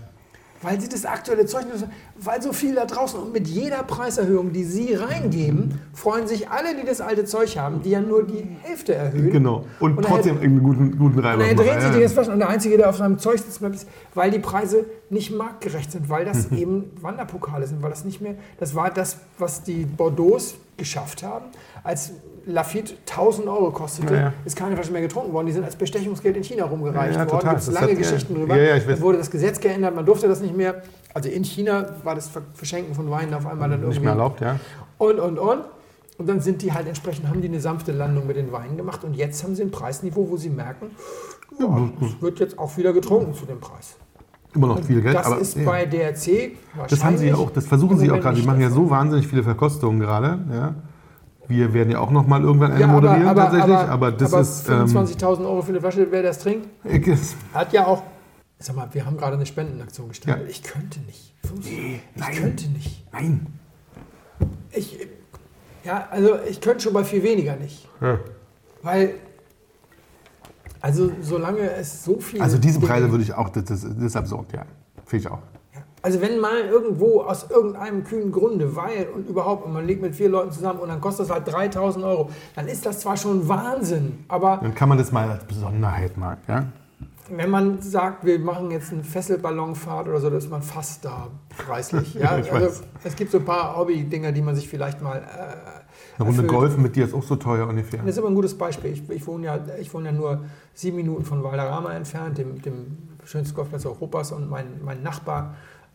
Weil 0.61 0.80
sie 0.80 0.88
das 0.88 1.05
aktuelle 1.05 1.46
Zeug 1.46 1.66
nicht 1.72 1.86
weil 2.18 2.42
so 2.42 2.53
viel 2.53 2.74
da 2.74 2.84
draußen 2.84 3.20
und 3.20 3.32
mit 3.32 3.46
jeder 3.46 3.84
Preiserhöhung, 3.84 4.53
die 4.53 4.64
sie 4.64 4.92
reingeben, 4.92 5.80
freuen 5.94 6.26
sich 6.26 6.49
alle, 6.51 6.74
die 6.74 6.84
das 6.84 7.01
alte 7.01 7.24
Zeug 7.24 7.57
haben, 7.57 7.80
die 7.82 7.90
ja 7.90 8.01
nur 8.01 8.24
die 8.26 8.44
Hälfte 8.62 8.92
erhöhen. 8.92 9.30
Genau. 9.30 9.64
Und, 9.78 9.96
Und 9.96 10.05
trotzdem 10.05 10.40
einen 10.40 10.61
guten, 10.61 10.99
guten 10.99 11.20
Reiber 11.20 11.44
Und 11.44 11.57
dreht 11.57 11.74
sich 11.74 11.82
Ja, 11.82 11.88
die 11.90 11.94
ja. 11.94 12.01
jetzt 12.01 12.14
Flaschen 12.14 12.32
und 12.32 12.40
der 12.40 12.49
Einzige, 12.49 12.76
der 12.76 12.90
auf 12.90 12.96
seinem 12.96 13.18
Zeug 13.18 13.38
sitzt, 13.38 13.62
ist, 13.62 13.86
weil 14.14 14.32
die 14.32 14.40
Preise 14.40 14.84
nicht 15.11 15.30
marktgerecht 15.30 15.92
sind, 15.92 16.09
weil 16.09 16.24
das 16.24 16.46
eben 16.51 16.90
Wanderpokale 17.01 17.64
sind, 17.68 17.80
weil 17.80 17.90
das 17.90 18.05
nicht 18.05 18.20
mehr, 18.20 18.34
das 18.59 18.74
war 18.74 18.90
das, 18.90 19.18
was 19.38 19.62
die 19.62 19.84
Bordeaux 19.84 20.38
geschafft 20.76 21.22
haben, 21.22 21.44
als 21.84 22.11
Lafitte 22.51 22.94
1000 23.09 23.46
Euro 23.46 23.70
kostete, 23.70 24.14
Ja, 24.14 24.20
ja. 24.20 24.32
ist 24.44 24.57
keine 24.57 24.74
Flasche 24.74 24.90
mehr 24.92 25.03
getrunken 25.03 25.32
worden, 25.32 25.46
die 25.46 25.53
sind 25.53 25.64
als 25.64 25.76
Bestechungsgeld 25.76 26.36
in 26.36 26.42
China 26.42 26.64
rumgereicht 26.64 27.16
Ja, 27.16 27.30
worden, 27.30 27.49
gibt 27.51 27.61
es 27.61 27.70
lange 27.70 27.90
hat-. 27.92 27.99
Geschichten 27.99 28.34
drüber, 28.34 28.57
dann 28.57 29.01
wurde 29.01 29.18
das 29.18 29.30
Gesetz 29.30 29.61
geändert, 29.61 29.94
man 29.94 30.05
durfte 30.07 30.28
das 30.28 30.40
nicht 30.40 30.57
mehr, 30.57 30.82
also 31.14 31.28
in 31.28 31.44
China 31.44 31.86
war 32.05 32.14
das 32.14 32.28
Ver- 32.28 32.42
Verschenken 32.55 32.94
von 32.94 33.11
Weinen 33.11 33.34
auf 33.34 33.46
einmal 33.46 33.68
dann 33.68 33.80
Nicht 33.80 33.86
irgendwie 33.88 34.01
mehr 34.05 34.11
erlaubt, 34.12 34.40
ja. 34.40 34.59
und, 34.99 35.18
und, 35.20 35.38
und. 35.38 35.61
Und 36.16 36.28
dann 36.28 36.40
sind 36.40 36.62
die 36.62 36.72
halt 36.72 36.88
entsprechend, 36.88 37.28
haben 37.28 37.40
die 37.42 37.46
eine 37.46 37.61
sanfte 37.61 37.92
Landung 37.92 38.26
mit 38.26 38.34
den 38.36 38.51
Weinen 38.51 38.76
gemacht. 38.76 39.05
Und 39.05 39.14
jetzt 39.14 39.44
haben 39.44 39.55
sie 39.55 39.62
ein 39.62 39.70
Preisniveau, 39.70 40.28
wo 40.28 40.36
sie 40.36 40.51
merken, 40.51 40.86
es 42.01 42.20
wird 42.20 42.40
jetzt 42.40 42.59
auch 42.59 42.76
wieder 42.76 42.92
getrunken 42.92 43.34
zu 43.34 43.46
dem 43.46 43.61
Preis. 43.61 43.94
Immer 44.53 44.66
noch 44.66 44.82
viel 44.82 45.01
Geld. 45.01 45.14
das 45.14 45.26
aber 45.26 45.38
ist 45.38 45.64
bei 45.64 45.86
DRC 45.86 46.57
Das 46.88 47.05
haben 47.05 47.16
sie 47.18 47.26
ja 47.28 47.32
wahrscheinlich 47.32 47.34
auch, 47.34 47.51
das 47.53 47.66
versuchen 47.68 47.99
sie 47.99 48.11
auch 48.11 48.18
gerade. 48.18 48.34
Die 48.34 48.40
nicht 48.40 48.46
machen 48.46 48.61
ja 48.61 48.70
so 48.70 48.90
wahnsinnig 48.90 49.28
viele 49.28 49.44
Verkostungen 49.44 50.01
gerade. 50.01 50.40
Ja. 50.53 50.74
Wir 51.49 51.72
werden 51.72 51.90
ja 51.90 52.01
auch 52.01 52.11
noch 52.11 52.26
mal 52.26 52.42
irgendwann 52.42 52.72
eine 52.72 52.80
Ja, 52.80 52.86
moderieren 52.86 53.26
aber, 53.26 53.42
aber, 53.42 53.51
tatsächlich, 53.51 53.76
aber, 53.76 53.90
aber 53.90 54.12
das 54.12 54.32
aber 54.32 54.42
ist. 54.42 54.68
Ähm, 54.68 54.84
25.000 54.84 55.40
Euro 55.40 55.62
für 55.62 55.70
eine 55.70 55.80
Flasche, 55.80 56.07
wer 56.11 56.22
das 56.22 56.38
trinkt, 56.38 56.68
hat 57.55 57.72
ja 57.72 57.86
auch. 57.86 58.03
Sag 58.59 58.76
mal, 58.76 58.88
wir 58.92 59.07
haben 59.07 59.16
gerade 59.16 59.36
eine 59.36 59.46
Spendenaktion 59.46 60.09
gestartet. 60.09 60.44
Ja. 60.44 60.51
Ich 60.51 60.62
könnte 60.62 61.01
nicht. 61.01 61.34
Nee, 61.64 62.01
ich 62.14 62.20
nein. 62.20 62.34
könnte 62.34 62.68
nicht. 62.68 63.07
nein. 63.12 63.46
Ich, 64.72 64.99
ja, 65.84 66.07
also 66.11 66.38
ich 66.49 66.61
könnte 66.61 66.80
schon 66.82 66.92
bei 66.92 67.05
viel 67.05 67.22
weniger 67.22 67.57
nicht. 67.57 67.88
Ja. 68.01 68.18
Weil, 68.82 69.14
also 70.80 71.11
solange 71.22 71.70
es 71.70 72.05
so 72.05 72.18
viel. 72.18 72.42
Also 72.42 72.59
diese 72.59 72.80
Preise 72.80 73.11
würde 73.11 73.24
ich 73.24 73.32
auch, 73.32 73.49
das, 73.49 73.64
das, 73.64 73.82
das 73.82 73.96
ist 73.96 74.16
absurd, 74.16 74.53
ja. 74.53 74.64
Finde 75.07 75.26
ich 75.26 75.30
auch. 75.30 75.40
Ja. 75.99 76.05
Also 76.05 76.20
wenn 76.20 76.38
mal 76.38 76.61
irgendwo 76.61 77.22
aus 77.22 77.51
irgendeinem 77.51 78.05
kühlen 78.05 78.30
Grunde, 78.32 78.76
weil 78.76 79.09
und 79.14 79.28
überhaupt, 79.28 79.66
und 79.66 79.72
man 79.72 79.86
liegt 79.86 80.01
mit 80.01 80.14
vier 80.14 80.28
Leuten 80.28 80.53
zusammen 80.53 80.80
und 80.80 80.88
dann 80.88 81.01
kostet 81.01 81.28
das 81.28 81.34
halt 81.34 81.53
3000 81.53 82.05
Euro, 82.05 82.30
dann 82.55 82.68
ist 82.68 82.86
das 82.86 83.01
zwar 83.01 83.16
schon 83.16 83.49
Wahnsinn, 83.49 84.24
aber 84.28 84.59
Dann 84.62 84.74
kann 84.74 84.88
man 84.88 84.99
das 84.99 85.12
mal 85.12 85.28
als 85.28 85.44
Besonderheit 85.44 86.16
mal, 86.16 86.36
ja. 86.46 86.66
wenn 87.30 87.51
man 87.51 87.82
sagt, 87.82 88.24
wir 88.24 88.38
machen 88.38 88.70
jetzt 88.70 88.92
eine 88.92 89.03
Fesselballonfahrt 89.03 90.09
oder 90.09 90.20
so, 90.20 90.28
dann 90.28 90.38
ist 90.38 90.51
man 90.51 90.62
fast 90.62 91.05
da 91.05 91.28
preislich. 91.57 92.14
Ja? 92.14 92.38
Ich 92.42 92.53
also 92.53 92.82
es 93.03 93.16
gibt 93.16 93.32
so 93.32 93.38
ein 93.38 93.44
paar 93.44 93.76
Hobby-Dinger, 93.76 94.32
die 94.32 94.42
man 94.42 94.55
sich 94.55 94.68
vielleicht 94.68 95.03
mal... 95.03 95.16
Äh, 95.18 96.20
Eine 96.20 96.28
Runde. 96.28 96.44
Golfen 96.44 96.82
mit 96.82 96.96
dir 96.96 97.05
ist 97.05 97.14
auch 97.14 97.22
so 97.22 97.36
teuer 97.36 97.66
ungefähr. 97.66 98.01
Das 98.01 98.11
ist 98.11 98.18
aber 98.18 98.28
ein 98.28 98.34
gutes 98.34 98.57
Beispiel. 98.57 98.92
Ich, 98.92 99.09
ich, 99.11 99.26
wohne, 99.26 99.46
ja, 99.46 99.59
ich 99.80 99.92
wohne 99.92 100.07
ja 100.07 100.12
nur 100.12 100.44
sieben 100.74 100.96
Minuten 100.96 101.24
von 101.24 101.42
Valderrama 101.42 101.92
entfernt, 101.92 102.38
dem, 102.38 102.62
dem 102.62 102.99
schönsten 103.24 103.55
Golfplatz 103.55 103.84
Europas. 103.84 104.32
Und 104.32 104.49
mein, 104.49 104.80
mein 104.84 105.03
Nachbar, 105.03 105.55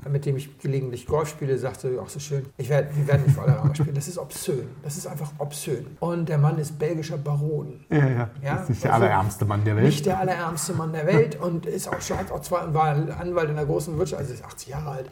mit 0.09 0.25
dem 0.25 0.37
ich 0.37 0.57
gelegentlich 0.59 1.05
Golf 1.05 1.29
spiele, 1.29 1.57
sagte, 1.57 1.99
ach 2.03 2.09
so 2.09 2.19
schön, 2.19 2.45
ich 2.57 2.69
werd, 2.69 2.95
wir 2.95 3.07
werden 3.07 3.23
nicht 3.25 3.37
Valderrama 3.37 3.73
spielen. 3.73 3.95
Das 3.95 4.07
ist 4.07 4.17
obszön. 4.17 4.67
Das 4.83 4.97
ist 4.97 5.07
einfach 5.07 5.31
obszön. 5.37 5.85
Und 5.99 6.29
der 6.29 6.37
Mann 6.37 6.57
ist 6.57 6.77
belgischer 6.79 7.17
Baron. 7.17 7.83
Ja, 7.89 7.97
ja. 8.07 8.29
Ja, 8.41 8.55
ist 8.57 8.69
nicht 8.69 8.83
der 8.83 8.93
also 8.93 9.05
allerärmste 9.05 9.45
Mann 9.45 9.63
der 9.63 9.75
Welt. 9.75 9.85
Nicht 9.85 10.05
der 10.05 10.19
allerärmste 10.19 10.73
Mann 10.73 10.91
der 10.93 11.05
Welt 11.07 11.39
und 11.39 11.65
ist 11.65 11.87
auch 11.87 12.01
schon, 12.01 12.17
hat 12.17 12.31
auch 12.31 12.41
zwar, 12.41 12.73
war 12.73 12.87
Anwalt 13.19 13.49
in 13.49 13.55
der 13.55 13.65
großen 13.65 13.97
Wirtschaft, 13.97 14.21
also 14.21 14.33
ist 14.33 14.43
80 14.43 14.67
Jahre 14.69 14.89
alt 14.91 15.09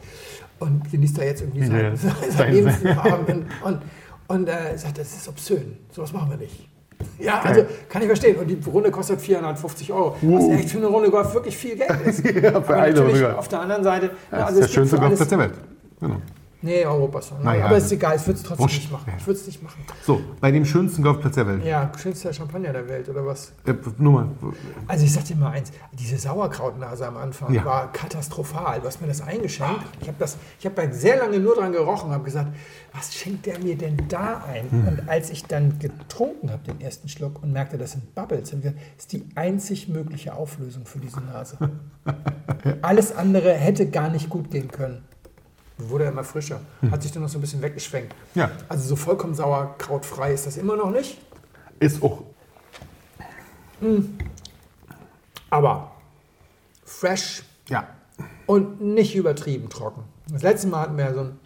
und 0.58 0.90
genießt 0.90 1.18
da 1.18 1.22
jetzt 1.22 1.40
irgendwie 1.42 1.66
sein, 1.66 1.76
Ja, 1.84 1.96
sein, 1.96 2.12
sein- 2.30 2.52
Lebensrahmen 2.52 3.26
und, 3.26 3.46
und, 3.64 3.82
und 4.28 4.48
äh, 4.48 4.76
sagt, 4.78 4.98
das 4.98 5.12
ist 5.14 5.28
obszön, 5.28 5.76
sowas 5.90 6.12
machen 6.12 6.30
wir 6.30 6.36
nicht. 6.36 6.68
Ja, 7.18 7.40
also 7.40 7.64
kann 7.88 8.02
ich 8.02 8.08
verstehen. 8.08 8.36
Und 8.36 8.48
die 8.48 8.58
Runde 8.68 8.90
kostet 8.90 9.20
450 9.20 9.92
Euro. 9.92 10.16
Was 10.22 10.48
echt 10.58 10.70
für 10.70 10.78
eine 10.78 10.86
Runde 10.86 11.10
Golf 11.10 11.34
wirklich 11.34 11.56
viel 11.56 11.76
Geld 11.76 11.90
ist. 12.06 12.24
Ja, 12.42 12.50
für 12.50 12.56
Aber 12.56 12.74
eine 12.74 12.94
natürlich 12.94 13.22
Runde. 13.22 13.38
Auf 13.38 13.48
der 13.48 13.60
anderen 13.60 13.84
Seite, 13.84 14.06
ja, 14.06 14.38
Das 14.38 14.46
also 14.46 14.60
ist 14.60 14.64
es 14.66 14.70
der 14.70 14.74
schönste 14.74 14.98
Golfplatz 14.98 15.28
der 15.28 15.38
Welt. 15.38 15.52
Genau. 16.00 16.16
Nee, 16.62 16.84
Europas. 16.84 17.32
Naja, 17.42 17.66
aber 17.66 17.76
ist 17.76 17.90
egal, 17.92 18.16
ich 18.16 18.26
würde 18.26 18.38
es 18.38 18.42
trotzdem 18.42 18.62
wurscht. 18.64 18.78
nicht 18.78 18.92
machen. 18.92 19.12
Ich 19.18 19.26
würde 19.26 19.40
es 19.40 19.46
nicht 19.46 19.62
machen. 19.62 19.82
So, 20.04 20.20
bei 20.40 20.50
dem 20.50 20.64
schönsten 20.64 21.02
Golfplatz 21.02 21.34
der 21.34 21.46
Welt. 21.46 21.64
Ja, 21.64 21.90
schönster 22.00 22.32
Champagner 22.32 22.72
der 22.72 22.88
Welt, 22.88 23.08
oder 23.08 23.26
was? 23.26 23.52
Äh, 23.66 23.74
nur 23.98 24.12
mal. 24.12 24.28
Also 24.86 25.04
ich 25.04 25.12
sag 25.12 25.24
dir 25.24 25.36
mal 25.36 25.50
eins, 25.50 25.72
diese 25.92 26.16
Sauerkrautnase 26.18 27.06
am 27.06 27.16
Anfang 27.16 27.52
Ja. 27.52 27.64
war 27.64 27.92
katastrophal. 27.92 28.80
Du 28.80 28.86
hast 28.86 29.00
mir 29.00 29.08
das 29.08 29.20
eingeschenkt. 29.20 29.84
Ich 30.00 30.08
habe 30.08 30.18
habe 30.64 30.88
da 30.88 30.92
sehr 30.92 31.16
lange 31.18 31.38
nur 31.38 31.54
dran 31.54 31.72
gerochen 31.72 32.08
und 32.08 32.14
habe 32.14 32.24
gesagt, 32.24 32.48
was 32.92 33.14
schenkt 33.14 33.46
der 33.46 33.58
mir 33.58 33.76
denn 33.76 33.96
da 34.08 34.42
ein? 34.46 34.70
Hm. 34.70 34.88
Und 34.88 35.08
als 35.08 35.30
ich 35.30 35.44
dann 35.44 35.78
getrunken 35.78 36.50
habe, 36.50 36.62
den 36.64 36.80
ersten 36.80 37.08
Schluck, 37.08 37.42
und 37.42 37.52
merkte, 37.52 37.78
das 37.78 37.92
sind 37.92 38.14
Bubbles, 38.14 38.50
gesagt, 38.50 38.76
ist 38.98 39.12
die 39.12 39.24
einzig 39.34 39.88
mögliche 39.88 40.34
Auflösung 40.34 40.84
für 40.86 40.98
diese 40.98 41.20
Nase. 41.20 41.56
Alles 42.82 43.14
andere 43.14 43.52
hätte 43.54 43.88
gar 43.88 44.08
nicht 44.10 44.28
gut 44.28 44.50
gehen 44.50 44.70
können. 44.70 45.04
Wurde 45.88 46.04
immer 46.04 46.24
frischer. 46.24 46.60
Hat 46.90 47.02
sich 47.02 47.12
dann 47.12 47.22
noch 47.22 47.28
so 47.28 47.38
ein 47.38 47.40
bisschen 47.40 47.62
weggeschwenkt. 47.62 48.14
Hm. 48.34 48.40
Ja. 48.42 48.50
Also 48.68 48.88
so 48.88 48.96
vollkommen 48.96 49.34
sauerkrautfrei 49.34 50.32
ist 50.32 50.46
das 50.46 50.56
immer 50.56 50.76
noch 50.76 50.90
nicht. 50.90 51.18
Ist 51.80 52.02
auch. 52.02 52.22
Aber 55.50 55.92
fresh, 56.84 57.42
Ja. 57.68 57.86
Und 58.46 58.80
nicht 58.80 59.14
übertrieben 59.14 59.68
trocken. 59.68 60.02
Das 60.30 60.42
letzte 60.42 60.68
Mal 60.68 60.82
hatten 60.82 60.96
wir 60.96 61.04
ja 61.04 61.14
so 61.14 61.20
ein, 61.20 61.38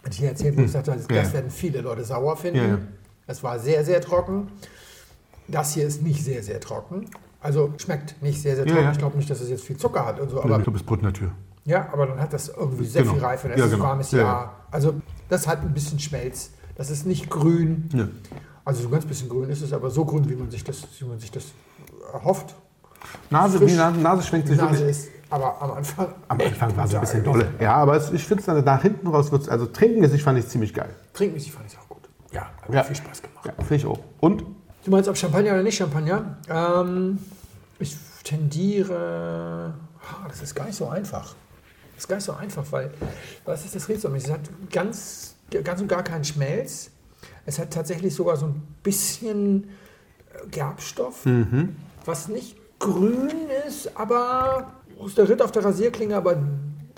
hatte 0.00 0.10
ich 0.12 0.18
hier 0.18 0.28
erzählt, 0.30 0.56
wo 0.56 0.62
ich 0.62 0.72
sagte, 0.72 0.90
das, 0.92 1.06
Hm. 1.06 1.14
Ja, 1.16 1.22
das 1.22 1.28
ja. 1.28 1.34
werden 1.34 1.50
viele 1.50 1.80
Leute 1.80 2.04
sauer 2.04 2.36
finden. 2.36 2.68
Ja. 2.68 2.78
Es 3.26 3.42
war 3.42 3.58
sehr, 3.58 3.84
sehr 3.84 4.00
trocken. 4.00 4.48
Das 5.48 5.74
hier 5.74 5.86
ist 5.86 6.02
nicht 6.02 6.24
sehr, 6.24 6.42
sehr 6.42 6.60
trocken. 6.60 7.06
Also 7.40 7.72
schmeckt 7.76 8.20
nicht 8.22 8.40
sehr, 8.40 8.56
sehr 8.56 8.66
trocken. 8.66 8.90
Ich 8.92 8.98
glaube 8.98 9.16
nicht, 9.16 9.28
dass 9.30 9.40
es 9.40 9.50
jetzt 9.50 9.64
viel 9.64 9.76
Zucker 9.76 10.04
hat 10.06 10.20
und 10.20 10.30
so. 10.30 10.38
ich 10.38 10.44
Aber, 10.44 10.58
glaube, 10.58 10.78
es 10.78 10.84
Brot 10.84 11.02
der 11.02 11.12
Tür. 11.12 11.32
Ja, 11.64 11.88
aber 11.92 12.06
dann 12.06 12.20
hat 12.20 12.32
das 12.32 12.48
irgendwie 12.48 12.84
sehr 12.86 13.02
Genau. 13.02 13.14
viel 13.14 13.24
Reife. 13.24 13.48
Das 13.48 13.58
Ja, 13.58 13.64
ist 13.66 13.70
genau. 13.72 13.84
ein 13.84 13.88
warmes 13.90 14.10
Ja, 14.12 14.18
ja. 14.18 14.24
Jahr. 14.24 14.54
Also 14.70 14.94
das 15.28 15.46
hat 15.46 15.60
ein 15.62 15.72
bisschen 15.74 15.98
Schmelz. 15.98 16.50
Das 16.76 16.90
ist 16.90 17.06
nicht 17.06 17.28
grün. 17.30 17.88
Nö. 17.92 18.08
Also 18.64 18.82
so 18.82 18.88
ein 18.88 18.92
ganz 18.92 19.04
bisschen 19.06 19.28
grün 19.28 19.50
ist 19.50 19.62
es, 19.62 19.72
aber 19.72 19.90
so 19.90 20.04
grün, 20.04 20.28
wie 20.28 20.36
man 20.36 20.50
sich 20.50 20.64
das, 20.64 20.82
wie 20.98 21.04
man 21.04 21.18
sich 21.18 21.30
das 21.30 21.44
erhofft. 22.12 22.54
Nase, 23.30 23.58
Frisch. 23.58 23.72
die 23.72 23.76
Nase, 23.76 23.98
Nase 24.00 24.22
schwenkt 24.22 24.46
sich 24.48 24.56
Nase 24.56 24.84
ist, 24.84 25.08
aber 25.28 25.60
am 25.60 25.72
Anfang. 25.72 26.06
Am 26.28 26.40
Anfang 26.40 26.76
war 26.76 26.84
es 26.84 26.94
ein 26.94 27.00
bisschen 27.00 27.24
dolle. 27.24 27.48
Ja, 27.60 27.74
aber 27.74 27.96
es, 27.96 28.12
ich 28.12 28.24
finde 28.24 28.40
es 28.40 28.46
dann 28.46 28.62
nach 28.64 28.80
hinten 28.82 29.08
raus, 29.08 29.32
wird's, 29.32 29.48
also 29.48 29.66
trinkenmäßig 29.66 30.22
fand 30.22 30.38
ich 30.38 30.44
es 30.44 30.50
ziemlich 30.50 30.72
geil. 30.72 30.94
Trinkmäßig 31.12 31.52
fand 31.52 31.66
ich 31.66 31.72
es 31.72 31.78
auch 31.80 31.88
gut. 31.88 32.08
Ja, 32.30 32.42
hat 32.62 32.68
mir 32.68 32.76
Ja. 32.76 32.84
viel 32.84 32.94
Spaß 32.96 33.22
gemacht. 33.22 33.44
Ja, 33.46 33.52
finde 33.58 33.74
ich 33.74 33.86
auch. 33.86 33.98
Und? 34.20 34.44
Du 34.84 34.90
meinst, 34.90 35.08
ob 35.08 35.16
Champagner 35.16 35.52
oder 35.52 35.62
nicht 35.64 35.76
Champagner? 35.76 36.36
Ähm, 36.48 37.18
ich 37.80 37.96
tendiere. 38.22 39.74
Ah, 40.00 40.28
Das 40.28 40.42
ist 40.42 40.54
gar 40.54 40.66
nicht 40.66 40.76
so 40.76 40.88
einfach. 40.88 41.34
Das 42.02 42.04
ist 42.04 42.08
gar 42.08 42.16
nicht 42.16 42.24
so 42.24 42.32
einfach, 42.32 42.72
weil 42.72 42.90
was 43.44 43.64
ist 43.64 43.76
das 43.76 43.88
Riesling? 43.88 44.16
Es 44.16 44.28
hat 44.28 44.40
ganz, 44.72 45.36
ganz 45.62 45.80
und 45.80 45.86
gar 45.86 46.02
keinen 46.02 46.24
Schmelz. 46.24 46.90
Es 47.46 47.60
hat 47.60 47.72
tatsächlich 47.72 48.12
sogar 48.12 48.36
so 48.36 48.46
ein 48.46 48.60
bisschen 48.82 49.64
äh, 50.34 50.48
Gerbstoff, 50.50 51.24
was 52.04 52.26
nicht 52.26 52.56
grün 52.80 53.30
ist, 53.68 53.96
aber 53.96 54.72
aus 54.98 55.14
der 55.14 55.28
Ritt 55.28 55.40
auf 55.42 55.52
der 55.52 55.64
Rasierklinge, 55.64 56.16
aber 56.16 56.42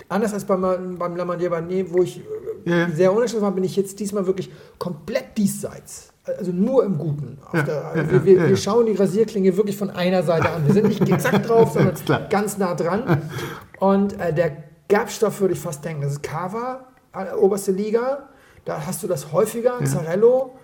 anders 0.09 0.33
als 0.33 0.45
beim, 0.45 0.97
beim 0.97 1.15
Lamandier 1.15 1.51
Barnier, 1.51 1.91
wo 1.91 2.01
ich 2.01 2.21
äh, 2.65 2.69
Ja, 2.69 2.89
sehr 2.89 3.13
unentschlossen 3.13 3.43
war, 3.43 3.51
bin 3.51 3.63
ich 3.63 3.75
jetzt 3.75 3.99
diesmal 3.99 4.25
wirklich 4.25 4.51
komplett 4.79 5.37
diesseits. 5.37 6.09
Also 6.25 6.51
nur 6.51 6.83
im 6.83 6.97
Guten. 6.97 7.37
Ja, 7.53 7.61
der, 7.61 7.93
ja, 7.95 8.11
wir, 8.11 8.25
wir, 8.25 8.49
wir 8.49 8.57
schauen 8.57 8.87
die 8.87 8.93
Rasierklinge 8.93 9.55
wirklich 9.55 9.77
von 9.77 9.91
einer 9.91 10.23
Seite 10.23 10.49
an. 10.49 10.65
Wir 10.65 10.73
sind 10.73 10.87
nicht 10.87 11.07
exakt 11.09 11.47
drauf, 11.47 11.73
sondern 11.73 11.93
ganz 12.31 12.57
nah 12.57 12.73
dran. 12.73 13.21
Und 13.77 14.19
äh, 14.19 14.33
der 14.33 14.64
Gerbstoff 14.87 15.39
würde 15.41 15.53
ich 15.53 15.59
fast 15.59 15.83
denken, 15.83 16.01
das 16.03 16.13
ist 16.13 16.23
Cava, 16.23 16.85
äh, 17.13 17.33
oberste 17.35 17.71
Liga. 17.71 18.29
Da 18.65 18.85
hast 18.85 19.03
du 19.03 19.07
das 19.07 19.31
häufiger, 19.31 19.83
Zarello. 19.85 20.55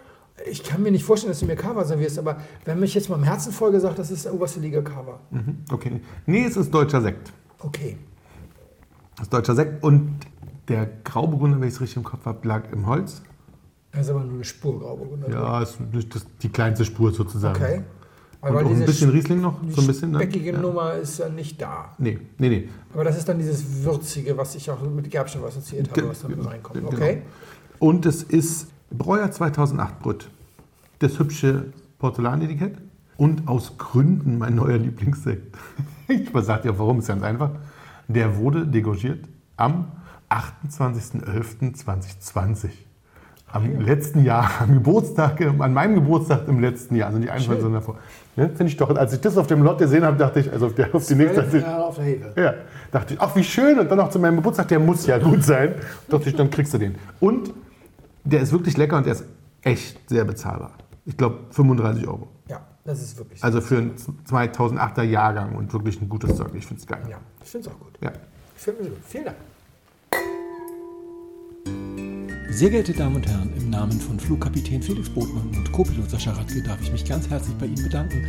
Ich 0.49 0.63
kann 0.63 0.81
mir 0.81 0.91
nicht 0.91 1.03
vorstellen, 1.03 1.31
dass 1.31 1.39
du 1.39 1.45
mir 1.45 1.55
Cava 1.55 1.83
servierst, 1.85 2.17
aber 2.17 2.37
wenn 2.65 2.79
mich 2.79 2.95
jetzt 2.95 3.09
mal 3.09 3.15
im 3.17 3.23
Herzen 3.23 3.51
voll 3.51 3.71
gesagt, 3.71 3.99
das 3.99 4.09
ist 4.09 4.25
oberste 4.31 4.59
Liga 4.59 4.81
Cava. 4.81 5.19
Mhm, 5.29 5.57
Okay. 5.71 6.01
Nee, 6.25 6.45
es 6.45 6.57
ist 6.57 6.73
deutscher 6.73 7.01
Sekt. 7.01 7.31
Okay. 7.59 7.97
Das 9.17 9.27
ist 9.27 9.33
deutscher 9.33 9.55
Sekt 9.55 9.83
und 9.83 10.19
der 10.67 10.87
Grauburgunder, 11.03 11.59
wenn 11.59 11.67
ich 11.67 11.75
es 11.75 11.81
richtig 11.81 11.97
im 11.97 12.03
Kopf 12.03 12.25
habe, 12.25 12.47
lag 12.47 12.71
im 12.71 12.87
Holz. 12.87 13.21
Das 13.91 14.01
ist 14.01 14.09
aber 14.09 14.21
nur 14.21 14.35
eine 14.35 14.43
Spur 14.45 14.79
Grauburgunder. 14.79 15.29
Ja, 15.29 15.61
ist 15.61 15.77
das, 16.13 16.25
die 16.41 16.49
kleinste 16.49 16.85
Spur 16.85 17.11
sozusagen. 17.11 17.61
Okay. 17.61 17.83
Und 18.41 18.49
Aber 18.49 18.65
auch 18.65 18.71
ein 18.71 18.85
bisschen 18.85 19.11
Riesling 19.11 19.39
noch, 19.39 19.61
die 19.61 19.71
so 19.71 19.79
ein 19.81 19.87
bisschen. 19.87 20.11
Ne? 20.11 20.19
speckige 20.19 20.51
Ja. 20.53 20.59
Nummer 20.59 20.95
ist 20.95 21.19
ja 21.19 21.29
nicht 21.29 21.61
da. 21.61 21.93
Nee, 21.99 22.17
nee, 22.39 22.49
nee. 22.49 22.67
Aber 22.91 23.03
das 23.03 23.17
ist 23.17 23.29
dann 23.29 23.37
dieses 23.37 23.83
Würzige, 23.83 24.35
was 24.35 24.55
ich 24.55 24.67
auch 24.71 24.81
mit 24.81 25.11
Gerbstoff 25.11 25.45
assoziiert 25.45 25.91
habe, 25.91 26.09
was 26.09 26.23
dann 26.23 26.33
reinkommt. 26.41 26.79
Genau. 26.79 26.91
Okay. 26.91 27.21
Und 27.77 28.07
es 28.07 28.23
ist 28.23 28.69
Breuer 28.89 29.29
2008 29.29 29.99
Brüt. 29.99 30.27
Das 30.99 31.19
hübsche 31.19 31.65
Porzellanetikett. 31.99 32.77
Und 33.17 33.47
aus 33.47 33.77
Gründen 33.77 34.39
mein 34.39 34.55
neuer 34.55 34.77
Lieblingssekt. 34.77 35.55
Ich 36.07 36.29
sage 36.43 36.63
dir 36.63 36.77
warum, 36.77 36.99
ist 36.99 37.07
ganz 37.07 37.23
einfach. 37.23 37.51
Der 38.09 38.35
wurde 38.35 38.67
degorgiert 38.67 39.23
am 39.55 39.93
28.11.2020. 40.29 42.69
Am 43.53 43.81
letzten 43.81 44.23
Jahr, 44.23 44.49
am 44.59 44.73
Geburtstag, 44.73 45.41
an 45.41 45.73
meinem 45.73 45.95
Geburtstag 45.95 46.47
im 46.47 46.59
letzten 46.59 46.95
Jahr, 46.95 47.07
also 47.07 47.17
21, 47.19 47.61
sondern 47.61 47.73
davor. 47.73 47.97
Ne, 48.35 48.47
Finde 48.49 48.67
ich 48.67 48.77
doch, 48.77 48.95
als 48.95 49.13
ich 49.13 49.19
das 49.19 49.37
auf 49.37 49.47
dem 49.47 49.61
Lot 49.61 49.77
gesehen 49.77 50.03
habe, 50.03 50.17
dachte 50.17 50.39
ich, 50.39 50.51
also 50.51 50.67
auf, 50.67 50.75
der, 50.75 50.93
auf 50.95 51.05
die 51.05 51.15
nächste, 51.15 51.57
Jahre 51.57 51.85
auf 51.85 51.95
der 51.95 52.05
Hefe. 52.05 52.33
ja, 52.37 52.53
dachte 52.91 53.13
ich, 53.13 53.19
ach 53.21 53.35
wie 53.35 53.43
schön. 53.43 53.77
Und 53.77 53.89
dann 53.89 53.97
noch 53.97 54.09
zu 54.09 54.19
meinem 54.19 54.37
Geburtstag, 54.37 54.69
der 54.69 54.79
muss 54.79 55.05
ja 55.05 55.17
gut 55.17 55.43
sein. 55.43 55.75
dachte 56.07 56.29
ich, 56.29 56.35
dann 56.35 56.49
kriegst 56.49 56.73
du 56.73 56.77
den. 56.77 56.95
Und 57.19 57.53
der 58.23 58.41
ist 58.41 58.51
wirklich 58.51 58.77
lecker 58.77 58.97
und 58.97 59.05
der 59.05 59.13
ist 59.13 59.25
echt 59.63 60.09
sehr 60.09 60.23
bezahlbar. 60.23 60.71
Ich 61.05 61.17
glaube 61.17 61.39
35 61.49 62.07
Euro. 62.07 62.27
Ja, 62.47 62.61
das 62.85 63.01
ist 63.01 63.17
wirklich 63.17 63.39
so. 63.39 63.45
Also 63.45 63.59
für 63.59 63.77
einen 63.77 63.95
2008er 64.29 65.03
Jahrgang 65.03 65.55
und 65.55 65.73
wirklich 65.73 66.01
ein 66.01 66.07
gutes 66.07 66.35
Zeug. 66.35 66.51
Ich 66.53 66.65
finde 66.65 66.81
es 66.81 66.87
geil. 66.87 67.01
Ja, 67.09 67.17
ich 67.43 67.49
finde 67.49 67.67
es 67.67 67.73
auch 67.73 67.79
gut. 67.79 67.97
Ja. 68.01 68.11
Ich 68.55 68.61
finde 68.61 68.83
es 68.83 68.89
gut. 68.89 68.97
Vielen 69.07 69.25
Dank. 69.25 69.37
Sehr 72.51 72.69
geehrte 72.69 72.91
Damen 72.91 73.15
und 73.15 73.27
Herren, 73.27 73.49
im 73.55 73.69
Namen 73.69 73.97
von 73.99 74.19
Flugkapitän 74.19 74.83
Felix 74.83 75.09
Botmann 75.09 75.49
und 75.55 75.71
Co-Pilot 75.71 76.09
Sascha 76.09 76.31
Radke 76.31 76.61
darf 76.61 76.81
ich 76.81 76.91
mich 76.91 77.05
ganz 77.05 77.29
herzlich 77.29 77.55
bei 77.55 77.65
Ihnen 77.65 77.81
bedanken, 77.81 78.25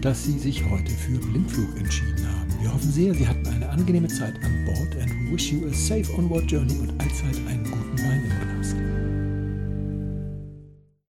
dass 0.00 0.24
Sie 0.24 0.38
sich 0.38 0.64
heute 0.70 0.90
für 0.90 1.18
Blindflug 1.18 1.76
entschieden 1.76 2.26
haben. 2.26 2.62
Wir 2.62 2.72
hoffen 2.72 2.90
sehr, 2.90 3.12
Sie 3.12 3.28
hatten 3.28 3.46
eine 3.46 3.68
angenehme 3.68 4.08
Zeit 4.08 4.34
an 4.42 4.64
Bord 4.64 4.96
and 5.02 5.30
wish 5.30 5.52
you 5.52 5.68
a 5.68 5.74
safe 5.74 6.10
onward 6.16 6.50
journey 6.50 6.78
und 6.78 6.90
allzeit 6.98 7.36
einen 7.46 7.64
guten 7.64 7.98
Wein 7.98 8.24
im 8.24 8.56
Glas. 8.56 8.74